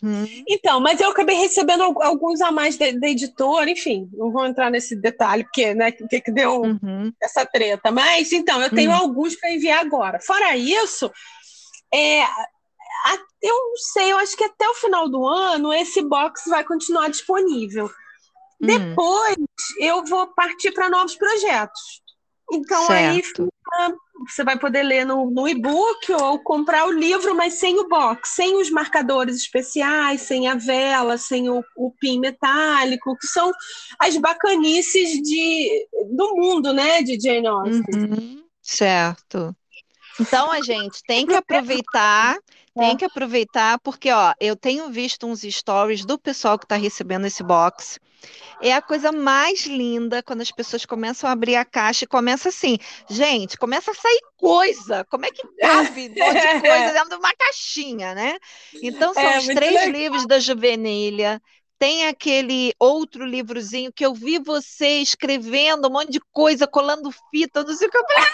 Uhum. 0.01 0.25
Então, 0.49 0.79
mas 0.79 0.99
eu 0.99 1.09
acabei 1.09 1.35
recebendo 1.35 1.83
alguns 2.01 2.41
a 2.41 2.51
mais 2.51 2.77
da 2.77 3.07
editora, 3.07 3.69
enfim, 3.69 4.09
não 4.13 4.31
vou 4.31 4.45
entrar 4.45 4.71
nesse 4.71 4.95
detalhe, 4.95 5.43
porque, 5.43 5.73
né, 5.75 5.93
o 6.01 6.07
que, 6.07 6.19
que 6.19 6.31
deu 6.31 6.61
uhum. 6.61 7.13
essa 7.21 7.45
treta. 7.45 7.91
Mas, 7.91 8.31
então, 8.31 8.61
eu 8.61 8.71
tenho 8.71 8.89
uhum. 8.89 8.97
alguns 8.97 9.35
para 9.35 9.51
enviar 9.51 9.79
agora. 9.79 10.19
Fora 10.19 10.57
isso, 10.57 11.11
é, 11.93 12.23
eu 13.41 13.55
não 13.55 13.77
sei, 13.77 14.11
eu 14.11 14.17
acho 14.17 14.35
que 14.35 14.43
até 14.43 14.67
o 14.67 14.75
final 14.75 15.09
do 15.09 15.25
ano 15.25 15.73
esse 15.73 16.01
box 16.01 16.49
vai 16.49 16.63
continuar 16.63 17.09
disponível. 17.09 17.85
Hum. 18.61 18.67
Depois 18.67 19.37
eu 19.79 20.03
vou 20.05 20.27
partir 20.27 20.71
para 20.71 20.89
novos 20.89 21.15
projetos. 21.15 22.01
Então 22.51 22.87
certo. 22.87 23.11
aí 23.11 23.23
fica, 23.23 23.97
você 24.29 24.43
vai 24.43 24.57
poder 24.57 24.81
ler 24.81 25.05
no, 25.05 25.29
no 25.29 25.47
e-book 25.47 26.11
ou 26.13 26.39
comprar 26.39 26.85
o 26.87 26.91
livro, 26.91 27.35
mas 27.35 27.55
sem 27.55 27.77
o 27.77 27.87
box, 27.87 28.29
sem 28.29 28.55
os 28.55 28.69
marcadores 28.69 29.35
especiais, 29.35 30.21
sem 30.21 30.47
a 30.47 30.55
vela, 30.55 31.17
sem 31.17 31.49
o, 31.49 31.61
o 31.75 31.91
pin 31.99 32.19
metálico, 32.19 33.17
que 33.17 33.27
são 33.27 33.51
as 33.99 34.15
bacanices 34.15 35.21
de, 35.21 35.87
do 36.15 36.35
mundo, 36.35 36.71
né, 36.73 37.03
de 37.03 37.19
Jane 37.19 37.47
Austen. 37.47 37.83
Uhum. 37.95 38.43
Certo. 38.61 39.55
Então, 40.19 40.51
a 40.51 40.61
gente 40.61 41.01
tem 41.07 41.25
que 41.25 41.35
aproveitar, 41.35 42.37
tem 42.77 42.91
é. 42.91 42.95
que 42.95 43.05
aproveitar, 43.05 43.79
porque 43.79 44.11
ó, 44.11 44.33
eu 44.39 44.55
tenho 44.55 44.89
visto 44.89 45.25
uns 45.27 45.41
stories 45.41 46.05
do 46.05 46.17
pessoal 46.17 46.57
que 46.57 46.65
está 46.65 46.75
recebendo 46.75 47.25
esse 47.25 47.43
box. 47.43 47.99
É 48.61 48.73
a 48.73 48.81
coisa 48.81 49.11
mais 49.11 49.65
linda 49.65 50.23
quando 50.23 50.41
as 50.41 50.51
pessoas 50.51 50.85
começam 50.85 51.29
a 51.29 51.33
abrir 51.33 51.55
a 51.55 51.63
caixa 51.63 52.05
e 52.05 52.07
começa 52.07 52.49
assim, 52.49 52.77
gente, 53.07 53.55
começa 53.57 53.91
a 53.91 53.93
sair 53.93 54.19
coisa. 54.35 55.05
Como 55.05 55.25
é 55.25 55.31
que 55.31 55.47
cabe 55.59 56.07
um 56.07 56.25
monte 56.25 56.53
de 56.53 56.61
coisa 56.61 56.93
dentro 56.93 57.09
de 57.09 57.15
uma 57.15 57.35
caixinha, 57.35 58.15
né? 58.15 58.37
Então 58.81 59.13
são 59.13 59.23
é, 59.23 59.37
os 59.37 59.45
três 59.45 59.73
legal. 59.73 59.89
livros 59.89 60.25
da 60.25 60.39
Juvenilha. 60.39 61.39
Tem 61.77 62.07
aquele 62.07 62.73
outro 62.79 63.23
livrozinho 63.23 63.93
que 63.93 64.03
eu 64.03 64.11
vi 64.11 64.39
você 64.39 64.97
escrevendo 64.97 65.87
um 65.87 65.91
monte 65.91 66.11
de 66.11 66.19
coisa, 66.33 66.65
colando 66.65 67.11
fita, 67.29 67.63
não 67.63 67.75
sei 67.75 67.87
o 67.87 67.91
que. 67.91 67.97
Eu 67.97 68.03
falei, 68.07 68.29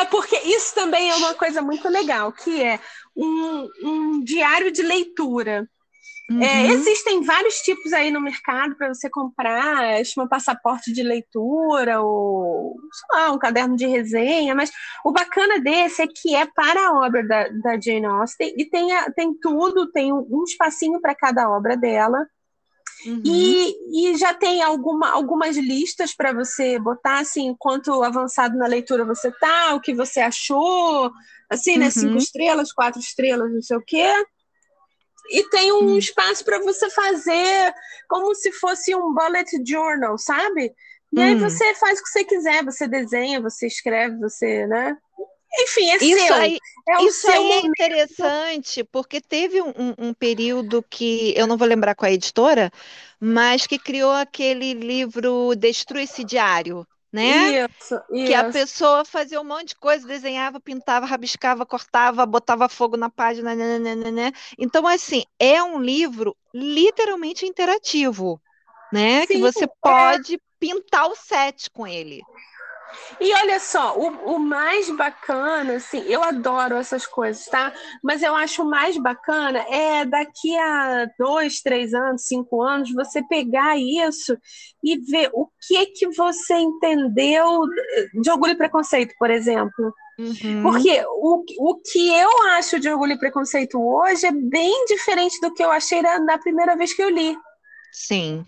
é, 0.00 0.04
porque 0.04 0.36
isso 0.38 0.74
também 0.74 1.10
é 1.10 1.14
uma 1.16 1.34
coisa 1.34 1.62
muito 1.62 1.88
legal, 1.88 2.32
que 2.32 2.62
é 2.62 2.78
um, 3.16 3.68
um 3.82 4.24
diário 4.24 4.70
de 4.70 4.82
leitura. 4.82 5.68
É, 6.30 6.34
uhum. 6.34 6.42
É, 6.42 6.66
existem 6.66 7.22
vários 7.22 7.60
tipos 7.62 7.90
aí 7.94 8.10
no 8.10 8.20
mercado 8.20 8.76
para 8.76 8.88
você 8.88 9.08
comprar, 9.08 10.04
chama 10.04 10.28
passaporte 10.28 10.92
de 10.92 11.02
leitura 11.02 12.02
ou 12.02 12.76
lá, 13.10 13.32
um 13.32 13.38
caderno 13.38 13.74
de 13.76 13.86
resenha, 13.86 14.54
mas 14.54 14.70
o 15.02 15.10
bacana 15.10 15.58
desse 15.58 16.02
é 16.02 16.06
que 16.06 16.34
é 16.34 16.44
para 16.44 16.88
a 16.88 16.92
obra 16.92 17.26
da, 17.26 17.48
da 17.48 17.80
Jane 17.80 18.04
Austen 18.04 18.52
e 18.58 18.66
tem, 18.66 18.88
tem 19.16 19.32
tudo, 19.40 19.90
tem 19.90 20.12
um, 20.12 20.26
um 20.30 20.44
espacinho 20.44 21.00
para 21.00 21.14
cada 21.14 21.50
obra 21.50 21.76
dela. 21.78 22.26
Uhum. 23.06 23.22
E, 23.24 24.12
e 24.12 24.16
já 24.16 24.34
tem 24.34 24.62
alguma, 24.62 25.10
algumas 25.10 25.56
listas 25.56 26.14
para 26.14 26.32
você 26.32 26.78
botar 26.78 27.20
assim, 27.20 27.54
quanto 27.58 28.02
avançado 28.02 28.56
na 28.56 28.66
leitura 28.66 29.04
você 29.04 29.30
tá, 29.32 29.74
o 29.74 29.80
que 29.80 29.94
você 29.94 30.20
achou, 30.20 31.10
assim, 31.48 31.74
uhum. 31.74 31.78
né? 31.78 31.90
Cinco 31.90 32.12
uhum. 32.12 32.16
estrelas, 32.16 32.72
quatro 32.72 33.00
estrelas, 33.00 33.52
não 33.52 33.62
sei 33.62 33.76
o 33.76 33.84
quê. 33.84 34.12
E 35.30 35.44
tem 35.50 35.72
um 35.72 35.98
espaço 35.98 36.44
para 36.44 36.58
você 36.60 36.88
fazer 36.90 37.74
como 38.08 38.34
se 38.34 38.50
fosse 38.52 38.94
um 38.94 39.12
bullet 39.12 39.50
journal, 39.66 40.16
sabe? 40.16 40.72
E 41.12 41.20
aí 41.20 41.34
hum. 41.34 41.38
você 41.38 41.74
faz 41.74 41.98
o 41.98 42.02
que 42.02 42.08
você 42.08 42.24
quiser, 42.24 42.64
você 42.64 42.86
desenha, 42.86 43.40
você 43.40 43.66
escreve, 43.66 44.18
você, 44.18 44.66
né? 44.66 44.96
Enfim, 45.58 45.90
é 45.90 45.96
isso 45.96 46.26
seu. 46.26 46.34
Aí, 46.34 46.58
é 46.88 47.02
isso 47.02 47.30
aí 47.30 47.52
é 47.52 47.60
interessante, 47.60 48.84
porque 48.84 49.20
teve 49.20 49.60
um, 49.60 49.94
um, 49.98 50.14
período 50.14 50.84
que 50.88 51.34
eu 51.36 51.46
não 51.46 51.56
vou 51.56 51.66
lembrar 51.66 51.94
qual 51.94 52.08
é 52.08 52.12
a 52.12 52.14
editora, 52.14 52.70
mas 53.20 53.66
que 53.66 53.78
criou 53.78 54.12
aquele 54.12 54.72
livro 54.74 55.54
Destrua 55.56 56.02
esse 56.02 56.24
Diário. 56.24 56.86
Né? 57.10 57.64
Isso, 57.64 57.94
isso. 58.12 58.26
Que 58.26 58.34
a 58.34 58.50
pessoa 58.50 59.02
fazia 59.02 59.40
um 59.40 59.44
monte 59.44 59.68
de 59.68 59.76
coisa, 59.76 60.06
desenhava, 60.06 60.60
pintava, 60.60 61.06
rabiscava, 61.06 61.64
cortava, 61.64 62.26
botava 62.26 62.68
fogo 62.68 62.98
na 62.98 63.08
página, 63.08 63.54
né, 63.54 63.78
né, 63.78 63.94
né, 63.94 64.10
né. 64.10 64.32
Então, 64.58 64.86
assim, 64.86 65.24
é 65.38 65.62
um 65.62 65.80
livro 65.80 66.36
literalmente 66.52 67.46
interativo, 67.46 68.38
né? 68.92 69.22
Sim, 69.22 69.26
que 69.26 69.38
você 69.38 69.64
é. 69.64 69.70
pode 69.80 70.38
pintar 70.60 71.06
o 71.06 71.14
set 71.14 71.70
com 71.70 71.86
ele. 71.86 72.20
E 73.20 73.32
olha 73.34 73.60
só, 73.60 73.96
o, 73.96 74.34
o, 74.34 74.38
mais 74.38 74.88
bacana, 74.90 75.74
assim, 75.74 76.02
eu 76.06 76.22
adoro 76.22 76.76
essas 76.76 77.06
coisas, 77.06 77.44
tá? 77.46 77.72
Mas 78.02 78.22
eu 78.22 78.34
acho 78.34 78.62
o 78.62 78.70
mais 78.70 78.96
bacana 78.96 79.58
é 79.68 80.04
daqui 80.04 80.56
a 80.56 81.06
dois, 81.18 81.60
três 81.60 81.92
anos, 81.94 82.26
cinco 82.26 82.62
anos, 82.62 82.92
você 82.92 83.22
pegar 83.22 83.76
isso 83.76 84.36
e 84.82 84.98
ver 84.98 85.30
o 85.32 85.48
que 85.66 85.86
que 85.86 86.08
você 86.10 86.54
entendeu 86.54 87.62
de 88.20 88.30
orgulho 88.30 88.52
e 88.52 88.58
preconceito, 88.58 89.14
por 89.18 89.30
exemplo. 89.30 89.92
Uhum. 90.18 90.62
Porque 90.62 91.00
o, 91.06 91.44
o 91.60 91.80
que 91.80 92.12
eu 92.12 92.42
acho 92.50 92.80
de 92.80 92.90
orgulho 92.90 93.12
e 93.12 93.18
preconceito 93.18 93.80
hoje 93.80 94.26
é 94.26 94.32
bem 94.32 94.84
diferente 94.86 95.40
do 95.40 95.52
que 95.52 95.62
eu 95.62 95.70
achei 95.70 96.02
da, 96.02 96.18
da 96.18 96.38
primeira 96.38 96.76
vez 96.76 96.92
que 96.92 97.02
eu 97.02 97.08
li. 97.08 97.36
Sim. 97.92 98.44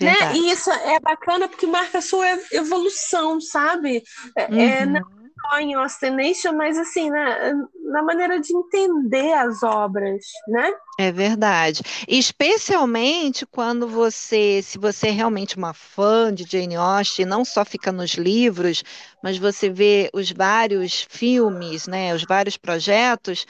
Né? 0.00 0.34
E 0.34 0.50
isso 0.50 0.70
é 0.70 0.98
bacana 1.00 1.48
porque 1.48 1.66
marca 1.66 1.98
a 1.98 2.02
sua 2.02 2.26
evolução, 2.52 3.40
sabe? 3.40 4.02
É, 4.36 4.46
uhum. 4.46 4.60
É, 4.60 4.86
não 4.86 5.22
só 5.42 5.58
em 5.58 5.76
Ostination, 5.76 6.52
mas 6.52 6.78
assim, 6.78 7.10
na, 7.10 7.52
na 7.90 8.02
maneira 8.02 8.40
de 8.40 8.54
entender 8.54 9.32
as 9.32 9.62
obras, 9.62 10.24
né? 10.48 10.72
É 10.98 11.10
verdade. 11.10 11.82
Especialmente 12.06 13.44
quando 13.46 13.88
você, 13.88 14.60
se 14.62 14.78
você 14.78 15.08
é 15.08 15.10
realmente 15.10 15.56
uma 15.56 15.74
fã 15.74 16.32
de 16.32 16.44
Jane 16.48 16.76
Austen, 16.76 17.26
não 17.26 17.44
só 17.44 17.64
fica 17.64 17.90
nos 17.90 18.12
livros, 18.12 18.84
mas 19.22 19.36
você 19.36 19.68
vê 19.68 20.10
os 20.12 20.30
vários 20.30 21.06
filmes, 21.08 21.86
né, 21.86 22.14
os 22.14 22.24
vários 22.24 22.56
projetos, 22.56 23.46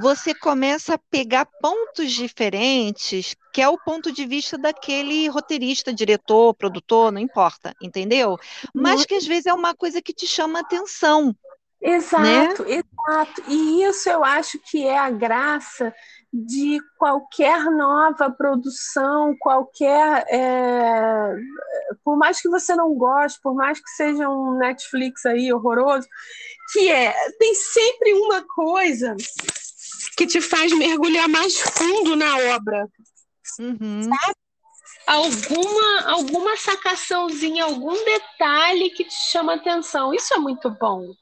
você 0.00 0.34
começa 0.34 0.94
a 0.94 0.98
pegar 0.98 1.46
pontos 1.60 2.12
diferentes 2.12 3.36
porque 3.58 3.62
é 3.62 3.68
o 3.68 3.76
ponto 3.76 4.12
de 4.12 4.24
vista 4.24 4.56
daquele 4.56 5.26
roteirista, 5.26 5.92
diretor, 5.92 6.54
produtor, 6.54 7.10
não 7.10 7.20
importa, 7.20 7.74
entendeu? 7.82 8.38
Mas 8.72 9.04
que 9.04 9.16
às 9.16 9.26
vezes 9.26 9.46
é 9.46 9.52
uma 9.52 9.74
coisa 9.74 10.00
que 10.00 10.12
te 10.12 10.28
chama 10.28 10.60
atenção. 10.60 11.34
Exato, 11.82 12.62
né? 12.62 12.80
exato. 12.80 13.42
E 13.48 13.82
isso 13.82 14.08
eu 14.08 14.24
acho 14.24 14.60
que 14.60 14.86
é 14.86 14.96
a 14.96 15.10
graça 15.10 15.92
de 16.32 16.78
qualquer 16.96 17.64
nova 17.64 18.30
produção, 18.30 19.34
qualquer. 19.40 20.24
É, 20.28 21.34
por 22.04 22.16
mais 22.16 22.40
que 22.40 22.48
você 22.48 22.76
não 22.76 22.94
goste, 22.94 23.40
por 23.42 23.56
mais 23.56 23.80
que 23.80 23.90
seja 23.90 24.28
um 24.28 24.56
Netflix 24.56 25.26
aí 25.26 25.52
horroroso, 25.52 26.06
que 26.72 26.88
é, 26.88 27.12
tem 27.40 27.54
sempre 27.56 28.12
uma 28.12 28.44
coisa 28.54 29.16
que 30.16 30.28
te 30.28 30.40
faz 30.40 30.72
mergulhar 30.78 31.28
mais 31.28 31.58
fundo 31.58 32.14
na 32.14 32.54
obra. 32.54 32.88
Uhum. 33.58 34.02
Sabe? 34.02 34.34
Alguma, 35.06 36.10
alguma 36.10 36.56
sacaçãozinha, 36.56 37.64
algum 37.64 37.94
detalhe 38.04 38.90
que 38.90 39.04
te 39.04 39.14
chama 39.30 39.54
atenção. 39.54 40.12
Isso 40.12 40.34
é 40.34 40.38
muito 40.38 40.70
bom. 40.70 41.12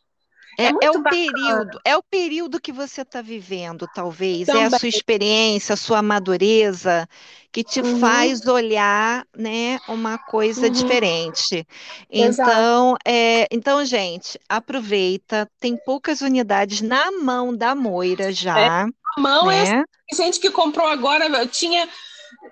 É, 0.58 0.68
é, 0.68 0.72
é 0.82 0.90
o 0.90 1.02
período, 1.02 1.80
é 1.84 1.96
o 1.96 2.02
período 2.02 2.60
que 2.60 2.72
você 2.72 3.02
está 3.02 3.20
vivendo, 3.20 3.86
talvez, 3.94 4.46
Também. 4.46 4.62
é 4.62 4.66
a 4.66 4.78
sua 4.78 4.88
experiência, 4.88 5.74
a 5.74 5.76
sua 5.76 6.00
madureza 6.00 7.06
que 7.52 7.62
te 7.62 7.80
uhum. 7.80 7.98
faz 8.00 8.46
olhar, 8.46 9.24
né, 9.36 9.78
uma 9.88 10.18
coisa 10.18 10.66
uhum. 10.66 10.72
diferente. 10.72 11.66
Então, 12.10 12.96
é, 13.06 13.46
então, 13.50 13.84
gente, 13.84 14.38
aproveita, 14.48 15.48
tem 15.60 15.76
poucas 15.76 16.20
unidades 16.22 16.80
na 16.80 17.12
mão 17.12 17.54
da 17.54 17.74
Moira 17.74 18.32
já. 18.32 18.58
É, 18.58 18.68
a 18.68 18.88
mão 19.18 19.50
é 19.50 19.64
né? 19.64 19.84
é 20.12 20.16
gente 20.16 20.40
que 20.40 20.50
comprou 20.50 20.86
agora, 20.86 21.26
eu 21.26 21.48
tinha 21.48 21.88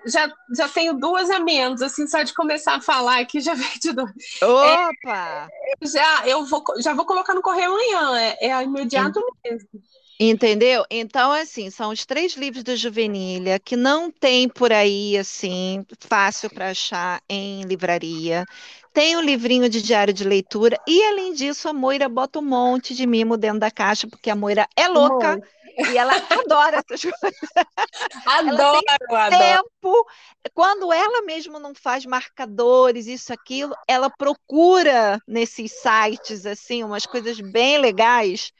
já, 0.05 0.31
já 0.55 0.67
tenho 0.67 0.93
duas 0.93 1.29
a 1.29 1.39
menos, 1.39 1.81
assim, 1.81 2.07
só 2.07 2.23
de 2.23 2.33
começar 2.33 2.75
a 2.75 2.81
falar 2.81 3.19
aqui 3.19 3.39
já 3.39 3.53
veio 3.55 3.79
de 3.79 3.93
dois. 3.93 4.11
Opa! 4.41 5.47
É, 5.51 5.87
já, 5.87 6.27
eu 6.27 6.45
vou, 6.45 6.63
já 6.79 6.93
vou 6.93 7.05
colocar 7.05 7.33
no 7.33 7.41
correio 7.41 7.71
amanhã, 7.71 8.19
é, 8.19 8.47
é 8.47 8.63
imediato 8.63 9.21
mesmo. 9.43 9.69
Entendeu? 10.17 10.85
Então, 10.89 11.31
assim, 11.33 11.69
são 11.69 11.91
os 11.91 12.05
três 12.05 12.35
livros 12.35 12.63
do 12.63 12.75
Juvenília 12.75 13.59
que 13.59 13.75
não 13.75 14.09
tem 14.09 14.47
por 14.47 14.71
aí, 14.71 15.17
assim, 15.17 15.85
fácil 15.99 16.49
para 16.49 16.69
achar 16.69 17.21
em 17.27 17.63
livraria. 17.63 18.45
Tem 18.93 19.17
o 19.17 19.19
um 19.19 19.21
livrinho 19.21 19.67
de 19.67 19.81
diário 19.81 20.13
de 20.13 20.23
leitura 20.23 20.79
e, 20.87 21.03
além 21.03 21.33
disso, 21.33 21.67
a 21.67 21.73
Moira 21.73 22.07
bota 22.07 22.39
um 22.39 22.41
monte 22.41 22.95
de 22.95 23.05
mimo 23.05 23.35
dentro 23.35 23.59
da 23.59 23.69
caixa, 23.69 24.07
porque 24.07 24.29
a 24.29 24.35
Moira 24.35 24.65
é 24.73 24.87
louca. 24.87 25.37
E 25.77 25.97
ela 25.97 26.13
adora 26.29 26.77
essas 26.77 27.01
coisas. 27.01 27.39
Adoro, 28.25 28.81
ela 29.09 29.29
tem 29.29 29.39
tempo. 29.39 30.07
Quando 30.53 30.91
ela 30.91 31.21
mesmo 31.23 31.59
não 31.59 31.73
faz 31.75 32.05
marcadores, 32.05 33.07
isso, 33.07 33.33
aquilo, 33.33 33.75
ela 33.87 34.09
procura 34.09 35.19
nesses 35.27 35.71
sites, 35.71 36.45
assim, 36.45 36.83
umas 36.83 37.05
coisas 37.05 37.39
bem 37.39 37.77
legais 37.77 38.51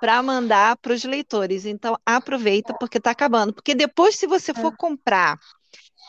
para 0.00 0.22
mandar 0.22 0.76
para 0.78 0.94
os 0.94 1.04
leitores. 1.04 1.66
Então, 1.66 1.96
aproveita 2.06 2.74
porque 2.78 2.98
está 2.98 3.10
acabando. 3.10 3.52
Porque 3.52 3.74
depois, 3.74 4.16
se 4.16 4.26
você 4.26 4.54
for 4.54 4.72
é. 4.72 4.76
comprar 4.76 5.38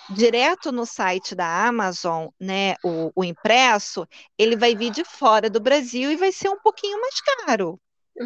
direto 0.10 0.72
no 0.72 0.86
site 0.86 1.36
da 1.36 1.68
Amazon, 1.68 2.28
né, 2.40 2.76
o, 2.84 3.12
o 3.16 3.24
impresso, 3.24 4.08
ele 4.38 4.56
vai 4.56 4.76
vir 4.76 4.92
de 4.92 5.04
fora 5.04 5.50
do 5.50 5.60
Brasil 5.60 6.12
e 6.12 6.16
vai 6.16 6.32
ser 6.32 6.50
um 6.50 6.60
pouquinho 6.60 7.00
mais 7.00 7.22
caro. 7.22 7.80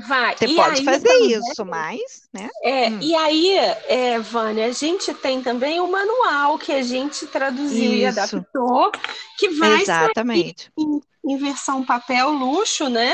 Vai. 0.08 0.36
Você 0.36 0.46
e 0.46 0.56
pode 0.56 0.84
fazer 0.84 1.08
também, 1.08 1.32
isso, 1.32 1.66
mas, 1.66 2.28
né? 2.34 2.50
É, 2.64 2.90
hum. 2.90 3.00
E 3.02 3.16
aí, 3.16 3.58
é, 3.88 4.20
Vânia, 4.20 4.66
a 4.66 4.72
gente 4.72 5.14
tem 5.14 5.42
também 5.42 5.80
o 5.80 5.90
manual 5.90 6.58
que 6.58 6.72
a 6.72 6.82
gente 6.82 7.26
traduziu 7.28 7.94
isso. 7.94 7.96
e 7.96 8.06
adaptou, 8.06 8.92
que 9.38 9.50
vai 9.50 9.82
Exatamente. 9.82 10.72
Em, 10.78 11.02
em, 11.26 11.38
versão 11.38 11.86
papel 11.86 12.32
luxo, 12.32 12.90
né? 12.90 13.14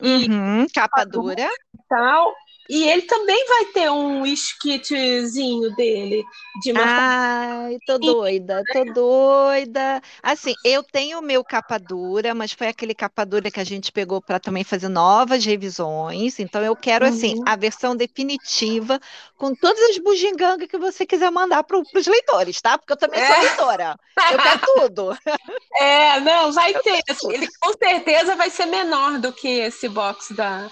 Uhum, 0.00 0.66
capa 0.72 1.04
dura. 1.04 1.48
Tal. 1.88 2.34
E 2.68 2.88
ele 2.88 3.02
também 3.02 3.46
vai 3.46 3.64
ter 3.66 3.90
um 3.90 4.24
skitzinho 4.24 5.74
dele 5.74 6.24
de 6.62 6.72
Ai, 6.76 7.76
tô 7.86 7.98
doida, 7.98 8.62
tô 8.72 8.84
doida. 8.84 10.00
Assim, 10.22 10.54
eu 10.64 10.82
tenho 10.82 11.18
o 11.18 11.22
meu 11.22 11.44
capa 11.44 11.78
dura, 11.78 12.34
mas 12.34 12.52
foi 12.52 12.68
aquele 12.68 12.94
capa 12.94 13.26
dura 13.26 13.50
que 13.50 13.60
a 13.60 13.64
gente 13.64 13.92
pegou 13.92 14.22
para 14.22 14.40
também 14.40 14.64
fazer 14.64 14.88
novas 14.88 15.44
revisões. 15.44 16.38
Então 16.38 16.62
eu 16.62 16.74
quero 16.74 17.04
assim 17.04 17.34
uhum. 17.34 17.44
a 17.46 17.54
versão 17.54 17.94
definitiva 17.94 18.98
com 19.36 19.54
todas 19.54 19.82
as 19.90 19.98
bugigangas 19.98 20.68
que 20.68 20.78
você 20.78 21.04
quiser 21.04 21.30
mandar 21.30 21.64
para 21.64 21.78
os 21.78 22.06
leitores, 22.06 22.62
tá? 22.62 22.78
Porque 22.78 22.94
eu 22.94 22.96
também 22.96 23.20
é. 23.20 23.26
sou 23.26 23.42
leitora. 23.42 23.96
Eu 24.32 24.38
quero 24.38 24.60
tudo. 24.74 25.18
É, 25.76 26.20
não, 26.20 26.52
vai 26.52 26.72
eu 26.72 26.80
ter. 26.82 27.02
Ele 27.30 27.48
com 27.60 27.72
certeza 27.72 28.36
vai 28.36 28.48
ser 28.48 28.66
menor 28.66 29.18
do 29.18 29.32
que 29.32 29.48
esse 29.48 29.88
box 29.88 30.32
da 30.32 30.70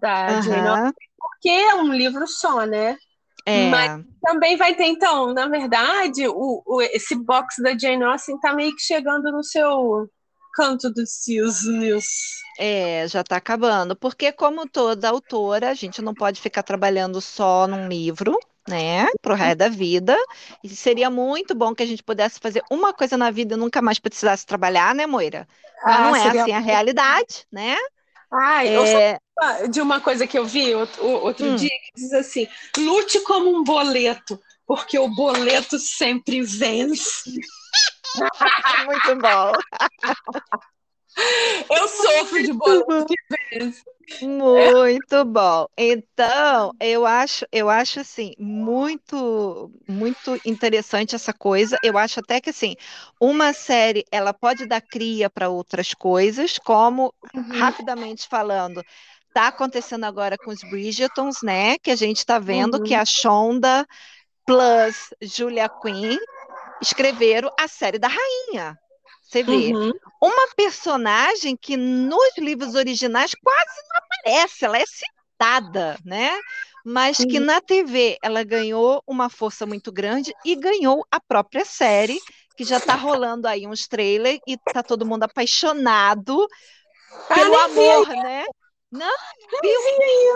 da 0.00 0.40
uhum. 0.46 0.92
Porque 1.24 1.48
é 1.48 1.74
um 1.74 1.92
livro 1.92 2.26
só, 2.26 2.66
né? 2.66 2.96
É. 3.46 3.68
Mas 3.68 4.04
também 4.22 4.56
vai 4.56 4.74
ter, 4.74 4.84
então, 4.84 5.32
na 5.32 5.46
verdade, 5.46 6.26
o, 6.28 6.62
o, 6.64 6.82
esse 6.82 7.14
box 7.14 7.62
da 7.62 7.76
Jane 7.76 8.04
Austen 8.04 8.38
tá 8.40 8.54
meio 8.54 8.74
que 8.74 8.82
chegando 8.82 9.30
no 9.30 9.42
seu 9.42 10.08
canto 10.54 10.90
dos 10.90 11.10
cisnes. 11.10 12.06
É, 12.58 13.06
já 13.08 13.20
está 13.20 13.36
acabando. 13.36 13.94
Porque, 13.96 14.32
como 14.32 14.68
toda 14.68 15.08
autora, 15.08 15.70
a 15.70 15.74
gente 15.74 16.00
não 16.00 16.14
pode 16.14 16.40
ficar 16.40 16.62
trabalhando 16.62 17.20
só 17.20 17.66
num 17.66 17.88
livro, 17.88 18.38
né, 18.66 19.06
pro 19.20 19.34
resto 19.34 19.58
da 19.58 19.68
vida. 19.68 20.16
E 20.62 20.68
seria 20.68 21.10
muito 21.10 21.54
bom 21.54 21.74
que 21.74 21.82
a 21.82 21.86
gente 21.86 22.02
pudesse 22.02 22.40
fazer 22.40 22.62
uma 22.70 22.92
coisa 22.92 23.16
na 23.16 23.30
vida 23.30 23.54
e 23.54 23.58
nunca 23.58 23.82
mais 23.82 23.98
precisasse 23.98 24.46
trabalhar, 24.46 24.94
né, 24.94 25.06
Moira? 25.06 25.46
Mas 25.84 25.96
ah, 25.96 26.04
não 26.04 26.16
é 26.16 26.28
assim 26.28 26.52
a 26.52 26.60
realidade, 26.60 27.46
né? 27.52 27.76
Eu 28.66 28.84
é... 28.84 29.18
de 29.68 29.80
uma 29.80 30.00
coisa 30.00 30.26
que 30.26 30.38
eu 30.38 30.44
vi 30.44 30.74
outro, 30.74 31.04
outro 31.04 31.46
hum. 31.46 31.56
dia 31.56 31.68
que 31.70 31.92
diz 31.96 32.12
assim: 32.12 32.48
lute 32.76 33.20
como 33.20 33.54
um 33.54 33.64
boleto, 33.64 34.40
porque 34.66 34.98
o 34.98 35.08
boleto 35.08 35.78
sempre 35.78 36.42
vence. 36.42 37.30
Muito 38.86 39.20
bom. 39.20 39.52
Eu 41.70 41.88
sofro 41.88 42.42
de 42.42 42.52
boleto 42.52 43.06
que 43.06 43.14
vence. 43.58 43.82
Muito 44.22 45.24
bom. 45.24 45.66
Então, 45.76 46.72
eu 46.80 47.06
acho, 47.06 47.46
eu 47.50 47.68
acho 47.68 48.00
assim 48.00 48.32
muito, 48.38 49.70
muito 49.88 50.38
interessante 50.44 51.14
essa 51.14 51.32
coisa. 51.32 51.78
Eu 51.82 51.96
acho 51.96 52.20
até 52.20 52.40
que 52.40 52.50
assim, 52.50 52.74
uma 53.20 53.52
série 53.52 54.04
ela 54.10 54.32
pode 54.32 54.66
dar 54.66 54.80
cria 54.80 55.28
para 55.30 55.48
outras 55.48 55.94
coisas, 55.94 56.58
como 56.58 57.12
uhum. 57.34 57.58
rapidamente 57.58 58.28
falando, 58.28 58.82
está 59.28 59.48
acontecendo 59.48 60.04
agora 60.04 60.36
com 60.36 60.50
os 60.50 60.60
Bridgetons, 60.60 61.42
né? 61.42 61.78
Que 61.78 61.90
a 61.90 61.96
gente 61.96 62.18
está 62.18 62.38
vendo 62.38 62.78
uhum. 62.78 62.82
que 62.82 62.94
a 62.94 63.04
Shonda 63.04 63.86
plus 64.46 65.10
Julia 65.20 65.68
Quinn 65.68 66.18
escreveram 66.80 67.50
a 67.58 67.66
série 67.66 67.98
da 67.98 68.08
rainha. 68.08 68.78
Você 69.34 69.42
vê, 69.42 69.74
uhum. 69.74 69.90
uma 70.22 70.48
personagem 70.56 71.56
que 71.56 71.76
nos 71.76 72.38
livros 72.38 72.76
originais 72.76 73.34
quase 73.34 73.80
não 73.88 73.96
aparece, 73.98 74.64
ela 74.64 74.78
é 74.78 74.84
citada, 74.86 75.98
né? 76.04 76.38
Mas 76.84 77.18
que 77.18 77.40
na 77.40 77.60
TV 77.60 78.16
ela 78.22 78.44
ganhou 78.44 79.02
uma 79.04 79.28
força 79.28 79.66
muito 79.66 79.90
grande 79.90 80.32
e 80.44 80.54
ganhou 80.54 81.04
a 81.10 81.18
própria 81.18 81.64
série, 81.64 82.20
que 82.56 82.62
já 82.62 82.76
está 82.76 82.94
rolando 82.94 83.48
aí 83.48 83.66
uns 83.66 83.88
trailers 83.88 84.38
e 84.46 84.56
tá 84.56 84.84
todo 84.84 85.04
mundo 85.04 85.24
apaixonado 85.24 86.46
ah, 87.28 87.34
pelo 87.34 87.56
amor, 87.56 88.06
né? 88.10 88.44
Não? 88.94 89.12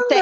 Tem, 0.08 0.20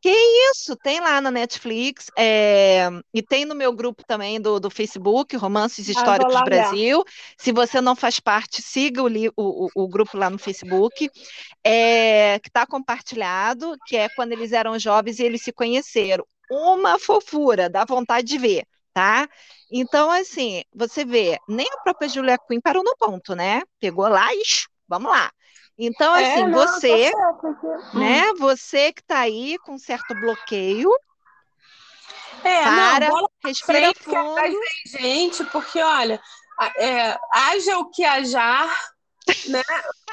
que 0.00 0.10
isso? 0.50 0.74
Tem 0.76 1.00
lá 1.00 1.20
na 1.20 1.30
Netflix 1.30 2.10
é, 2.16 2.88
e 3.12 3.22
tem 3.22 3.44
no 3.44 3.54
meu 3.54 3.74
grupo 3.74 4.02
também 4.06 4.40
do, 4.40 4.58
do 4.58 4.70
Facebook, 4.70 5.36
Romances 5.36 5.86
ah, 5.88 5.92
Históricos 5.92 6.34
ah, 6.34 6.44
Brasil. 6.44 7.04
Se 7.36 7.52
você 7.52 7.82
não 7.82 7.94
faz 7.94 8.18
parte, 8.18 8.62
siga 8.62 9.02
o, 9.02 9.08
o, 9.36 9.68
o 9.74 9.88
grupo 9.88 10.16
lá 10.16 10.30
no 10.30 10.38
Facebook, 10.38 11.10
é, 11.62 12.38
que 12.38 12.48
está 12.48 12.66
compartilhado, 12.66 13.76
que 13.86 13.98
é 13.98 14.08
quando 14.08 14.32
eles 14.32 14.52
eram 14.52 14.78
jovens 14.78 15.18
e 15.18 15.24
eles 15.24 15.42
se 15.42 15.52
conheceram. 15.52 16.24
Uma 16.50 16.98
fofura, 16.98 17.68
dá 17.68 17.84
vontade 17.84 18.26
de 18.26 18.38
ver, 18.38 18.64
tá? 18.94 19.28
Então, 19.70 20.10
assim, 20.10 20.62
você 20.74 21.04
vê, 21.04 21.38
nem 21.46 21.66
a 21.70 21.82
própria 21.82 22.08
Julia 22.08 22.38
Quinn 22.38 22.60
parou 22.62 22.82
no 22.82 22.96
ponto, 22.96 23.34
né? 23.34 23.60
Pegou 23.78 24.08
lá 24.08 24.32
e 24.32 24.42
vamos 24.88 25.10
lá. 25.10 25.30
Então, 25.78 26.14
é, 26.14 26.32
assim, 26.32 26.42
é, 26.42 26.46
não, 26.46 26.58
você, 26.58 27.12
né, 27.94 28.30
hum. 28.30 28.34
você 28.38 28.92
que 28.92 29.00
está 29.00 29.20
aí 29.20 29.58
com 29.58 29.76
certo 29.76 30.14
bloqueio, 30.14 30.90
é, 32.44 32.62
para, 32.62 33.08
não, 33.08 33.28
respira 33.44 33.92
fundo. 33.94 34.36
gente, 34.86 35.44
porque, 35.46 35.82
olha, 35.82 36.20
é, 36.76 37.18
haja 37.32 37.78
o 37.78 37.90
que 37.90 38.04
hajar, 38.04 38.68
né, 39.48 39.62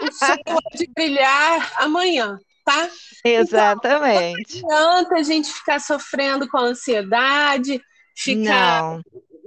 o 0.01 0.11
sol 0.11 0.37
de 0.73 0.89
brilhar 0.95 1.73
amanhã, 1.77 2.39
tá? 2.65 2.89
Exatamente. 3.23 4.57
Então, 4.57 4.69
não 4.69 4.91
adianta 4.97 5.15
a 5.15 5.23
gente 5.23 5.51
ficar 5.51 5.79
sofrendo 5.79 6.47
com 6.47 6.57
ansiedade, 6.57 7.81
ficar... 8.15 8.81
Não 8.81 9.01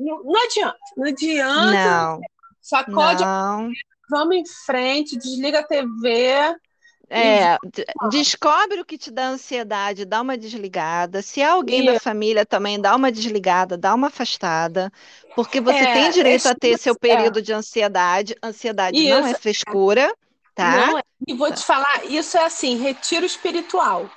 não, 0.05 0.23
não 0.23 0.45
adianta, 0.45 0.79
não 0.97 1.07
adianta. 1.07 1.73
Não. 1.73 2.21
Sacode, 2.61 3.25
não. 3.25 3.71
Vamos 4.09 4.36
em 4.36 4.44
frente, 4.46 5.16
desliga 5.16 5.61
a 5.61 5.62
TV. 5.62 6.57
É, 7.11 7.59
descobre 8.11 8.80
o 8.80 8.84
que 8.84 8.96
te 8.96 9.11
dá 9.11 9.28
ansiedade, 9.28 10.05
dá 10.05 10.20
uma 10.20 10.36
desligada. 10.36 11.22
Se 11.22 11.40
é 11.40 11.46
alguém 11.46 11.84
da 11.84 12.00
família 12.00 12.46
também, 12.46 12.80
dá 12.80 12.96
uma 12.96 13.12
desligada, 13.12 13.76
dá 13.76 13.94
uma 13.94 14.07
afastada, 14.07 14.92
porque 15.36 15.61
você 15.61 15.78
é, 15.78 15.92
tem 15.92 16.11
direito 16.11 16.48
é, 16.48 16.50
a 16.50 16.55
ter 16.55 16.78
seu 16.78 16.98
período 16.98 17.38
é. 17.38 17.42
de 17.42 17.52
ansiedade. 17.52 18.34
Ansiedade 18.42 18.98
isso. 18.98 19.20
não 19.20 19.26
é 19.26 19.34
frescura, 19.34 20.14
tá? 20.55 20.86
Não, 20.86 21.02
e 21.28 21.34
vou 21.34 21.52
te 21.52 21.62
falar, 21.62 22.05
isso 22.07 22.38
é 22.38 22.44
assim, 22.44 22.78
retiro 22.78 23.26
espiritual. 23.26 24.11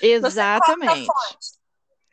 Exatamente. 0.00 1.08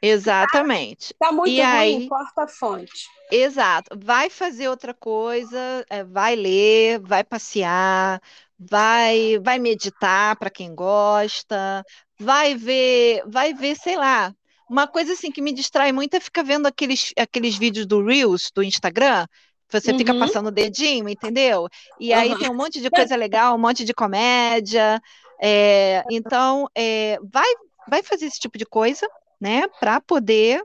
Exatamente. 0.06 1.14
Tá, 1.18 1.32
muito 1.32 1.50
e 1.50 1.62
ruim, 1.62 1.72
aí, 1.72 2.08
corta 2.10 2.44
a 2.44 2.48
fonte. 2.48 3.08
Exato. 3.32 3.98
Vai 3.98 4.30
fazer 4.30 4.68
outra 4.68 4.94
coisa, 4.94 5.86
é, 5.90 6.04
vai 6.04 6.36
ler, 6.36 7.00
vai 7.00 7.24
passear, 7.24 8.22
vai 8.60 9.40
vai 9.40 9.58
meditar 9.60 10.36
para 10.36 10.50
quem 10.50 10.76
gosta, 10.76 11.86
vai 12.20 12.54
ver, 12.54 13.24
vai 13.26 13.54
ver, 13.54 13.76
sei 13.78 13.96
lá, 13.96 14.36
uma 14.70 14.88
coisa 14.88 15.14
assim 15.14 15.32
que 15.32 15.42
me 15.42 15.54
distrai 15.54 15.94
muito 15.94 16.16
é 16.16 16.20
ficar 16.20 16.44
vendo 16.44 16.66
aqueles, 16.66 17.14
aqueles 17.18 17.56
vídeos 17.56 17.86
do 17.86 18.04
Reels 18.04 18.52
do 18.54 18.62
Instagram, 18.62 19.26
você 19.70 19.92
uhum. 19.92 19.98
fica 19.98 20.14
passando 20.14 20.48
o 20.48 20.52
dedinho, 20.52 21.10
entendeu? 21.10 21.68
E 22.00 22.14
aí 22.14 22.38
tem 22.38 22.50
um 22.50 22.56
monte 22.56 22.82
de 22.82 22.90
coisa 22.90 23.16
legal, 23.16 23.56
um 23.56 23.60
monte 23.60 23.84
de 23.84 23.94
comédia. 23.94 25.02
É, 25.42 26.04
então, 26.12 26.68
é, 26.76 27.18
vai, 27.24 27.52
vai 27.88 28.04
fazer 28.04 28.28
esse 28.28 28.40
tipo 28.40 28.58
de 28.58 28.66
coisa, 28.66 29.08
né, 29.44 29.68
para 29.78 30.00
poder 30.00 30.64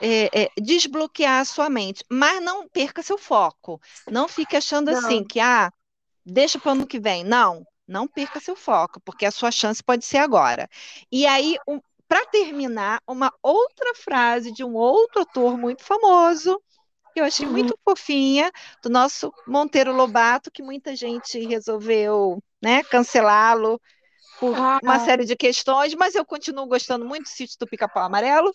é, 0.00 0.42
é, 0.42 0.50
desbloquear 0.56 1.40
a 1.40 1.44
sua 1.44 1.68
mente, 1.68 2.04
mas 2.08 2.40
não 2.40 2.68
perca 2.68 3.02
seu 3.02 3.18
foco. 3.18 3.80
Não 4.08 4.28
fique 4.28 4.56
achando 4.56 4.92
não. 4.92 4.98
assim 4.98 5.24
que 5.24 5.40
ah, 5.40 5.72
deixa 6.24 6.60
para 6.60 6.68
o 6.68 6.72
ano 6.72 6.86
que 6.86 7.00
vem. 7.00 7.24
Não, 7.24 7.66
não 7.88 8.06
perca 8.06 8.38
seu 8.38 8.54
foco, 8.54 9.00
porque 9.00 9.26
a 9.26 9.32
sua 9.32 9.50
chance 9.50 9.82
pode 9.82 10.04
ser 10.04 10.18
agora. 10.18 10.68
E 11.10 11.26
aí, 11.26 11.56
um, 11.66 11.80
para 12.06 12.24
terminar, 12.26 13.02
uma 13.04 13.34
outra 13.42 13.92
frase 13.96 14.52
de 14.52 14.62
um 14.62 14.76
outro 14.76 15.22
ator 15.22 15.58
muito 15.58 15.82
famoso, 15.82 16.62
que 17.12 17.20
eu 17.20 17.24
achei 17.24 17.46
uhum. 17.46 17.52
muito 17.52 17.76
fofinha, 17.84 18.52
do 18.80 18.88
nosso 18.88 19.34
Monteiro 19.44 19.92
Lobato, 19.92 20.52
que 20.52 20.62
muita 20.62 20.94
gente 20.94 21.36
resolveu 21.46 22.40
né, 22.62 22.84
cancelá-lo 22.84 23.80
por 24.38 24.54
ah. 24.56 24.78
uma 24.82 25.00
série 25.00 25.24
de 25.24 25.36
questões, 25.36 25.94
mas 25.94 26.14
eu 26.14 26.24
continuo 26.24 26.66
gostando 26.66 27.04
muito 27.04 27.24
do 27.24 27.28
sítio 27.28 27.56
do 27.58 27.66
Pica-Pau 27.66 28.04
Amarelo. 28.04 28.52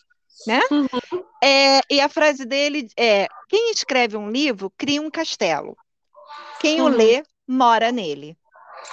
Né? 0.47 0.59
Uhum. 0.71 1.23
É, 1.43 1.81
e 1.89 2.01
a 2.01 2.09
frase 2.09 2.45
dele 2.45 2.87
é: 2.97 3.27
quem 3.47 3.71
escreve 3.71 4.17
um 4.17 4.31
livro 4.31 4.71
cria 4.77 5.01
um 5.01 5.09
castelo. 5.09 5.77
Quem 6.59 6.81
uhum. 6.81 6.87
o 6.87 6.89
lê 6.89 7.23
mora 7.47 7.91
nele. 7.91 8.37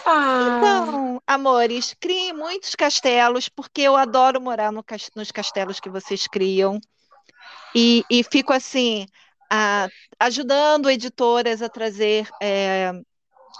Ah. 0.04 0.58
Então, 0.58 1.22
amores, 1.26 1.94
criem 1.98 2.32
muitos 2.32 2.74
castelos, 2.74 3.48
porque 3.48 3.82
eu 3.82 3.96
adoro 3.96 4.40
morar 4.40 4.70
no, 4.70 4.84
nos 5.16 5.30
castelos 5.30 5.80
que 5.80 5.88
vocês 5.88 6.26
criam. 6.26 6.80
E, 7.74 8.04
e 8.10 8.22
fico 8.24 8.52
assim, 8.52 9.06
a, 9.50 9.88
ajudando 10.18 10.90
editoras 10.90 11.62
a 11.62 11.68
trazer 11.68 12.28
é, 12.40 12.92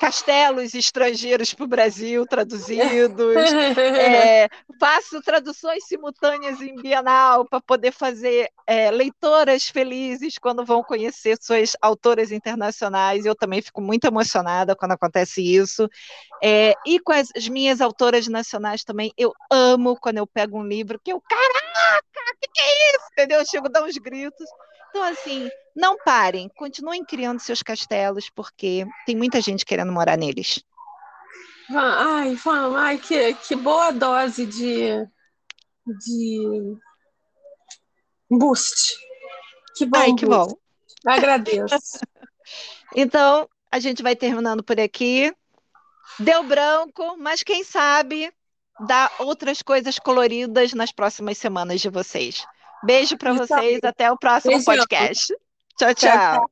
castelos 0.01 0.75
estrangeiros 0.75 1.53
para 1.53 1.65
o 1.65 1.69
Brasil 1.69 2.27
traduzidos, 2.27 3.37
é, 3.77 4.49
faço 4.81 5.21
traduções 5.21 5.87
simultâneas 5.87 6.59
em 6.63 6.75
Bienal 6.75 7.45
para 7.45 7.61
poder 7.61 7.93
fazer 7.93 8.51
é, 8.67 8.91
leitoras 8.91 9.69
felizes 9.69 10.39
quando 10.39 10.65
vão 10.65 10.83
conhecer 10.83 11.37
suas 11.39 11.77
autoras 11.83 12.33
internacionais. 12.33 13.27
Eu 13.27 13.35
também 13.35 13.61
fico 13.61 13.83
muito 13.83 14.07
emocionada 14.07 14.75
quando 14.75 14.93
acontece 14.93 15.43
isso. 15.43 15.87
É, 16.43 16.73
e 16.87 16.99
com 16.99 17.13
as, 17.13 17.29
as, 17.37 17.47
minhas 17.49 17.83
autoras 17.83 18.27
nacionais 18.27 18.83
também, 18.83 19.13
eu 19.19 19.35
amo 19.51 19.99
quando 20.01 20.17
eu 20.17 20.27
pego 20.27 20.59
um 20.59 20.67
livro 20.67 20.99
que 20.99 21.13
eu, 21.13 21.21
caraca, 21.21 22.03
o 22.35 22.41
que, 22.41 22.49
que 22.51 22.61
é 22.63 22.97
isso? 22.97 23.07
Entendeu? 23.13 23.41
Eu 23.41 23.47
chego 23.47 23.67
a 23.67 23.71
dar 23.71 23.85
uns 23.85 23.99
gritos. 23.99 24.47
Então, 24.91 25.03
assim, 25.05 25.49
não 25.75 25.97
parem, 26.05 26.49
continuem 26.49 27.05
criando 27.05 27.41
seus 27.41 27.63
castelos, 27.63 28.29
porque 28.29 28.85
tem 29.07 29.17
muita 29.17 29.41
gente 29.41 29.65
querendo 29.65 29.93
morar 29.93 30.19
neles. 30.19 30.63
Ai, 31.71 32.35
vamos, 32.35 32.77
ai, 32.77 32.99
que, 32.99 33.35
que 33.35 33.55
boa 33.55 33.93
dose 33.93 34.45
de, 34.45 35.07
de 35.87 36.77
boost. 38.29 38.97
Que 39.77 39.87
bom. 39.87 39.99
Ai, 39.99 40.13
que 40.15 40.27
boost. 40.27 40.55
bom. 40.55 40.61
Agradeço. 41.07 42.01
então, 42.95 43.49
a 43.71 43.79
gente 43.79 44.03
vai 44.03 44.17
terminando 44.17 44.65
por 44.65 44.81
aqui. 44.81 45.33
Deu 46.19 46.43
branco, 46.43 47.17
mas 47.17 47.45
quem 47.45 47.63
sabe 47.63 48.33
dá 48.87 49.11
outras 49.21 49.63
coisas 49.63 49.99
coloridas 49.99 50.73
nas 50.75 50.91
próximas 50.91 51.39
semanas 51.39 51.81
de 51.81 51.89
vocês. 51.89 52.45
Beijo 52.83 53.17
para 53.17 53.33
vocês, 53.35 53.81
até 53.85 54.11
o 54.11 54.17
próximo 54.17 54.53
Beijo. 54.53 54.65
podcast. 54.65 55.35
tchau. 55.79 55.95
tchau. 55.95 55.95
tchau. 55.95 56.51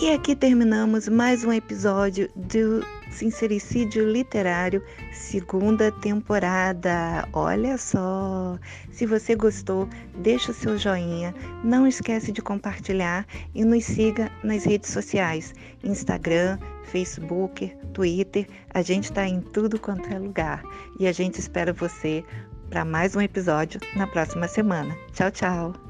E 0.00 0.12
aqui 0.12 0.36
terminamos 0.36 1.08
mais 1.08 1.44
um 1.44 1.52
episódio 1.52 2.30
do 2.36 2.84
Sincericídio 3.10 4.08
Literário, 4.08 4.82
segunda 5.12 5.90
temporada. 5.90 7.28
Olha 7.32 7.76
só! 7.76 8.58
Se 8.92 9.06
você 9.06 9.34
gostou, 9.34 9.88
deixa 10.18 10.52
o 10.52 10.54
seu 10.54 10.78
joinha, 10.78 11.34
não 11.64 11.86
esquece 11.86 12.30
de 12.30 12.40
compartilhar 12.40 13.26
e 13.54 13.64
nos 13.64 13.84
siga 13.84 14.30
nas 14.44 14.64
redes 14.64 14.90
sociais: 14.90 15.52
Instagram, 15.82 16.58
Facebook, 16.88 17.74
Twitter. 17.92 18.46
A 18.70 18.82
gente 18.82 19.04
está 19.04 19.26
em 19.26 19.40
tudo 19.40 19.78
quanto 19.78 20.08
é 20.12 20.18
lugar. 20.18 20.62
E 20.98 21.06
a 21.06 21.12
gente 21.12 21.38
espera 21.38 21.72
você 21.72 22.24
para 22.68 22.84
mais 22.84 23.16
um 23.16 23.20
episódio 23.20 23.80
na 23.96 24.06
próxima 24.06 24.48
semana. 24.48 24.96
Tchau, 25.12 25.30
tchau! 25.30 25.87